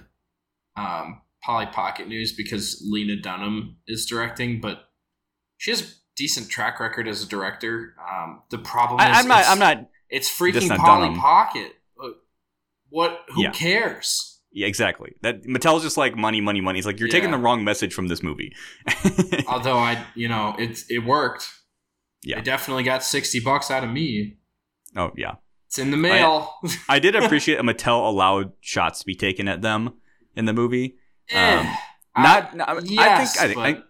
um, 0.76 1.22
Polly 1.44 1.66
Pocket 1.68 2.08
news 2.08 2.34
because 2.34 2.84
Lena 2.90 3.16
Dunham 3.16 3.78
is 3.88 4.06
directing, 4.06 4.60
but 4.62 4.90
she 5.58 5.72
has 5.72 5.82
a 5.82 5.86
decent 6.16 6.50
track 6.50 6.80
record 6.80 7.08
as 7.08 7.24
a 7.24 7.28
director. 7.28 7.96
Um, 8.12 8.42
the 8.50 8.58
problem 8.58 9.00
is 9.00 9.06
I, 9.06 9.20
I'm 9.20 9.28
not. 9.28 9.40
it's- 9.40 9.52
I'm 9.52 9.60
not. 9.60 9.90
It's 10.10 10.30
freaking 10.30 10.70
Polly 10.78 11.08
Dunham. 11.08 11.20
Pocket. 11.20 11.74
Uh, 12.02 12.10
What? 12.90 13.22
Who 13.30 13.44
Yeah. 13.44 13.52
cares? 13.52 14.40
Yeah, 14.52 14.68
exactly. 14.68 15.16
That 15.22 15.44
Mattel's 15.44 15.84
just 15.84 15.98
like 15.98 16.16
money, 16.16 16.40
money, 16.40 16.62
money. 16.62 16.80
It's 16.80 16.86
like 16.86 17.00
you're 17.00 17.10
taking 17.10 17.32
the 17.32 17.38
wrong 17.38 17.64
message 17.66 17.94
from 17.94 18.08
this 18.08 18.24
movie. 18.24 18.54
Although 19.48 19.78
I, 19.78 20.06
you 20.16 20.30
know, 20.30 20.56
it 20.58 20.84
it 20.90 21.00
worked. 21.00 21.50
Yeah. 22.24 22.38
It 22.40 22.46
definitely 22.46 22.84
got 22.84 23.04
sixty 23.04 23.40
bucks 23.40 23.70
out 23.70 23.84
of 23.84 23.90
me. 23.90 24.38
oh 24.96 25.12
yeah, 25.18 25.34
It's 25.68 25.80
in 25.80 25.92
the 25.92 25.98
mail. 25.98 26.54
I 26.90 27.00
did 27.00 27.16
appreciate 27.22 27.60
Mattel 27.60 28.08
allowed 28.08 28.52
shots 28.62 29.00
to 29.00 29.06
be 29.06 29.16
taken 29.16 29.48
at 29.48 29.62
them 29.62 29.94
in 30.36 30.46
the 30.46 30.54
movie. 30.54 30.96
Eh, 31.30 31.60
Um, 31.60 31.68
I- 32.16 32.24
not- 32.24 32.56
no, 32.56 32.64
I- 32.66 32.72
I 32.74 32.80
think- 32.80 32.92
yes, 32.92 33.38
I 33.40 33.44
think- 33.48 33.56
but- 33.56 33.78
I- 33.78 33.82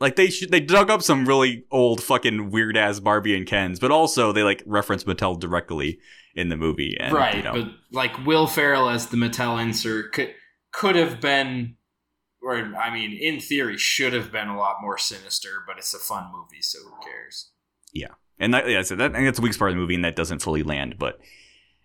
Like 0.00 0.16
they 0.16 0.30
should, 0.30 0.50
they 0.50 0.58
dug 0.60 0.90
up 0.90 1.00
some 1.00 1.26
really 1.26 1.64
old 1.70 2.02
fucking 2.02 2.50
weird 2.50 2.76
ass 2.76 2.98
Barbie 2.98 3.36
and 3.36 3.46
Kens, 3.46 3.78
but 3.78 3.92
also 3.92 4.32
they 4.32 4.42
like 4.42 4.62
reference 4.66 5.04
Mattel 5.04 5.38
directly 5.38 6.00
in 6.34 6.48
the 6.48 6.56
movie. 6.56 6.96
And, 6.98 7.14
right, 7.14 7.36
you 7.36 7.42
know, 7.44 7.52
but 7.52 7.68
like 7.92 8.26
Will 8.26 8.48
Ferrell 8.48 8.88
as 8.88 9.06
the 9.06 9.16
Mattel 9.16 9.62
insert 9.62 10.12
could 10.12 10.34
could 10.72 10.96
have 10.96 11.20
been, 11.20 11.76
or 12.42 12.56
I 12.56 12.92
mean, 12.92 13.12
in 13.12 13.38
theory, 13.38 13.76
should 13.78 14.12
have 14.12 14.32
been 14.32 14.48
a 14.48 14.58
lot 14.58 14.76
more 14.82 14.98
sinister. 14.98 15.62
But 15.68 15.78
it's 15.78 15.94
a 15.94 15.98
fun 16.00 16.32
movie, 16.32 16.62
so 16.62 16.78
who 16.80 16.94
cares? 17.04 17.52
And 18.42 18.52
that, 18.54 18.68
yeah, 18.68 18.82
so 18.82 18.96
that, 18.96 19.12
I 19.12 19.14
think 19.14 19.26
that's 19.26 19.38
the 19.38 19.42
weakest 19.42 19.58
part 19.58 19.70
of 19.70 19.76
the 19.76 19.80
movie, 19.80 19.94
and 19.94 20.04
that 20.04 20.16
doesn't 20.16 20.40
fully 20.42 20.62
land. 20.62 20.96
But 20.98 21.18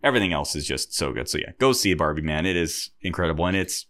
everything 0.03 0.33
else 0.33 0.55
is 0.55 0.65
just 0.67 0.93
so 0.93 1.13
good. 1.13 1.29
So 1.29 1.37
yeah, 1.37 1.51
go 1.59 1.71
see 1.71 1.93
Barbie, 1.93 2.21
man. 2.21 2.45
It 2.45 2.55
is 2.57 2.89
incredible, 3.01 3.45
and 3.45 3.55
it's 3.55 3.85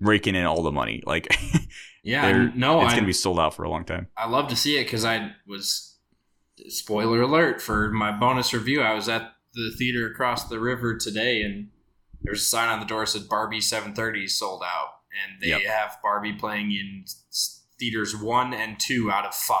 raking 0.00 0.34
in 0.34 0.44
all 0.46 0.62
the 0.62 0.72
money. 0.72 1.02
Like, 1.06 1.28
Yeah, 2.04 2.50
no, 2.54 2.82
it's 2.82 2.92
I, 2.92 2.96
gonna 2.96 3.06
be 3.06 3.12
sold 3.12 3.38
out 3.38 3.52
for 3.54 3.64
a 3.64 3.68
long 3.70 3.84
time. 3.84 4.06
I 4.16 4.28
love 4.28 4.48
to 4.48 4.56
see 4.56 4.78
it 4.78 4.84
because 4.84 5.04
I 5.04 5.32
was 5.46 5.98
spoiler 6.68 7.20
alert 7.22 7.60
for 7.60 7.90
my 7.90 8.10
bonus 8.16 8.54
review. 8.54 8.80
I 8.80 8.94
was 8.94 9.08
at 9.08 9.32
the 9.54 9.70
theater 9.76 10.06
across 10.10 10.48
the 10.48 10.58
river 10.60 10.96
today, 10.96 11.42
and 11.42 11.68
there 12.22 12.32
was 12.32 12.40
a 12.42 12.44
sign 12.44 12.68
on 12.68 12.80
the 12.80 12.86
door 12.86 13.00
that 13.00 13.08
said 13.08 13.28
Barbie 13.28 13.60
730 13.60 14.26
sold 14.28 14.62
out, 14.64 15.00
and 15.12 15.42
they 15.42 15.48
Yep. 15.48 15.62
have 15.62 15.98
Barbie 16.02 16.32
playing 16.32 16.72
in 16.72 17.04
theaters 17.78 18.16
one 18.16 18.54
and 18.54 18.78
two 18.80 19.10
out 19.10 19.26
of 19.26 19.34
five. 19.34 19.58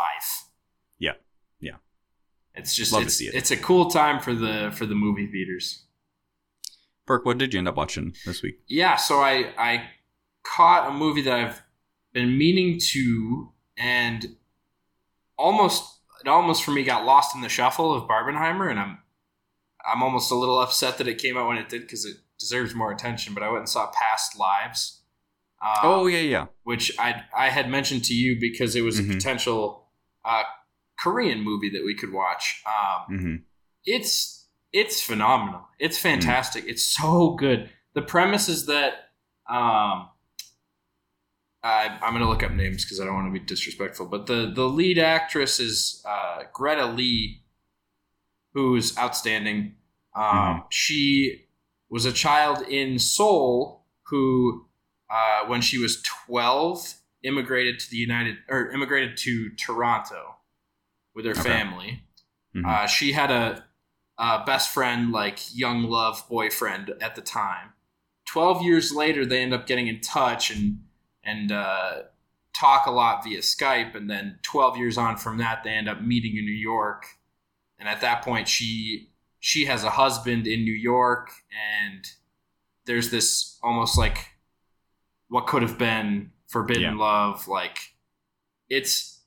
It's 2.58 2.74
just 2.74 2.92
Love 2.92 3.02
it's, 3.04 3.20
it. 3.20 3.34
it's 3.34 3.50
a 3.50 3.56
cool 3.56 3.90
time 3.90 4.20
for 4.20 4.34
the 4.34 4.70
for 4.74 4.84
the 4.86 4.94
movie 4.94 5.26
theaters. 5.26 5.84
Perk, 7.06 7.24
what 7.24 7.38
did 7.38 7.54
you 7.54 7.58
end 7.58 7.68
up 7.68 7.76
watching 7.76 8.14
this 8.26 8.42
week? 8.42 8.60
yeah, 8.68 8.96
so 8.96 9.20
I 9.20 9.52
I 9.56 9.84
caught 10.42 10.88
a 10.90 10.92
movie 10.92 11.22
that 11.22 11.32
I've 11.38 11.62
been 12.12 12.36
meaning 12.36 12.78
to, 12.92 13.52
and 13.76 14.36
almost 15.38 16.00
it 16.24 16.28
almost 16.28 16.64
for 16.64 16.72
me 16.72 16.82
got 16.82 17.04
lost 17.04 17.34
in 17.34 17.40
the 17.42 17.48
shuffle 17.48 17.94
of 17.94 18.08
Barbenheimer, 18.08 18.70
and 18.70 18.78
I'm 18.78 18.98
I'm 19.86 20.02
almost 20.02 20.30
a 20.30 20.34
little 20.34 20.58
upset 20.60 20.98
that 20.98 21.08
it 21.08 21.18
came 21.18 21.36
out 21.36 21.48
when 21.48 21.56
it 21.58 21.68
did 21.68 21.82
because 21.82 22.04
it 22.04 22.16
deserves 22.38 22.74
more 22.74 22.92
attention. 22.92 23.34
But 23.34 23.42
I 23.42 23.48
went 23.48 23.60
and 23.60 23.68
saw 23.68 23.90
Past 23.90 24.38
Lives. 24.38 25.00
Uh, 25.60 25.78
oh 25.82 26.06
yeah, 26.06 26.20
yeah. 26.20 26.46
which 26.64 26.92
I 26.98 27.22
I 27.36 27.48
had 27.48 27.68
mentioned 27.70 28.04
to 28.04 28.14
you 28.14 28.38
because 28.40 28.76
it 28.76 28.82
was 28.82 29.00
Mhm. 29.00 29.10
a 29.10 29.14
potential 29.14 29.86
uh, 30.24 30.42
Korean 30.98 31.42
movie 31.42 31.70
that 31.70 31.84
we 31.84 31.94
could 31.94 32.12
watch. 32.12 32.62
Um, 32.66 33.18
hmm 33.18 33.36
it's 33.84 34.46
it's 34.72 35.00
phenomenal. 35.00 35.66
It's 35.78 35.98
fantastic. 35.98 36.64
It's 36.66 36.84
so 36.84 37.34
good. 37.36 37.70
The 37.94 38.02
premise 38.02 38.48
is 38.48 38.66
that 38.66 38.92
um, 39.48 40.10
I, 41.62 41.98
I'm 42.02 42.12
going 42.12 42.22
to 42.22 42.28
look 42.28 42.42
up 42.42 42.52
names 42.52 42.84
because 42.84 43.00
I 43.00 43.04
don't 43.04 43.14
want 43.14 43.32
to 43.32 43.38
be 43.40 43.44
disrespectful. 43.44 44.06
But 44.06 44.26
the 44.26 44.52
the 44.54 44.68
lead 44.68 44.98
actress 44.98 45.58
is 45.58 46.04
uh, 46.06 46.42
Greta 46.52 46.86
Lee, 46.86 47.42
who's 48.52 48.96
outstanding. 48.98 49.76
Um, 50.14 50.64
She 50.70 51.46
was 51.88 52.04
a 52.04 52.12
child 52.12 52.62
in 52.68 52.98
Seoul 52.98 53.84
who, 54.08 54.66
uh, 55.10 55.46
when 55.46 55.60
she 55.60 55.78
was 55.78 56.02
12, 56.26 56.94
immigrated 57.22 57.78
to 57.80 57.90
the 57.90 57.96
United 57.96 58.36
or 58.48 58.70
immigrated 58.70 59.16
to 59.18 59.50
Toronto 59.50 60.36
with 61.18 61.26
her 61.26 61.32
Okay. 61.32 61.42
family. 61.42 62.04
Mhm. 62.54 62.64
Uh, 62.64 62.86
she 62.86 63.10
had 63.12 63.32
a, 63.32 63.64
a 64.18 64.44
best 64.46 64.72
friend, 64.72 65.10
like 65.10 65.52
young 65.52 65.82
love 65.82 66.24
boyfriend 66.28 66.90
at 67.00 67.16
the 67.16 67.20
time. 67.22 67.72
Twelve 68.24 68.62
years 68.62 68.92
later, 68.92 69.26
they 69.26 69.42
end 69.42 69.52
up 69.52 69.66
getting 69.66 69.88
in 69.88 70.00
touch 70.00 70.50
and 70.52 70.84
and 71.24 71.50
uh, 71.50 72.02
talk 72.56 72.86
a 72.86 72.90
lot 72.92 73.24
via 73.24 73.40
Skype. 73.40 73.96
And 73.96 74.08
then 74.08 74.38
twelve 74.42 74.76
years 74.78 74.96
on 74.96 75.16
from 75.16 75.38
that, 75.38 75.64
they 75.64 75.70
end 75.70 75.88
up 75.88 76.00
meeting 76.02 76.36
in 76.36 76.44
New 76.44 76.52
York. 76.52 77.04
And 77.80 77.88
at 77.88 78.00
that 78.00 78.22
point, 78.22 78.46
she 78.46 79.10
she 79.40 79.64
has 79.64 79.82
a 79.82 79.90
husband 79.90 80.46
in 80.46 80.62
New 80.62 80.72
York, 80.74 81.30
and 81.50 82.06
there's 82.84 83.10
this 83.10 83.58
almost 83.62 83.98
like 83.98 84.28
what 85.28 85.46
could 85.48 85.62
have 85.62 85.78
been 85.78 86.30
forbidden 86.46 86.82
Yeah. 86.82 86.94
love. 86.94 87.48
Like 87.48 87.94
it's 88.68 89.17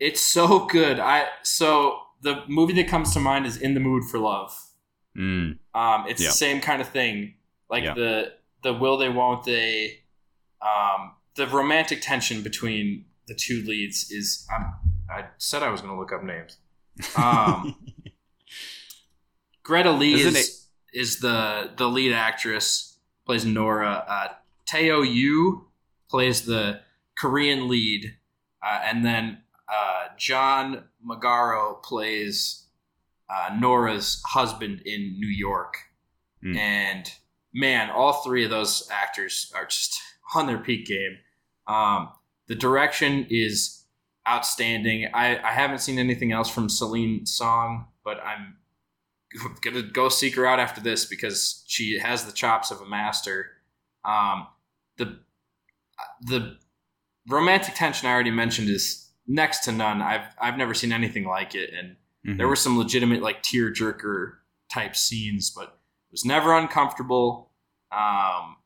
it's 0.00 0.20
so 0.20 0.66
good. 0.66 0.98
I 1.00 1.26
so 1.42 1.98
the 2.22 2.42
movie 2.48 2.72
that 2.74 2.88
comes 2.88 3.12
to 3.14 3.20
mind 3.20 3.46
is 3.46 3.56
In 3.56 3.74
the 3.74 3.80
Mood 3.80 4.04
for 4.04 4.18
Love. 4.18 4.56
Mm. 5.16 5.58
Um, 5.74 6.04
it's 6.08 6.20
Yeah. 6.22 6.28
the 6.28 6.32
same 6.34 6.60
kind 6.60 6.80
of 6.80 6.88
thing. 6.88 7.34
Like 7.70 7.84
Yeah. 7.84 7.94
the 7.94 8.32
the 8.62 8.72
will 8.72 8.96
they 8.96 9.08
won't 9.08 9.44
they 9.44 10.00
um, 10.60 11.12
the 11.36 11.46
romantic 11.46 12.00
tension 12.02 12.42
between 12.42 13.04
the 13.28 13.34
two 13.34 13.62
leads 13.66 14.10
is 14.10 14.46
um, 14.54 14.74
I 15.10 15.26
said 15.38 15.62
I 15.62 15.68
was 15.70 15.80
going 15.80 15.94
to 15.94 16.00
look 16.00 16.12
up 16.12 16.22
names. 16.24 16.56
Um, 17.16 17.76
Greta 19.62 19.92
Lee 19.92 20.14
Isn't 20.14 20.36
is 20.36 20.66
is 20.92 21.20
the 21.20 21.70
the 21.76 21.88
lead 21.88 22.12
actress 22.12 22.98
plays 23.26 23.44
Nora. 23.44 24.04
Uh, 24.08 24.28
Teo 24.66 25.02
Yoo 25.02 25.66
plays 26.10 26.42
the 26.46 26.80
Korean 27.16 27.68
lead, 27.68 28.16
uh, 28.62 28.80
and 28.84 29.04
then 29.04 29.42
uh, 29.72 30.08
John 30.16 30.84
Magaro 31.06 31.82
plays 31.82 32.64
uh, 33.30 33.50
Nora's 33.58 34.22
husband 34.26 34.82
in 34.84 35.16
New 35.18 35.28
York. 35.28 35.76
Mm. 36.44 36.56
And 36.56 37.12
man, 37.52 37.90
all 37.90 38.22
three 38.22 38.44
of 38.44 38.50
those 38.50 38.88
actors 38.90 39.52
are 39.54 39.66
just 39.66 40.00
on 40.34 40.46
their 40.46 40.58
peak 40.58 40.86
game. 40.86 41.18
Um, 41.66 42.10
the 42.46 42.54
direction 42.54 43.26
is 43.28 43.84
outstanding. 44.26 45.08
I, 45.12 45.38
I 45.38 45.52
haven't 45.52 45.80
seen 45.80 45.98
anything 45.98 46.32
else 46.32 46.48
from 46.48 46.68
Celine 46.68 47.26
Song, 47.26 47.86
but 48.04 48.18
I'm 48.24 48.56
gonna 49.62 49.82
go 49.82 50.08
seek 50.08 50.36
her 50.36 50.46
out 50.46 50.60
after 50.60 50.80
this 50.80 51.04
because 51.04 51.62
she 51.66 51.98
has 51.98 52.24
the 52.24 52.32
chops 52.32 52.70
of 52.70 52.80
a 52.80 52.86
master. 52.86 53.50
Um, 54.04 54.46
the 54.96 55.18
the 56.22 56.56
romantic 57.28 57.74
tension 57.74 58.08
I 58.08 58.12
already 58.12 58.30
mentioned 58.30 58.70
is 58.70 59.07
next 59.28 59.60
to 59.64 59.72
none. 59.72 60.02
I've 60.02 60.26
I've 60.40 60.56
never 60.56 60.74
seen 60.74 60.92
anything 60.92 61.24
like 61.24 61.54
it, 61.54 61.70
and 61.72 61.96
Mhm. 62.26 62.38
there 62.38 62.48
were 62.48 62.56
some 62.56 62.76
legitimate 62.76 63.22
like 63.22 63.42
tear 63.42 63.70
jerker 63.72 64.38
type 64.72 64.96
scenes, 64.96 65.50
but 65.50 65.68
it 66.08 66.12
was 66.12 66.24
never 66.24 66.56
uncomfortable. 66.56 67.52
Um, 67.92 68.56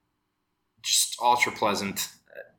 just 0.80 1.16
ultra 1.20 1.52
pleasant, 1.52 2.08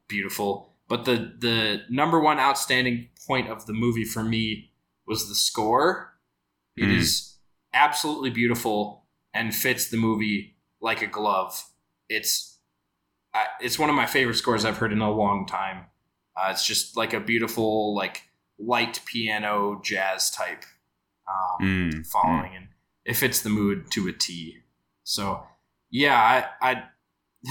beautiful. 0.08 0.76
But 0.88 1.06
the 1.06 1.34
the 1.40 1.86
number 1.90 2.20
one 2.20 2.40
outstanding 2.40 3.10
point 3.26 3.50
of 3.50 3.66
the 3.66 3.74
movie 3.74 4.04
for 4.06 4.24
me 4.24 4.72
was 5.08 5.28
the 5.30 5.36
score. 5.36 6.20
It 6.76 6.86
Mm. 6.86 6.98
is 6.98 7.38
absolutely 7.74 8.30
beautiful 8.30 9.08
and 9.34 9.56
fits 9.56 9.88
the 9.90 9.98
movie 9.98 10.58
like 10.80 11.02
a 11.02 11.08
glove. 11.08 11.72
It's 12.10 12.60
I 13.34 13.48
it's 13.62 13.80
one 13.80 13.90
of 13.90 13.96
my 13.96 14.06
favorite 14.06 14.36
scores 14.36 14.64
I've 14.66 14.78
heard 14.78 14.94
in 14.94 15.02
a 15.02 15.12
long 15.12 15.46
time. 15.48 15.88
Uh, 16.36 16.50
it's 16.52 16.66
just 16.66 16.98
like 16.98 17.14
a 17.14 17.20
beautiful, 17.20 17.96
like 17.96 18.24
light 18.60 19.02
piano 19.06 19.80
jazz 19.84 20.32
type 20.32 20.64
um, 21.28 21.66
Mm, 21.66 22.08
following, 22.08 22.56
and 22.56 22.68
it 23.06 23.16
fits 23.16 23.42
the 23.42 23.50
mood 23.50 23.90
to 23.92 24.08
a 24.08 24.14
T. 24.14 24.58
So, 25.04 25.44
yeah, 25.90 26.48
I, 26.62 26.72
I, 26.72 26.84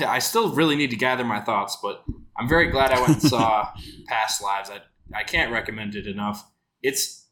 I 0.07 0.19
still 0.19 0.55
really 0.55 0.77
need 0.77 0.91
to 0.91 0.97
gather 0.97 1.25
my 1.25 1.41
thoughts, 1.41 1.79
but 1.83 2.05
I'm 2.37 2.49
very 2.49 2.71
glad 2.71 2.93
I 2.93 3.01
went 3.01 3.13
and 3.15 3.23
saw 3.23 3.69
Past 4.07 4.43
Lives. 4.43 4.71
I, 4.71 4.81
I 5.17 5.23
can't 5.23 5.53
recommend 5.53 5.95
it 5.95 6.07
enough. 6.07 6.51
It's, 6.83 7.27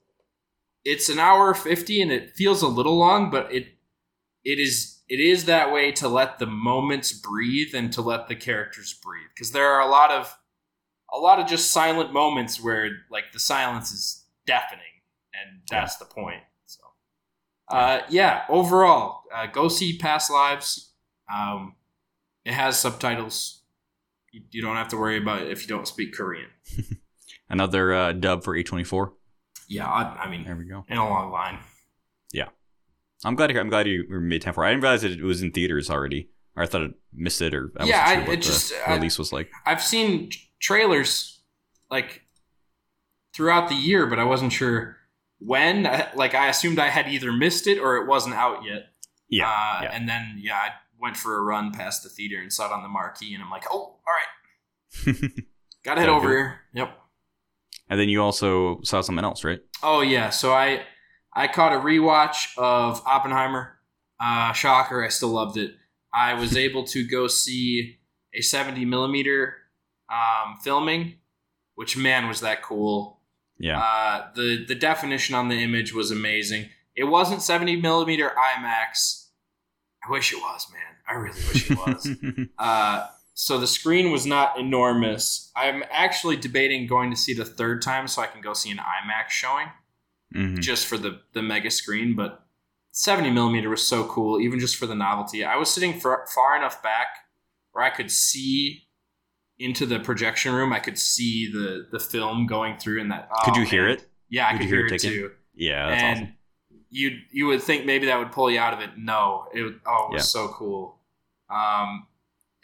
it's 0.85 1.09
an 1.09 1.19
hour 1.19 1.53
fifty, 1.55 2.01
and 2.01 2.11
it 2.11 2.31
feels 2.37 2.63
a 2.63 2.69
little 2.69 2.97
long, 2.99 3.31
but 3.31 3.53
it, 3.53 3.67
it 4.45 4.59
is, 4.59 5.01
it 5.09 5.21
is 5.21 5.45
that 5.45 5.73
way 5.73 5.93
to 5.93 6.09
let 6.09 6.39
the 6.39 6.47
moments 6.47 7.13
breathe 7.13 7.75
and 7.75 7.93
to 7.93 8.03
let 8.03 8.29
the 8.29 8.37
characters 8.37 8.95
breathe, 8.95 9.29
because 9.35 9.53
there 9.53 9.67
are 9.67 9.81
a 9.81 9.91
lot 9.91 10.11
of, 10.11 10.39
a 11.13 11.19
lot 11.19 11.39
of 11.41 11.47
just 11.47 11.73
silent 11.73 12.13
moments 12.13 12.63
where 12.63 12.89
like 13.11 13.33
the 13.33 13.41
silence 13.41 13.93
is 13.93 14.25
deafening, 14.47 14.85
and 15.35 15.61
that's 15.71 15.97
the 15.97 16.05
point. 16.05 16.43
So, 16.67 16.81
uh, 17.69 18.01
yeah, 18.09 18.43
overall, 18.49 19.23
uh, 19.35 19.47
go 19.47 19.69
see 19.69 19.99
Past 19.99 20.31
Lives. 20.31 20.93
Um, 21.33 21.75
it 22.45 22.53
has 22.55 22.79
subtitles. 22.79 23.63
You, 24.33 24.43
you 24.51 24.63
don't 24.63 24.77
have 24.77 24.89
to 24.89 24.97
worry 24.97 25.17
about 25.19 25.43
it 25.43 25.51
if 25.51 25.63
you 25.63 25.69
don't 25.69 25.87
speak 25.89 26.15
Korean. 26.15 26.49
Another 27.49 27.93
uh, 27.93 28.13
dub 28.13 28.45
for 28.45 28.55
A24. 28.57 29.11
Yeah, 29.69 29.87
I, 29.89 30.25
I 30.25 30.31
mean, 30.31 30.45
There 30.45 30.57
we 30.57 30.65
go. 30.67 30.85
in 30.89 30.99
a 30.99 31.09
long 31.09 31.31
line. 31.33 31.59
Yeah, 32.33 32.49
I'm 33.25 33.35
glad. 33.35 33.57
I'm 33.57 33.69
glad 33.69 33.87
you 33.87 34.05
were 34.09 34.21
made 34.21 34.43
time 34.43 34.55
for. 34.55 34.65
it. 34.65 34.69
I 34.69 34.71
didn't 34.71 34.83
realize 34.83 35.05
it 35.05 35.21
was 35.23 35.43
in 35.43 35.51
theaters 35.53 35.91
already, 35.91 36.29
or 36.57 36.63
I 36.63 36.67
thought 36.67 36.83
I 36.83 36.89
missed 37.13 37.41
it, 37.43 37.55
or 37.55 37.73
I 37.77 37.85
Yeah, 37.85 38.05
I- 38.07 38.21
it 38.23 38.27
the 38.31 38.37
just- 38.37 38.73
release 38.89 39.19
was 39.19 39.33
like. 39.33 39.51
I've 39.67 39.83
seen 39.83 40.31
trailers 40.61 41.41
like 41.91 42.23
throughout 43.35 43.69
the 43.69 43.75
year, 43.75 44.07
but 44.07 44.19
I 44.19 44.25
wasn't 44.25 44.53
sure 44.53 44.97
when. 45.39 45.87
I- 45.87 46.09
Like, 46.15 46.35
I 46.35 46.49
assumed 46.49 46.79
I 46.79 46.89
had 46.89 47.09
either 47.09 47.33
missed 47.33 47.67
it 47.67 47.79
or 47.79 47.97
it 47.97 48.07
wasn't 48.07 48.35
out 48.35 48.65
yet. 48.65 48.87
Yeah, 49.29 49.49
Uh, 49.49 49.81
yeah. 49.85 49.91
And 49.93 50.09
then, 50.09 50.37
yeah, 50.39 50.57
I 50.57 50.71
went 50.99 51.17
for 51.17 51.37
a 51.39 51.43
run 51.43 51.73
past 51.73 52.03
the 52.03 52.09
theater 52.09 52.41
and 52.41 52.53
saw 52.53 52.67
it 52.67 52.73
on 52.73 52.83
the 52.83 52.89
marquee, 52.89 53.33
and 53.35 53.43
I'm 53.43 53.51
like, 53.51 53.65
oh, 53.71 53.79
all 53.79 55.07
right, 55.07 55.17
gotta 55.85 56.01
head 56.01 56.11
over 56.11 56.29
here. 56.29 56.61
Yep. 56.75 56.97
and 57.89 57.99
then 57.99 58.09
you 58.09 58.23
also 58.23 58.81
saw 58.83 59.01
something 59.01 59.25
else, 59.25 59.43
right? 59.45 59.61
Oh 59.83 60.01
yeah, 60.03 60.31
so 60.31 60.53
I 60.53 60.83
I 61.33 61.47
caught 61.49 61.73
a 61.73 61.77
rewatch 61.81 62.57
of 62.59 63.01
Oppenheimer. 63.07 63.79
Uh, 64.21 64.53
shocker, 64.53 65.03
I 65.05 65.09
still 65.09 65.31
loved 65.31 65.57
it. 65.57 65.73
I 66.13 66.35
was 66.35 66.57
able 66.57 66.85
to 66.89 67.07
go 67.09 67.27
see 67.29 67.99
a 68.35 68.43
70 68.43 68.85
millimeter 68.85 69.55
um, 70.11 70.57
filming, 70.63 71.15
which 71.75 71.97
man 71.97 72.29
was 72.29 72.41
that 72.41 72.63
cool. 72.63 73.21
Yeah. 73.59 73.79
Uh, 73.79 74.29
the 74.35 74.65
the 74.67 74.75
definition 74.75 75.35
on 75.35 75.49
the 75.49 75.63
image 75.63 75.93
was 75.95 76.11
amazing. 76.11 76.67
It 76.97 77.05
wasn't 77.05 77.43
70 77.43 77.77
millimeter 77.81 78.31
IMAX, 78.37 79.29
I 80.07 80.11
wish 80.11 80.33
it 80.33 80.39
was, 80.39 80.67
man. 80.73 80.83
I 81.09 81.15
really 81.15 81.41
wish 81.49 81.71
it 81.71 81.77
was. 81.77 82.09
uh, 82.59 83.07
so 83.35 83.59
the 83.59 83.67
screen 83.67 84.11
was 84.11 84.27
not 84.27 84.59
enormous. 84.59 85.51
I'm 85.57 85.83
actually 85.91 86.37
debating 86.37 86.87
going 86.87 87.11
to 87.11 87.17
see 87.17 87.39
a 87.41 87.45
third 87.45 87.81
time 87.83 88.07
so 88.09 88.23
I 88.23 88.27
can 88.27 88.41
go 88.41 88.53
see 88.53 88.71
an 88.71 88.79
IMAX 88.79 89.29
showing 89.31 89.69
Mhm. 90.35 90.61
just 90.61 90.87
for 90.87 90.97
the 90.99 91.21
the 91.33 91.43
mega 91.43 91.71
screen. 91.71 92.15
But 92.15 92.45
70 92.93 93.31
millimeter 93.31 93.69
was 93.71 93.87
so 93.87 94.05
cool, 94.05 94.41
even 94.41 94.59
just 94.61 94.77
for 94.77 94.87
the 94.87 94.95
novelty. 94.95 95.45
I 95.45 95.57
was 95.57 95.71
sitting 95.71 95.99
far, 96.01 96.27
far 96.35 96.57
enough 96.57 96.83
back 96.83 97.09
where 97.73 97.85
I 97.85 97.91
could 97.91 98.11
see 98.11 98.89
into 99.61 99.87
the 99.87 100.01
projection 100.01 100.53
room. 100.55 100.73
I 100.73 100.81
could 100.81 100.99
see 100.99 101.51
the 101.53 101.87
the 101.93 102.01
film 102.01 102.47
going 102.47 102.79
through, 102.79 103.01
and 103.01 103.11
that. 103.13 103.31
Could 103.45 103.57
oh, 103.57 103.61
you 103.61 103.67
hear 103.67 103.87
man. 103.87 103.97
it? 103.99 104.07
Yeah, 104.29 104.49
I 104.49 104.53
Could 104.53 104.61
could 104.61 104.69
you 104.71 104.77
hear 104.77 104.87
hear, 104.87 104.95
it 104.95 105.05
it 105.05 105.09
too. 105.09 105.31
Yeah, 105.55 105.89
that's 105.91 106.03
and 106.03 106.19
awesome. 106.19 106.35
you 106.91 107.19
you 107.31 107.47
would 107.47 107.63
think 107.63 107.87
maybe 107.87 108.07
that 108.07 108.19
would 108.19 108.33
pull 108.33 108.51
you 108.51 108.59
out 108.59 108.75
of 108.75 108.81
it. 108.81 108.91
No, 108.97 109.47
it 109.55 109.75
oh 109.87 110.09
it 110.09 110.13
was 110.15 110.23
Yeah. 110.23 110.23
so 110.23 110.49
cool. 110.49 110.97
Um, 111.51 112.07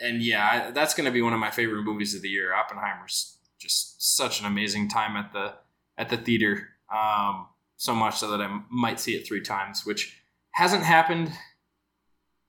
and 0.00 0.22
yeah, 0.22 0.70
that's 0.72 0.94
going 0.94 1.06
to 1.06 1.10
be 1.10 1.22
one 1.22 1.32
of 1.32 1.40
my 1.40 1.50
favorite 1.50 1.82
movies 1.82 2.14
of 2.14 2.22
the 2.22 2.28
year. 2.28 2.54
Oppenheimer's 2.54 3.38
just 3.58 4.16
such 4.16 4.40
an 4.40 4.46
amazing 4.46 4.88
time 4.88 5.16
at 5.16 5.32
the 5.32 5.54
at 5.98 6.08
the 6.08 6.16
theater. 6.16 6.68
Um, 6.94 7.46
so 7.76 7.94
much 7.94 8.16
so 8.16 8.30
that 8.30 8.40
I 8.40 8.60
might 8.70 9.00
see 9.00 9.16
it 9.16 9.26
three 9.26 9.42
times, 9.42 9.84
which 9.84 10.20
hasn't 10.52 10.84
happened 10.84 11.32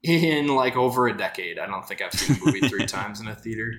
in 0.03 0.47
like 0.47 0.75
over 0.77 1.07
a 1.07 1.17
decade. 1.17 1.59
I 1.59 1.65
don't 1.65 1.85
think 1.87 2.01
I've 2.01 2.13
seen 2.13 2.37
a 2.37 2.45
movie 2.45 2.61
three 2.67 2.85
times 2.97 3.19
in 3.19 3.27
a 3.27 3.35
theater. 3.35 3.73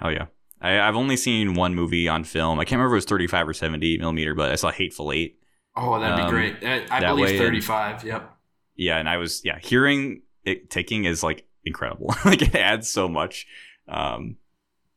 Oh 0.00 0.08
yeah. 0.08 0.26
I, 0.60 0.80
I've 0.80 0.96
only 0.96 1.16
seen 1.16 1.54
one 1.54 1.74
movie 1.74 2.08
on 2.08 2.24
film. 2.24 2.58
I 2.58 2.64
can't 2.64 2.78
remember 2.78 2.96
if 2.96 3.02
it 3.02 3.04
was 3.04 3.04
35 3.06 3.48
or 3.48 3.54
70 3.54 3.98
millimeter, 3.98 4.34
but 4.34 4.50
I 4.50 4.54
saw 4.54 4.70
Hateful 4.70 5.12
Eight. 5.12 5.38
Oh, 5.76 6.00
that'd 6.00 6.16
be 6.16 6.22
Um, 6.22 6.30
great. 6.30 6.56
I, 6.62 6.84
I 6.90 7.00
that 7.00 7.14
way 7.14 7.22
believe 7.22 7.28
and- 7.28 7.38
thirty-five. 7.38 8.04
Yep. 8.04 8.32
Yeah, 8.76 8.96
and 8.98 9.08
I 9.08 9.16
was 9.18 9.42
yeah 9.44 9.58
hearing 9.58 10.22
it 10.44 10.70
ticking 10.70 11.04
is 11.04 11.22
like 11.22 11.46
incredible. 11.64 12.14
like 12.24 12.40
it 12.42 12.54
adds 12.54 12.88
so 12.90 13.08
much. 13.08 13.46
Um, 13.88 14.36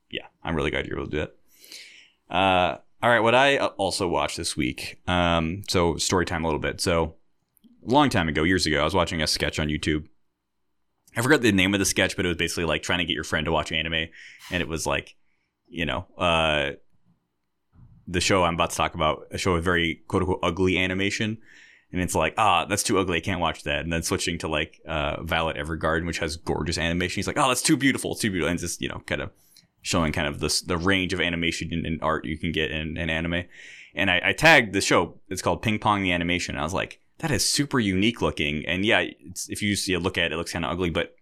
yeah, 0.09 0.27
I'm 0.43 0.55
really 0.55 0.71
glad 0.71 0.85
you're 0.87 0.97
able 0.97 1.09
to 1.09 1.17
do 1.17 1.23
it. 1.23 1.35
Uh, 2.29 2.77
all 3.01 3.09
right, 3.09 3.19
what 3.19 3.35
I 3.35 3.57
uh, 3.57 3.67
also 3.77 4.07
watched 4.07 4.37
this 4.37 4.55
week. 4.57 5.01
Um, 5.07 5.63
so 5.69 5.97
story 5.97 6.25
time 6.25 6.43
a 6.43 6.47
little 6.47 6.59
bit. 6.59 6.79
So 6.81 7.15
long 7.83 8.09
time 8.09 8.27
ago, 8.29 8.43
years 8.43 8.65
ago, 8.65 8.81
I 8.81 8.83
was 8.83 8.93
watching 8.93 9.21
a 9.21 9.27
sketch 9.27 9.59
on 9.59 9.67
YouTube. 9.67 10.07
I 11.19 11.21
forgot 11.21 11.41
the 11.41 11.51
name 11.51 11.73
of 11.73 11.79
the 11.79 11.85
sketch, 11.85 12.15
but 12.15 12.25
it 12.25 12.29
was 12.29 12.37
basically 12.37 12.65
like 12.65 12.81
trying 12.81 12.99
to 12.99 13.05
get 13.05 13.13
your 13.13 13.23
friend 13.23 13.45
to 13.45 13.51
watch 13.51 13.71
anime, 13.71 14.07
and 14.51 14.61
it 14.61 14.67
was 14.67 14.87
like, 14.87 15.15
you 15.67 15.85
know, 15.85 16.07
uh, 16.17 16.71
the 18.07 18.21
show 18.21 18.43
I'm 18.43 18.55
about 18.55 18.71
to 18.71 18.77
talk 18.77 18.95
about, 18.95 19.27
a 19.31 19.37
show 19.37 19.53
with 19.53 19.63
very 19.63 20.01
quote 20.07 20.23
unquote 20.23 20.39
ugly 20.41 20.77
animation 20.77 21.37
and 21.91 22.01
it's 22.01 22.15
like, 22.15 22.35
ah, 22.37 22.65
that's 22.65 22.83
too 22.83 22.99
ugly. 22.99 23.17
I 23.17 23.21
can't 23.21 23.39
watch 23.39 23.63
that. 23.63 23.79
And 23.79 23.91
then 23.91 24.03
switching 24.03 24.37
to 24.39 24.47
like 24.47 24.79
uh, 24.87 25.23
Violet 25.23 25.57
Evergarden, 25.57 26.05
which 26.05 26.19
has 26.19 26.37
gorgeous 26.37 26.77
animation. 26.77 27.15
He's 27.15 27.27
like, 27.27 27.37
oh, 27.37 27.47
that's 27.47 27.63
too 27.63 27.77
beautiful. 27.77 28.11
It's 28.11 28.21
too 28.21 28.29
beautiful. 28.29 28.51
And 28.51 28.59
just 28.59 28.81
you 28.81 28.89
know, 28.89 29.01
kind 29.07 29.21
of 29.21 29.31
showing 29.81 30.11
kind 30.11 30.27
of 30.27 30.39
this 30.39 30.61
the 30.61 30.77
range 30.77 31.13
of 31.13 31.21
animation 31.21 31.71
and, 31.85 31.99
art 32.03 32.25
you 32.25 32.37
can 32.37 32.51
get 32.51 32.69
in, 32.69 32.97
in 32.97 33.09
anime. 33.09 33.45
And 33.95 34.11
I, 34.11 34.21
I 34.23 34.33
tagged 34.33 34.73
the 34.73 34.81
show. 34.81 35.19
It's 35.29 35.41
called 35.41 35.63
Ping 35.63 35.79
Pong 35.79 36.03
the 36.03 36.11
Animation. 36.11 36.57
I 36.57 36.63
was 36.63 36.73
like, 36.73 36.99
that 37.19 37.31
is 37.31 37.47
super 37.49 37.79
unique 37.79 38.21
looking. 38.21 38.65
And 38.65 38.85
yeah, 38.85 39.05
it's, 39.25 39.49
if 39.49 39.61
you 39.61 39.75
see 39.75 39.93
a 39.93 39.99
look 39.99 40.17
at 40.17 40.25
it, 40.25 40.31
it 40.33 40.37
looks 40.37 40.51
kind 40.53 40.65
of 40.65 40.71
ugly, 40.71 40.89
but 40.89 41.15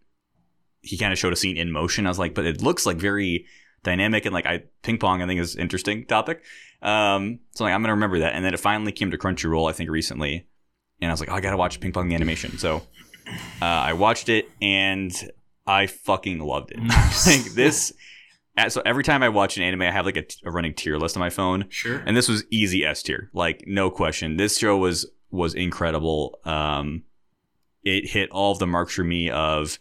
he 0.81 0.97
kind 0.97 1.11
of 1.11 1.19
showed 1.19 1.33
a 1.33 1.35
scene 1.35 1.57
in 1.57 1.71
motion. 1.71 2.05
I 2.05 2.09
was 2.09 2.19
like, 2.19 2.33
but 2.33 2.45
it 2.45 2.61
looks 2.61 2.85
like 2.85 2.97
very 2.97 3.45
dynamic 3.83 4.25
and 4.25 4.33
like 4.33 4.45
I 4.45 4.63
ping 4.83 4.97
pong. 4.97 5.21
I 5.21 5.27
think 5.27 5.39
is 5.39 5.55
interesting 5.55 6.05
topic. 6.05 6.43
Um, 6.81 7.39
so 7.55 7.63
like 7.63 7.73
I'm 7.73 7.81
gonna 7.81 7.93
remember 7.93 8.19
that. 8.19 8.33
And 8.33 8.45
then 8.45 8.53
it 8.53 8.59
finally 8.59 8.91
came 8.91 9.11
to 9.11 9.17
Crunchyroll. 9.17 9.69
I 9.69 9.73
think 9.73 9.89
recently 9.89 10.47
and 11.01 11.09
I 11.11 11.13
was 11.13 11.19
like, 11.19 11.29
oh, 11.29 11.35
I 11.35 11.41
gotta 11.41 11.57
watch 11.57 11.79
Ping 11.79 11.91
Pong 11.91 12.09
the 12.09 12.15
animation. 12.15 12.57
So 12.57 12.77
uh, 13.61 13.65
I 13.65 13.93
watched 13.93 14.29
it 14.29 14.49
and 14.61 15.11
I 15.65 15.87
fucking 15.87 16.39
loved 16.39 16.71
it. 16.71 16.79
Like 17.25 17.53
this. 17.53 17.91
So 18.69 18.81
every 18.85 19.03
time 19.03 19.21
I 19.21 19.29
watch 19.29 19.57
an 19.57 19.63
anime, 19.63 19.83
I 19.83 19.91
have 19.91 20.05
like 20.05 20.17
a, 20.17 20.23
a 20.43 20.49
running 20.51 20.73
tier 20.73 20.97
list 20.97 21.15
on 21.15 21.21
my 21.21 21.29
phone, 21.29 21.65
Sure. 21.69 22.01
and 22.07 22.17
this 22.17 22.27
was 22.27 22.43
easy 22.49 22.83
S 22.83 23.03
tier, 23.03 23.29
like 23.33 23.63
no 23.67 23.91
question. 23.91 24.37
This 24.37 24.57
show 24.57 24.75
was 24.77 25.05
was 25.31 25.53
incredible. 25.53 26.39
Um, 26.45 27.03
it 27.83 28.09
hit 28.09 28.29
all 28.31 28.51
of 28.51 28.59
the 28.59 28.67
marks 28.67 28.93
for 28.95 29.03
me 29.03 29.29
of. 29.29 29.79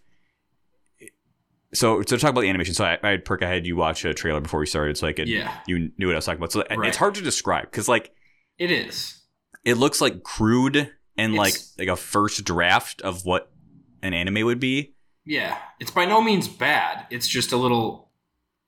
So 1.75 2.01
to 2.03 2.17
talk 2.17 2.31
about 2.31 2.41
the 2.43 2.49
animation, 2.49 2.75
so 2.75 2.85
I, 2.85 2.99
I 3.03 3.11
had 3.11 3.25
Perk, 3.25 3.43
I 3.43 3.49
had 3.49 3.67
you 3.67 3.77
watch 3.77 4.05
a 4.05 4.15
trailer 4.15 4.41
before 4.41 4.61
we 4.61 4.67
started, 4.67 4.97
so 4.97 5.07
I 5.07 5.13
could 5.13 5.29
yeah, 5.29 5.59
you 5.67 5.91
knew 5.99 6.07
what 6.07 6.15
I 6.15 6.17
was 6.17 6.25
talking 6.25 6.39
about. 6.39 6.53
So 6.53 6.63
Right. 6.75 6.89
it's 6.89 6.97
hard 6.97 7.17
to 7.17 7.23
describe 7.23 7.65
because 7.71 7.89
like 7.89 8.13
it 8.59 8.71
is. 8.71 9.21
it 9.65 9.75
looks 9.75 10.01
like 10.01 10.23
crude 10.23 10.91
and 11.19 11.35
like 11.35 11.55
like 11.79 11.89
a 11.89 11.97
first 11.97 12.45
draft 12.45 13.03
of 13.03 13.25
what 13.27 13.51
an 14.03 14.15
anime 14.15 14.47
would 14.47 14.61
be. 14.61 14.95
Yeah, 15.25 15.59
it's 15.81 15.91
by 15.91 16.05
no 16.07 16.23
means 16.23 16.47
bad. 16.47 17.07
It's 17.11 17.27
just 17.27 17.51
a 17.53 17.57
little, 17.57 18.06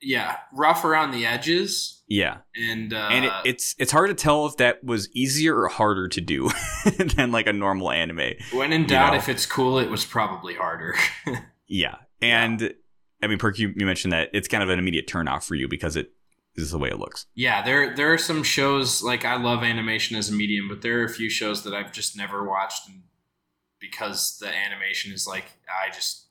yeah, 0.01 0.37
rough 0.53 0.83
around 0.85 1.11
the 1.11 1.25
edges, 1.25 2.01
Yeah, 2.07 2.37
and 2.55 2.93
uh, 2.93 3.09
and 3.11 3.25
it, 3.25 3.31
it's 3.45 3.75
it's 3.77 3.91
hard 3.91 4.09
to 4.09 4.13
tell 4.13 4.45
if 4.45 4.57
that 4.57 4.83
was 4.83 5.09
easier 5.13 5.57
or 5.59 5.67
harder 5.67 6.07
to 6.07 6.21
do 6.21 6.49
than 7.15 7.31
like 7.31 7.47
a 7.47 7.53
normal 7.53 7.91
anime. 7.91 8.33
when 8.53 8.73
in 8.73 8.85
doubt, 8.85 9.13
know. 9.13 9.17
if 9.19 9.29
it's 9.29 9.45
cool, 9.45 9.79
it 9.79 9.89
was 9.89 10.05
probably 10.05 10.55
harder. 10.55 10.95
Yeah, 11.71 11.97
and 12.19 12.73
I 13.21 13.27
mean, 13.27 13.37
Perk, 13.37 13.59
you, 13.59 13.71
you 13.77 13.85
mentioned 13.85 14.11
that 14.11 14.29
it's 14.33 14.47
kind 14.47 14.63
of 14.63 14.69
an 14.69 14.79
immediate 14.79 15.07
turn 15.07 15.27
off 15.27 15.45
for 15.45 15.53
you 15.53 15.67
because 15.67 15.95
it 15.95 16.11
is 16.55 16.71
the 16.71 16.79
way 16.79 16.89
it 16.89 16.97
looks. 16.97 17.27
yeah, 17.35 17.61
there 17.61 17.95
there 17.95 18.11
are 18.11 18.17
some 18.17 18.41
shows 18.41 19.03
like 19.03 19.23
I 19.23 19.37
love 19.37 19.61
animation 19.61 20.17
as 20.17 20.29
a 20.29 20.33
medium, 20.33 20.67
but 20.67 20.81
there 20.81 20.99
are 20.99 21.03
a 21.03 21.09
few 21.09 21.29
shows 21.29 21.63
that 21.63 21.75
I've 21.75 21.91
just 21.91 22.17
never 22.17 22.43
watched, 22.43 22.87
and 22.89 23.03
because 23.79 24.39
the 24.39 24.47
animation 24.47 25.13
is 25.13 25.27
like 25.27 25.45
I 25.69 25.93
just 25.93 26.25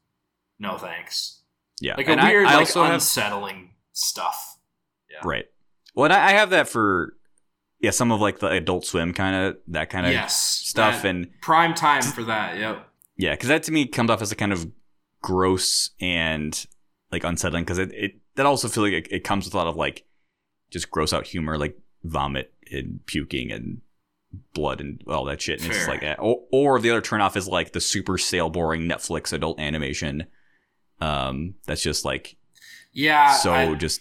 no 0.59 0.77
thanks, 0.77 1.38
Yeah, 1.81 1.97
like 1.97 2.09
and 2.09 2.21
a 2.21 2.25
I- 2.25 2.29
weird, 2.29 2.47
I, 2.47 2.51
like 2.51 2.59
also 2.61 2.85
have 2.85 2.95
unsettling 2.95 3.71
stuff. 3.93 4.59
right. 5.25 5.47
Well, 5.95 6.05
and 6.05 6.13
I, 6.13 6.29
I 6.29 6.31
have 6.33 6.51
that 6.51 6.69
for 6.69 7.15
yeah, 7.81 7.91
some 7.91 8.13
of 8.13 8.21
like 8.21 8.41
the 8.41 8.49
Adult 8.49 8.85
Swim 8.85 9.13
kind 9.13 9.37
of 9.37 9.57
that 9.69 9.91
kind 9.91 10.07
of 10.07 10.13
yes, 10.13 10.39
stuff, 10.39 11.05
and 11.05 11.29
prime 11.41 11.75
time 11.75 12.03
for 12.03 12.25
that. 12.25 12.59
Yep. 12.59 12.87
Yeah, 13.17 13.33
because 13.33 13.49
that 13.49 13.63
to 13.65 13.73
me 13.73 13.87
comes 13.87 14.11
off 14.11 14.23
as 14.23 14.33
a 14.33 14.37
kind 14.37 14.53
of 14.53 14.71
gross 15.23 15.91
and 16.01 16.67
like 17.11 17.25
unsettling. 17.25 17.65
Because 17.65 17.79
it, 17.79 17.93
it 17.93 18.13
that 18.35 18.47
also 18.47 18.69
feel 18.69 18.85
like 18.85 18.93
it, 18.93 19.09
it 19.11 19.25
comes 19.25 19.45
with 19.45 19.55
a 19.55 19.57
lot 19.57 19.67
of 19.67 19.77
like 19.77 20.07
just 20.71 20.91
gross 20.91 21.13
out 21.13 21.27
humor, 21.27 21.59
like 21.59 21.79
vomit 22.05 22.53
and 22.71 23.01
puking 23.07 23.51
and 23.53 23.81
blood 24.55 24.81
and 24.81 25.03
all 25.09 25.25
that 25.25 25.41
shit. 25.41 25.61
And 25.61 25.69
it's 25.69 25.79
just 25.79 25.89
like, 25.89 26.03
eh. 26.03 26.17
or, 26.19 26.45
or 26.53 26.81
the 26.81 26.91
other 26.91 27.03
turnoff 27.03 27.37
is 27.37 27.49
like 27.49 27.73
the 27.73 27.81
super 27.81 28.19
stale, 28.19 28.51
boring 28.51 28.83
Netflix 28.83 29.33
adult 29.33 29.59
animation. 29.59 30.27
Um, 31.01 31.55
that's 31.67 31.83
just 31.83 32.05
like 32.05 32.37
Yeah. 32.93 33.33
so 33.35 33.53
I- 33.53 33.75
just 33.75 34.01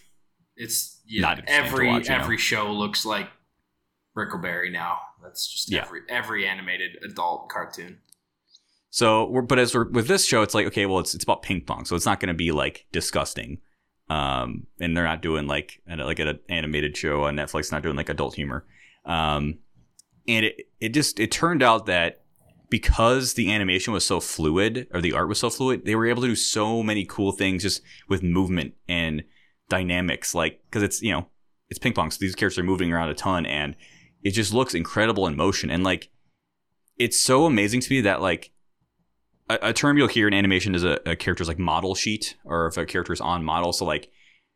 it's 0.55 1.01
yeah, 1.05 1.21
not 1.21 1.43
every 1.47 1.87
watch, 1.87 2.05
you 2.05 2.09
know? 2.09 2.21
every 2.21 2.37
show 2.37 2.71
looks 2.71 3.05
like 3.05 3.29
Brickleberry 4.15 4.71
now. 4.71 4.99
That's 5.21 5.47
just 5.47 5.71
Yeah. 5.71 5.83
every 5.85 6.01
every 6.09 6.47
animated 6.47 6.97
adult 7.03 7.49
cartoon. 7.49 7.99
So, 8.89 9.25
we're, 9.29 9.41
but 9.43 9.59
as 9.59 9.75
we're 9.75 9.89
with 9.89 10.07
this 10.07 10.25
show, 10.25 10.41
it's 10.41 10.55
like 10.55 10.65
okay, 10.67 10.85
well, 10.85 10.99
it's 10.99 11.13
it's 11.13 11.23
about 11.23 11.43
ping 11.43 11.61
pong, 11.61 11.85
so 11.85 11.95
it's 11.95 12.05
not 12.05 12.19
going 12.19 12.29
to 12.29 12.33
be 12.33 12.51
like 12.51 12.85
disgusting. 12.91 13.59
Um, 14.09 14.65
and 14.79 14.95
they're 14.95 15.03
not 15.03 15.21
doing 15.21 15.47
like 15.47 15.81
an, 15.85 15.99
like 15.99 16.19
an 16.19 16.39
animated 16.49 16.95
show 16.95 17.25
on 17.25 17.35
Netflix, 17.35 17.71
not 17.71 17.83
doing 17.83 17.97
like 17.97 18.07
adult 18.09 18.35
humor. 18.35 18.65
Um, 19.05 19.59
and 20.27 20.45
it 20.45 20.69
it 20.79 20.89
just 20.93 21.19
it 21.19 21.29
turned 21.31 21.61
out 21.61 21.85
that 21.87 22.23
because 22.69 23.33
the 23.33 23.51
animation 23.51 23.93
was 23.93 24.05
so 24.05 24.19
fluid 24.19 24.87
or 24.93 25.01
the 25.01 25.13
art 25.13 25.29
was 25.29 25.39
so 25.39 25.49
fluid, 25.49 25.85
they 25.85 25.95
were 25.95 26.07
able 26.07 26.21
to 26.21 26.27
do 26.27 26.35
so 26.35 26.83
many 26.83 27.05
cool 27.05 27.31
things 27.31 27.63
just 27.63 27.81
with 28.07 28.23
movement 28.23 28.73
and 28.87 29.23
dynamics. 29.69 30.35
Like 30.35 30.61
because 30.65 30.83
it's 30.83 31.01
you 31.01 31.11
know 31.11 31.27
it's 31.69 31.79
ping 31.79 31.93
pong, 31.93 32.11
so 32.11 32.17
these 32.19 32.35
characters 32.35 32.59
are 32.59 32.63
moving 32.63 32.91
around 32.91 33.09
a 33.09 33.13
ton, 33.13 33.45
and 33.45 33.75
it 34.23 34.31
just 34.31 34.53
looks 34.53 34.73
incredible 34.73 35.27
in 35.27 35.35
motion. 35.35 35.69
And 35.69 35.83
like 35.83 36.09
it's 36.97 37.21
so 37.21 37.45
amazing 37.45 37.81
to 37.81 37.93
me 37.93 38.01
that 38.01 38.21
like 38.21 38.51
a, 39.49 39.59
a 39.61 39.73
term 39.73 39.97
you'll 39.97 40.07
hear 40.07 40.27
in 40.27 40.33
animation 40.33 40.75
is 40.75 40.83
a, 40.83 40.99
a 41.05 41.15
character's 41.15 41.47
like 41.47 41.59
model 41.59 41.95
sheet, 41.95 42.35
or 42.43 42.67
if 42.67 42.77
a 42.77 42.85
character 42.85 43.13
is 43.13 43.21
on 43.21 43.43
model. 43.43 43.71
So 43.71 43.85
like 43.85 44.09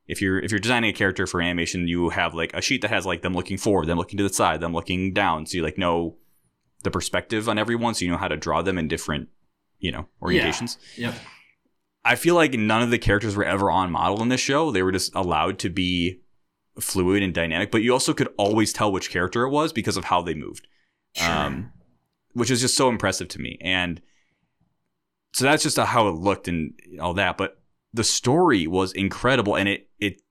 if 0.08 0.22
you're 0.22 0.40
if 0.40 0.52
you're 0.52 0.60
designing 0.60 0.90
a 0.90 0.94
character 0.94 1.26
for 1.26 1.42
animation, 1.42 1.88
you 1.88 2.10
have 2.10 2.34
like 2.34 2.54
a 2.54 2.62
sheet 2.62 2.82
that 2.82 2.92
has 2.92 3.06
like 3.06 3.22
them 3.22 3.34
looking 3.34 3.58
forward, 3.58 3.88
them 3.88 3.98
looking 3.98 4.18
to 4.18 4.24
the 4.24 4.34
side, 4.34 4.60
them 4.60 4.74
looking 4.74 5.14
down. 5.14 5.46
So 5.46 5.58
you 5.58 5.64
like 5.64 5.78
know 5.78 6.18
the 6.82 6.92
perspective 6.92 7.48
on 7.50 7.58
everyone, 7.58 7.94
so 7.96 8.06
you 8.06 8.12
know 8.12 8.18
how 8.18 8.28
to 8.28 8.38
draw 8.38 8.62
them 8.62 8.78
in 8.78 8.88
different 8.88 9.30
you 9.80 9.92
know 9.92 10.08
orientations. 10.22 10.78
Yep. 10.98 11.16
I 12.04 12.16
feel 12.16 12.34
like 12.36 12.54
none 12.54 12.82
of 12.82 12.90
the 12.90 12.98
characters 12.98 13.36
were 13.36 13.46
ever 13.46 13.70
on 13.70 13.92
model 13.92 14.22
in 14.22 14.30
this 14.30 14.42
show. 14.42 14.72
They 14.72 14.82
were 14.84 14.92
just 14.92 15.14
allowed 15.16 15.60
to 15.60 15.70
be 15.70 16.22
fluid 16.80 17.22
and 17.22 17.34
dynamic, 17.34 17.70
but 17.70 17.84
you 17.84 17.94
also 17.94 18.14
could 18.14 18.30
always 18.38 18.74
tell 18.74 18.92
which 18.92 19.12
character 19.12 19.44
it 19.44 19.50
was 19.50 19.72
because 19.72 19.98
of 19.98 20.06
how 20.06 20.22
they 20.22 20.34
moved 20.34 20.68
Sure. 21.14 21.30
um, 21.30 21.74
which 22.34 22.50
is 22.50 22.62
just 22.62 22.76
so 22.78 22.90
impressive 22.90 23.28
to 23.28 23.40
me. 23.42 23.58
And 23.62 24.02
so 25.34 25.46
that's 25.46 25.62
just 25.64 25.78
how 25.78 26.08
it 26.08 26.14
looked 26.16 26.48
and 26.48 26.74
all 27.00 27.14
that. 27.16 27.38
But 27.38 27.62
the 27.94 28.04
story 28.04 28.66
was 28.68 28.94
incredible, 28.94 29.56
and 29.56 29.70
it 29.70 29.90
it 30.00 30.22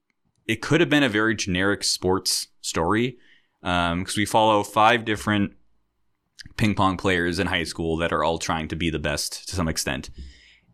it 0.47 0.63
could 0.63 0.81
have 0.81 0.91
been 0.91 1.03
a 1.05 1.09
very 1.09 1.35
generic 1.37 1.85
sports 1.85 2.49
story 2.63 3.17
because 3.61 4.17
we 4.17 4.25
follow 4.25 4.63
five 4.65 5.05
different 5.05 5.53
ping 6.57 6.75
pong 6.75 6.97
players 6.97 7.39
in 7.39 7.47
high 7.47 7.65
school 7.65 7.97
that 7.99 8.13
are 8.13 8.25
all 8.25 8.39
trying 8.39 8.69
to 8.69 8.77
be 8.77 8.91
the 8.91 8.99
best 8.99 9.49
to 9.49 9.57
some 9.57 9.69
extent. 9.69 10.11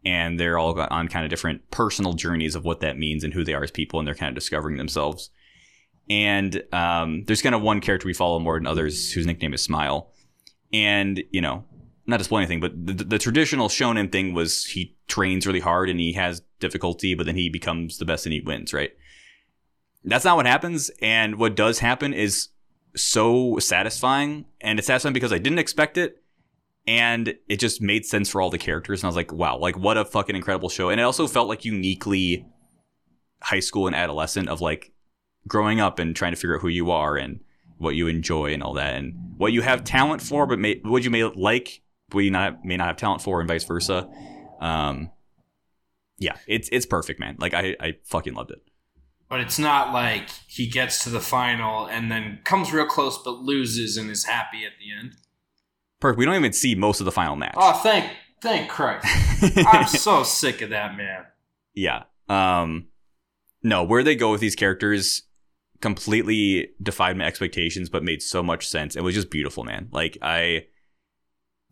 And 0.05 0.39
they're 0.39 0.59
all 0.59 0.79
on 0.81 1.09
kind 1.09 1.25
of 1.25 1.31
different 1.31 1.71
personal 1.71 2.13
journeys 2.13 2.55
of 2.55 2.65
what 2.65 2.81
that 2.81 2.99
means 2.99 3.25
and 3.25 3.35
who 3.35 3.45
they 3.45 3.55
are 3.55 3.65
as 3.65 3.73
people, 3.73 3.99
and 3.99 4.07
they're 4.07 4.15
kind 4.15 4.29
of 4.29 4.37
discovering 4.37 4.77
themselves. 4.77 5.31
And 6.09 6.63
um, 6.73 7.25
there's 7.25 7.43
kind 7.43 7.55
of 7.55 7.63
one 7.63 7.81
character 7.81 8.07
we 8.07 8.15
follow 8.15 8.39
more 8.39 8.59
than 8.59 8.67
others 8.67 9.13
whose 9.13 9.27
nickname 9.27 9.53
is 9.55 9.63
Smile. 9.63 10.13
And, 10.73 11.23
you 11.31 11.41
know, 11.41 11.65
not 12.07 12.19
to 12.19 12.25
spoil 12.25 12.39
anything, 12.39 12.61
but 12.61 12.73
the, 12.87 13.05
the 13.05 13.19
traditional 13.19 13.69
shonen 13.69 14.13
thing 14.13 14.33
was 14.33 14.65
he 14.67 14.97
trains 15.09 15.47
really 15.47 15.61
hard 15.61 15.91
and 15.91 15.99
he 15.99 16.13
has 16.13 16.43
difficulty, 16.61 17.15
but 17.15 17.27
then 17.27 17.37
he 17.37 17.49
becomes 17.49 17.99
the 17.99 18.05
best 18.05 18.27
and 18.27 18.33
he 18.33 18.41
wins, 18.41 18.73
right? 18.73 18.91
That's 20.05 20.25
not 20.25 20.37
what 20.37 20.47
happens. 20.47 20.91
And 21.03 21.37
what 21.37 21.57
does 21.57 21.81
happen 21.81 22.13
is 22.13 22.49
so 22.97 23.59
satisfying. 23.59 24.47
And 24.61 24.79
it's 24.79 24.87
satisfying 24.87 25.13
because 25.13 25.33
I 25.33 25.39
didn't 25.39 25.59
expect 25.59 25.99
it. 25.99 26.23
And 26.87 27.35
it 27.49 27.59
just 27.59 27.83
made 27.83 28.07
sense 28.07 28.29
for 28.29 28.41
all 28.41 28.51
the 28.51 28.59
characters. 28.59 29.01
And 29.01 29.07
I 29.07 29.09
was 29.09 29.17
like, 29.17 29.33
wow, 29.33 29.59
like 29.59 29.77
what 29.77 29.97
a 29.97 30.05
fucking 30.05 30.37
incredible 30.37 30.69
show. 30.69 30.89
And 30.89 31.01
it 31.01 31.05
also 31.05 31.27
felt 31.27 31.49
like 31.49 31.65
uniquely 31.65 32.47
high 33.43 33.61
school 33.61 33.87
and 33.87 33.97
adolescent 33.97 34.49
of 34.49 34.61
like 34.61 34.93
growing 35.49 35.81
up 35.81 35.99
and 35.99 36.15
trying 36.15 36.33
to 36.33 36.37
figure 36.37 36.57
out 36.57 36.63
who 36.63 36.69
you 36.69 36.91
are 36.91 37.17
and 37.17 37.41
what 37.79 37.95
you 37.95 38.07
enjoy 38.07 38.53
and 38.53 38.63
all 38.63 38.75
that 38.75 38.95
and 38.95 39.15
what 39.37 39.53
you 39.53 39.63
have 39.63 39.85
talent 39.85 40.23
for, 40.23 40.47
but 40.47 40.59
may, 40.59 40.81
what 40.83 41.05
you 41.05 41.11
may 41.11 41.25
like, 41.25 41.83
what 42.13 42.21
you 42.21 42.31
not 42.31 42.65
may 42.65 42.77
not 42.77 42.87
have 42.87 42.97
talent 42.97 43.21
for, 43.21 43.41
and 43.41 43.49
vice 43.49 43.65
versa. 43.65 44.09
Um, 44.61 45.11
yeah, 46.19 46.37
it's 46.47 46.69
it's 46.73 46.87
perfect, 46.87 47.21
man. 47.21 47.37
Like 47.39 47.55
I 47.55 47.77
I 47.81 47.95
fucking 48.05 48.35
loved 48.35 48.53
it. 48.53 48.63
But 49.29 49.41
it's 49.41 49.59
not 49.59 49.93
like 49.93 50.29
he 50.47 50.69
gets 50.69 51.03
to 51.05 51.11
the 51.11 51.21
final 51.21 51.87
and 51.87 52.11
then 52.11 52.41
comes 52.45 52.73
real 52.73 52.87
close 52.87 53.19
but 53.19 53.39
loses 53.39 53.97
and 53.97 54.11
is 54.11 54.25
happy 54.25 54.65
at 54.65 54.73
the 54.79 54.97
end. 54.97 55.17
Perfect. 56.01 56.19
We 56.19 56.25
don't 56.25 56.37
even 56.37 56.53
see 56.53 56.75
most 56.75 57.01
of 57.01 57.07
the 57.07 57.13
final 57.13 57.37
match. 57.37 57.55
Oh, 57.57 57.73
thank 57.83 58.13
thank 58.41 58.69
Christ! 58.69 59.07
I'm 59.67 59.89
so 59.89 60.23
sick 60.23 60.63
of 60.63 60.71
that 60.71 60.97
man. 60.97 61.25
Yeah. 61.75 62.05
Um. 62.29 62.87
No, 63.63 63.83
where 63.83 64.05
they 64.05 64.15
go 64.15 64.31
with 64.31 64.41
these 64.41 64.55
characters 64.55 65.23
completely 65.81 66.71
defied 66.83 67.17
my 67.17 67.25
expectations, 67.25 67.89
but 67.89 68.03
made 68.03 68.23
so 68.23 68.43
much 68.43 68.69
sense. 68.69 68.97
It 68.97 69.03
was 69.03 69.15
just 69.15 69.31
beautiful, 69.31 69.65
man. 69.65 69.89
Like 69.93 70.19
I, 70.23 70.67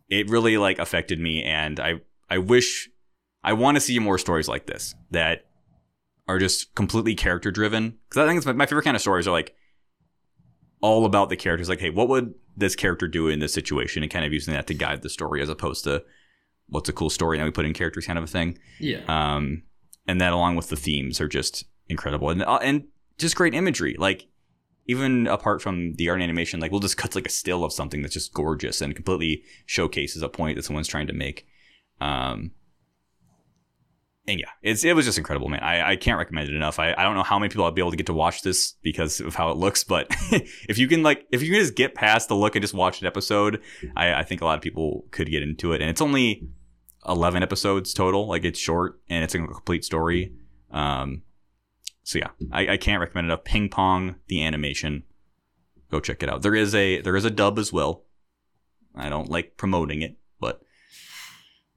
it 0.09 0.29
really 0.29 0.57
like 0.57 0.79
affected 0.79 1.19
me, 1.19 1.43
and 1.43 1.79
I 1.79 2.01
I 2.29 2.39
wish 2.39 2.89
I 3.43 3.53
want 3.53 3.75
to 3.75 3.81
see 3.81 3.99
more 3.99 4.17
stories 4.17 4.47
like 4.47 4.65
this 4.65 4.95
that 5.11 5.44
are 6.27 6.39
just 6.39 6.73
completely 6.75 7.15
character 7.15 7.51
driven. 7.51 7.97
Because 8.09 8.23
I 8.23 8.27
think 8.27 8.37
it's 8.37 8.45
my, 8.45 8.53
my 8.53 8.65
favorite 8.65 8.83
kind 8.83 8.95
of 8.95 9.01
stories 9.01 9.27
are 9.27 9.31
like 9.31 9.55
all 10.81 11.05
about 11.05 11.29
the 11.29 11.35
characters. 11.35 11.69
Like, 11.69 11.79
hey, 11.79 11.89
what 11.89 12.09
would 12.09 12.33
this 12.57 12.75
character 12.75 13.07
do 13.07 13.27
in 13.27 13.39
this 13.39 13.53
situation, 13.53 14.03
and 14.03 14.11
kind 14.11 14.25
of 14.25 14.33
using 14.33 14.53
that 14.53 14.67
to 14.67 14.73
guide 14.73 15.01
the 15.01 15.09
story 15.09 15.41
as 15.41 15.49
opposed 15.49 15.83
to 15.83 16.03
what's 16.67 16.89
a 16.89 16.93
cool 16.93 17.09
story 17.09 17.37
and 17.37 17.45
we 17.45 17.51
put 17.51 17.65
in 17.65 17.73
characters 17.73 18.07
kind 18.07 18.17
of 18.17 18.23
a 18.23 18.27
thing. 18.27 18.57
Yeah. 18.79 19.01
Um, 19.07 19.63
and 20.07 20.19
that 20.21 20.33
along 20.33 20.55
with 20.55 20.69
the 20.69 20.75
themes 20.75 21.21
are 21.21 21.27
just 21.27 21.65
incredible 21.87 22.29
and 22.29 22.43
uh, 22.43 22.59
and 22.61 22.85
just 23.17 23.35
great 23.35 23.53
imagery. 23.53 23.95
Like 23.97 24.27
even 24.87 25.27
apart 25.27 25.61
from 25.61 25.93
the 25.93 26.09
art 26.09 26.17
and 26.17 26.23
animation, 26.23 26.59
like 26.59 26.71
we'll 26.71 26.79
just 26.79 26.97
cut 26.97 27.15
like 27.15 27.27
a 27.27 27.31
still 27.31 27.63
of 27.63 27.73
something 27.73 28.01
that's 28.01 28.13
just 28.13 28.33
gorgeous 28.33 28.81
and 28.81 28.95
completely 28.95 29.43
showcases 29.65 30.21
a 30.21 30.29
point 30.29 30.55
that 30.55 30.63
someone's 30.63 30.87
trying 30.87 31.07
to 31.07 31.13
make. 31.13 31.47
Um, 32.01 32.51
and 34.27 34.39
yeah, 34.39 34.49
it's 34.63 34.83
it 34.83 34.95
was 34.95 35.05
just 35.05 35.17
incredible, 35.17 35.49
man. 35.49 35.59
I, 35.61 35.91
I 35.91 35.95
can't 35.95 36.17
recommend 36.17 36.49
it 36.49 36.55
enough. 36.55 36.79
I, 36.79 36.93
I 36.97 37.03
don't 37.03 37.15
know 37.15 37.23
how 37.23 37.37
many 37.37 37.49
people 37.49 37.65
I'll 37.65 37.71
be 37.71 37.81
able 37.81 37.91
to 37.91 37.97
get 37.97 38.07
to 38.07 38.13
watch 38.13 38.41
this 38.41 38.73
because 38.81 39.19
of 39.19 39.35
how 39.35 39.51
it 39.51 39.57
looks, 39.57 39.83
but 39.83 40.07
if 40.67 40.77
you 40.77 40.87
can 40.87 41.03
like 41.03 41.25
if 41.31 41.43
you 41.43 41.51
can 41.51 41.59
just 41.59 41.75
get 41.75 41.93
past 41.93 42.27
the 42.27 42.35
look 42.35 42.55
and 42.55 42.63
just 42.63 42.73
watch 42.73 43.01
an 43.01 43.07
episode, 43.07 43.61
I, 43.95 44.13
I 44.15 44.23
think 44.23 44.41
a 44.41 44.45
lot 44.45 44.57
of 44.57 44.63
people 44.63 45.05
could 45.11 45.29
get 45.29 45.43
into 45.43 45.73
it. 45.73 45.81
And 45.81 45.89
it's 45.89 46.01
only 46.01 46.47
eleven 47.07 47.43
episodes 47.43 47.93
total. 47.93 48.27
Like 48.27 48.45
it's 48.45 48.59
short 48.59 48.99
and 49.09 49.23
it's 49.23 49.35
a 49.35 49.39
complete 49.39 49.85
story. 49.85 50.33
Um, 50.71 51.21
so 52.03 52.17
yeah, 52.19 52.29
I, 52.51 52.69
I 52.69 52.77
can't 52.77 52.99
recommend 52.99 53.25
enough. 53.25 53.43
Ping 53.43 53.69
Pong, 53.69 54.15
the 54.27 54.43
animation, 54.43 55.03
go 55.91 55.99
check 55.99 56.23
it 56.23 56.29
out. 56.29 56.41
There 56.41 56.55
is 56.55 56.73
a 56.73 57.01
there 57.01 57.15
is 57.15 57.25
a 57.25 57.31
dub 57.31 57.59
as 57.59 57.71
well. 57.71 58.05
I 58.95 59.09
don't 59.09 59.29
like 59.29 59.57
promoting 59.57 60.01
it, 60.01 60.17
but 60.39 60.61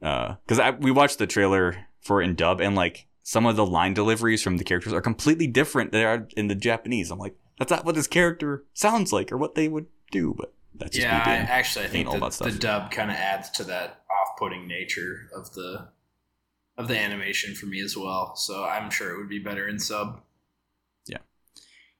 because 0.00 0.58
uh, 0.58 0.72
we 0.80 0.90
watched 0.90 1.18
the 1.18 1.26
trailer 1.26 1.87
for 2.08 2.20
in 2.20 2.34
dub 2.34 2.60
and 2.60 2.74
like 2.74 3.06
some 3.22 3.46
of 3.46 3.54
the 3.54 3.66
line 3.66 3.92
deliveries 3.92 4.42
from 4.42 4.56
the 4.56 4.64
characters 4.64 4.94
are 4.94 5.02
completely 5.02 5.46
different 5.46 5.92
they 5.92 6.04
are 6.04 6.26
in 6.36 6.48
the 6.48 6.54
Japanese. 6.54 7.10
I'm 7.10 7.18
like, 7.18 7.36
that's 7.58 7.70
not 7.70 7.84
what 7.84 7.94
this 7.94 8.06
character 8.06 8.64
sounds 8.72 9.12
like 9.12 9.30
or 9.30 9.36
what 9.36 9.54
they 9.54 9.68
would 9.68 9.86
do, 10.10 10.34
but 10.36 10.54
that's 10.74 10.96
just 10.96 11.06
yeah. 11.06 11.18
me 11.18 11.32
I, 11.32 11.36
actually, 11.36 11.84
I 11.84 11.88
think 11.88 12.10
the, 12.10 12.44
the 12.44 12.58
dub 12.58 12.90
kind 12.90 13.10
of 13.10 13.16
adds 13.16 13.50
to 13.50 13.64
that 13.64 14.00
off-putting 14.10 14.66
nature 14.66 15.28
of 15.34 15.52
the 15.52 15.88
of 16.78 16.88
the 16.88 16.96
animation 16.96 17.54
for 17.54 17.66
me 17.66 17.80
as 17.80 17.96
well. 17.96 18.34
So 18.36 18.64
I'm 18.64 18.90
sure 18.90 19.12
it 19.12 19.18
would 19.18 19.28
be 19.28 19.40
better 19.40 19.68
in 19.68 19.78
sub. 19.78 20.22
Yeah, 21.06 21.18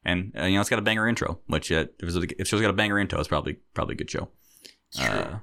and 0.04 0.32
uh, 0.38 0.44
you 0.44 0.54
know 0.54 0.61
it's 0.61 0.70
got 0.70 0.78
a 0.78 0.82
banger 0.82 1.06
intro, 1.06 1.40
which 1.48 1.70
uh, 1.70 1.86
if, 1.98 2.16
it's, 2.16 2.34
if 2.38 2.48
show's 2.48 2.62
got 2.62 2.70
a 2.70 2.74
banger 2.74 2.98
intro, 2.98 3.18
it's 3.18 3.28
probably 3.28 3.59
probably 3.74 3.94
a 3.94 3.98
good 3.98 4.11
show. 4.11 4.30
True. 4.96 5.04
Uh, 5.04 5.38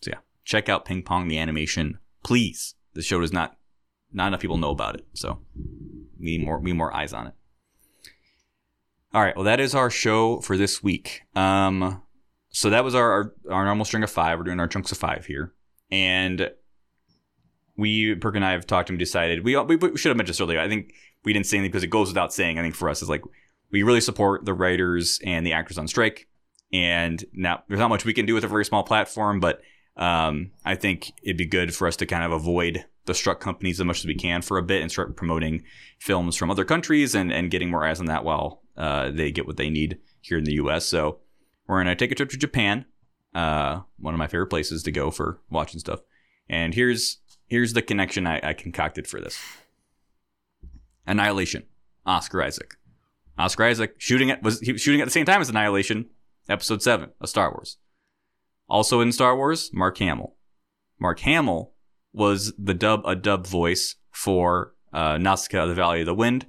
so 0.00 0.12
yeah, 0.12 0.18
check 0.44 0.70
out 0.70 0.86
Ping 0.86 1.02
Pong 1.02 1.28
the 1.28 1.38
animation, 1.38 1.98
please. 2.24 2.74
The 2.94 3.02
show 3.02 3.20
does 3.20 3.32
not 3.32 3.56
not 4.12 4.28
enough 4.28 4.40
people 4.40 4.58
know 4.58 4.70
about 4.70 4.94
it, 4.94 5.06
so 5.14 5.38
we 6.18 6.26
need 6.26 6.44
more 6.44 6.58
we 6.58 6.70
need 6.70 6.78
more 6.78 6.94
eyes 6.94 7.12
on 7.12 7.28
it. 7.28 7.34
All 9.14 9.22
right, 9.22 9.36
well 9.36 9.44
that 9.44 9.60
is 9.60 9.74
our 9.74 9.90
show 9.90 10.40
for 10.40 10.56
this 10.56 10.82
week. 10.82 11.22
Um, 11.34 12.02
so 12.50 12.70
that 12.70 12.84
was 12.84 12.94
our 12.94 13.12
our, 13.12 13.34
our 13.50 13.64
normal 13.64 13.84
string 13.84 14.02
of 14.02 14.10
five. 14.10 14.38
We're 14.38 14.44
doing 14.44 14.60
our 14.60 14.68
chunks 14.68 14.92
of 14.92 14.98
five 14.98 15.26
here, 15.26 15.52
and 15.90 16.50
we 17.76 18.14
Perk 18.14 18.36
and 18.36 18.44
I 18.44 18.52
have 18.52 18.66
talked 18.66 18.90
and 18.90 18.98
decided 18.98 19.44
we 19.44 19.56
we, 19.56 19.76
we 19.76 19.96
should 19.96 20.10
have 20.10 20.16
mentioned 20.16 20.34
this 20.34 20.40
earlier. 20.40 20.60
I 20.60 20.68
think 20.68 20.94
we 21.24 21.32
didn't 21.32 21.46
say 21.46 21.58
anything 21.58 21.70
because 21.70 21.84
it 21.84 21.90
goes 21.90 22.08
without 22.08 22.32
saying. 22.32 22.58
I 22.58 22.62
think 22.62 22.74
for 22.74 22.88
us 22.88 23.02
is 23.02 23.08
like 23.08 23.22
we 23.72 23.82
really 23.82 24.00
support 24.00 24.44
the 24.44 24.54
writers 24.54 25.18
and 25.24 25.44
the 25.44 25.54
actors 25.54 25.78
on 25.78 25.88
strike. 25.88 26.28
And 26.72 27.22
now 27.32 27.64
there's 27.68 27.80
not 27.80 27.88
much 27.88 28.04
we 28.04 28.14
can 28.14 28.26
do 28.26 28.34
with 28.34 28.44
a 28.44 28.48
very 28.48 28.64
small 28.64 28.82
platform, 28.82 29.40
but 29.40 29.60
um, 29.96 30.52
I 30.64 30.74
think 30.74 31.12
it'd 31.22 31.36
be 31.36 31.46
good 31.46 31.74
for 31.74 31.86
us 31.86 31.96
to 31.96 32.06
kind 32.06 32.24
of 32.24 32.32
avoid 32.32 32.84
the 33.06 33.14
struck 33.14 33.40
companies 33.40 33.80
as 33.80 33.86
much 33.86 33.98
as 33.98 34.06
we 34.06 34.14
can 34.14 34.42
for 34.42 34.58
a 34.58 34.62
bit 34.62 34.82
and 34.82 34.90
start 34.90 35.16
promoting 35.16 35.62
films 35.98 36.36
from 36.36 36.50
other 36.50 36.64
countries 36.64 37.14
and, 37.14 37.32
and 37.32 37.50
getting 37.50 37.70
more 37.70 37.84
eyes 37.84 38.00
on 38.00 38.06
that 38.06 38.24
while 38.24 38.62
uh, 38.76 39.10
they 39.10 39.32
get 39.32 39.46
what 39.46 39.56
they 39.56 39.70
need 39.70 39.98
here 40.20 40.38
in 40.38 40.44
the 40.44 40.54
US. 40.54 40.86
So 40.86 41.18
we're 41.66 41.82
going 41.82 41.94
to 41.94 41.96
take 41.96 42.12
a 42.12 42.14
trip 42.14 42.30
to 42.30 42.36
Japan, 42.36 42.84
uh, 43.34 43.80
one 43.98 44.14
of 44.14 44.18
my 44.18 44.26
favorite 44.26 44.48
places 44.48 44.82
to 44.84 44.92
go 44.92 45.10
for 45.10 45.40
watching 45.50 45.80
stuff. 45.80 46.00
And 46.48 46.74
here's 46.74 47.18
here's 47.46 47.72
the 47.72 47.82
connection 47.82 48.26
I, 48.26 48.40
I 48.42 48.52
concocted 48.52 49.06
for 49.06 49.20
this. 49.20 49.38
Annihilation, 51.06 51.64
Oscar 52.06 52.42
Isaac. 52.42 52.74
Oscar 53.38 53.64
Isaac 53.64 53.94
shooting 53.98 54.30
at 54.30 54.42
was 54.42 54.60
he 54.60 54.72
was 54.72 54.80
shooting 54.80 55.00
at 55.00 55.04
the 55.04 55.10
same 55.10 55.26
time 55.26 55.40
as 55.40 55.48
Annihilation, 55.48 56.10
Episode 56.48 56.82
Seven 56.82 57.10
of 57.20 57.28
Star 57.28 57.50
Wars. 57.50 57.78
Also 58.68 59.00
in 59.00 59.12
Star 59.12 59.36
Wars, 59.36 59.70
Mark 59.72 59.98
Hamill. 59.98 60.36
Mark 60.98 61.20
Hamill 61.20 61.72
was 62.12 62.52
the 62.58 62.74
dub 62.74 63.02
a 63.06 63.14
dub 63.14 63.46
voice 63.46 63.96
for 64.10 64.74
uh, 64.92 65.18
Nausicaa: 65.18 65.66
The 65.66 65.74
Valley 65.74 66.00
of 66.00 66.06
the 66.06 66.14
Wind, 66.14 66.46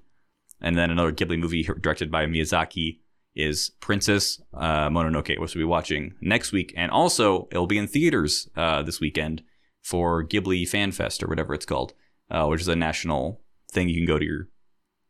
and 0.62 0.78
then 0.78 0.92
another 0.92 1.12
Ghibli 1.12 1.40
movie 1.40 1.64
directed 1.64 2.12
by 2.12 2.26
Miyazaki 2.26 3.00
is 3.36 3.72
Princess 3.80 4.42
uh, 4.54 4.90
Mononoke, 4.90 5.40
which 5.40 5.56
we'll 5.56 5.62
be 5.62 5.66
watching 5.66 6.14
next 6.22 6.52
week, 6.52 6.74
and 6.78 6.92
also 6.92 7.48
it'll 7.52 7.68
be 7.68 7.78
in 7.78 7.88
theaters 7.88 8.50
uh, 8.56 8.84
this 8.84 9.00
weekend 9.00 9.44
for 9.82 10.24
Ghibli 10.24 10.68
Fan 10.68 10.92
Fest 10.92 11.24
or 11.24 11.28
whatever 11.28 11.54
it's 11.54 11.66
called, 11.66 11.94
uh, 12.30 12.46
which 12.46 12.62
is 12.62 12.68
a 12.68 12.76
national 12.76 13.42
thing 13.72 13.90
you 13.90 13.96
can 13.96 14.08
go 14.08 14.20
to 14.20 14.26
your 14.26 14.50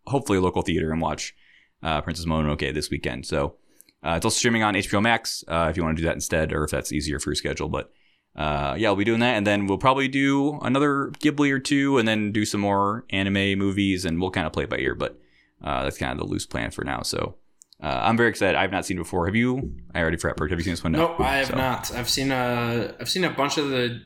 hopefully 0.08 0.40
local 0.40 0.62
theater 0.62 0.92
and 0.92 1.02
watch 1.02 1.36
uh, 1.82 2.02
Princess 2.02 2.26
Mononoke 2.26 2.74
this 2.74 2.90
weekend. 2.90 3.26
So 3.26 3.58
uh, 4.06 4.14
it's 4.18 4.26
also 4.26 4.38
streaming 4.38 4.64
on 4.64 4.74
HBO 4.74 5.02
Max 5.02 5.44
uh, 5.48 5.68
if 5.70 5.78
you 5.78 5.84
want 5.84 5.98
to 5.98 6.02
do 6.02 6.08
that 6.08 6.16
instead, 6.16 6.52
or 6.54 6.64
if 6.64 6.72
that's 6.72 6.92
easier 6.92 7.20
for 7.20 7.30
your 7.30 7.36
schedule. 7.36 7.70
But 7.70 7.92
uh, 8.36 8.76
yeah, 8.78 8.88
I'll 8.90 8.96
be 8.96 9.04
doing 9.04 9.20
that, 9.20 9.36
and 9.38 9.46
then 9.46 9.68
we'll 9.68 9.78
probably 9.78 10.08
do 10.08 10.60
another 10.62 11.12
Ghibli 11.20 11.52
or 11.52 11.60
two, 11.60 11.98
and 11.98 12.08
then 12.08 12.32
do 12.32 12.46
some 12.46 12.62
more 12.62 13.06
anime 13.12 13.58
movies, 13.60 14.06
and 14.06 14.20
we'll 14.20 14.32
kind 14.32 14.48
of 14.48 14.54
play 14.54 14.64
it 14.64 14.70
by 14.70 14.78
ear. 14.78 14.96
But 14.96 15.20
uh, 15.64 15.84
that's 15.84 15.98
kind 15.98 16.12
of 16.12 16.18
the 16.18 16.32
loose 16.32 16.46
plan 16.46 16.72
for 16.72 16.84
now. 16.84 17.02
So 17.04 17.36
uh, 17.82 18.02
I'm 18.04 18.18
very 18.18 18.30
excited. 18.30 18.56
I've 18.58 18.72
not 18.72 18.86
seen 18.86 18.98
it 18.98 19.02
before. 19.02 19.26
Have 19.28 19.36
you? 19.36 19.76
I 19.94 20.02
already 20.02 20.18
forgot. 20.18 20.40
Have 20.50 20.60
you 20.60 20.64
seen 20.64 20.74
this 20.74 20.84
one? 20.84 20.94
No. 20.94 21.10
Nope, 21.10 21.20
I 21.20 21.38
have 21.38 21.48
So- 21.48 21.56
not. 21.56 21.94
I've 21.94 22.10
seen 22.10 22.32
a 22.32 22.96
I've 23.00 23.10
seen 23.10 23.24
a 23.24 23.30
bunch 23.30 23.58
of 23.58 23.70
the 23.70 24.02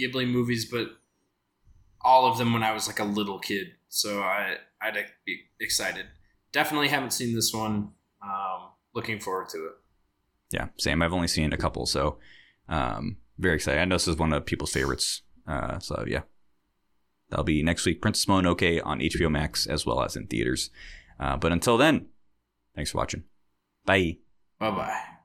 Ghibli 0.00 0.28
movies, 0.30 0.64
but 0.70 0.88
all 2.00 2.30
of 2.30 2.38
them 2.38 2.52
when 2.52 2.62
I 2.62 2.72
was 2.72 2.86
like 2.86 3.00
a 3.00 3.04
little 3.04 3.38
kid. 3.38 3.68
So 3.88 4.20
I 4.20 4.56
I'd 4.80 4.96
be 5.24 5.40
excited. 5.60 6.06
Definitely 6.52 6.88
haven't 6.88 7.12
seen 7.12 7.34
this 7.34 7.52
one. 7.52 7.92
Um, 8.22 8.70
looking 8.94 9.20
forward 9.20 9.48
to 9.50 9.58
it. 9.66 9.72
Yeah, 10.50 10.68
same. 10.78 11.02
I've 11.02 11.12
only 11.12 11.28
seen 11.28 11.52
a 11.52 11.56
couple, 11.58 11.84
so 11.86 12.18
um, 12.68 13.18
very 13.38 13.56
excited. 13.56 13.80
I 13.80 13.84
know 13.84 13.94
this 13.94 14.08
is 14.08 14.16
one 14.16 14.32
of 14.32 14.46
people's 14.46 14.72
favorites. 14.72 15.22
Uh, 15.46 15.78
so 15.78 16.04
yeah, 16.06 16.22
that'll 17.30 17.44
be 17.44 17.62
next 17.62 17.86
week. 17.86 18.02
Princess 18.02 18.26
Mononoke 18.26 18.80
on 18.84 19.00
HBO 19.00 19.30
Max 19.30 19.66
as 19.66 19.86
well 19.86 20.02
as 20.02 20.16
in 20.16 20.26
theaters. 20.26 20.70
Uh, 21.18 21.36
but 21.36 21.52
until 21.52 21.76
then, 21.76 22.06
thanks 22.74 22.90
for 22.90 22.98
watching. 22.98 23.24
Bye. 23.84 24.18
Bye 24.58 24.70
bye. 24.70 25.17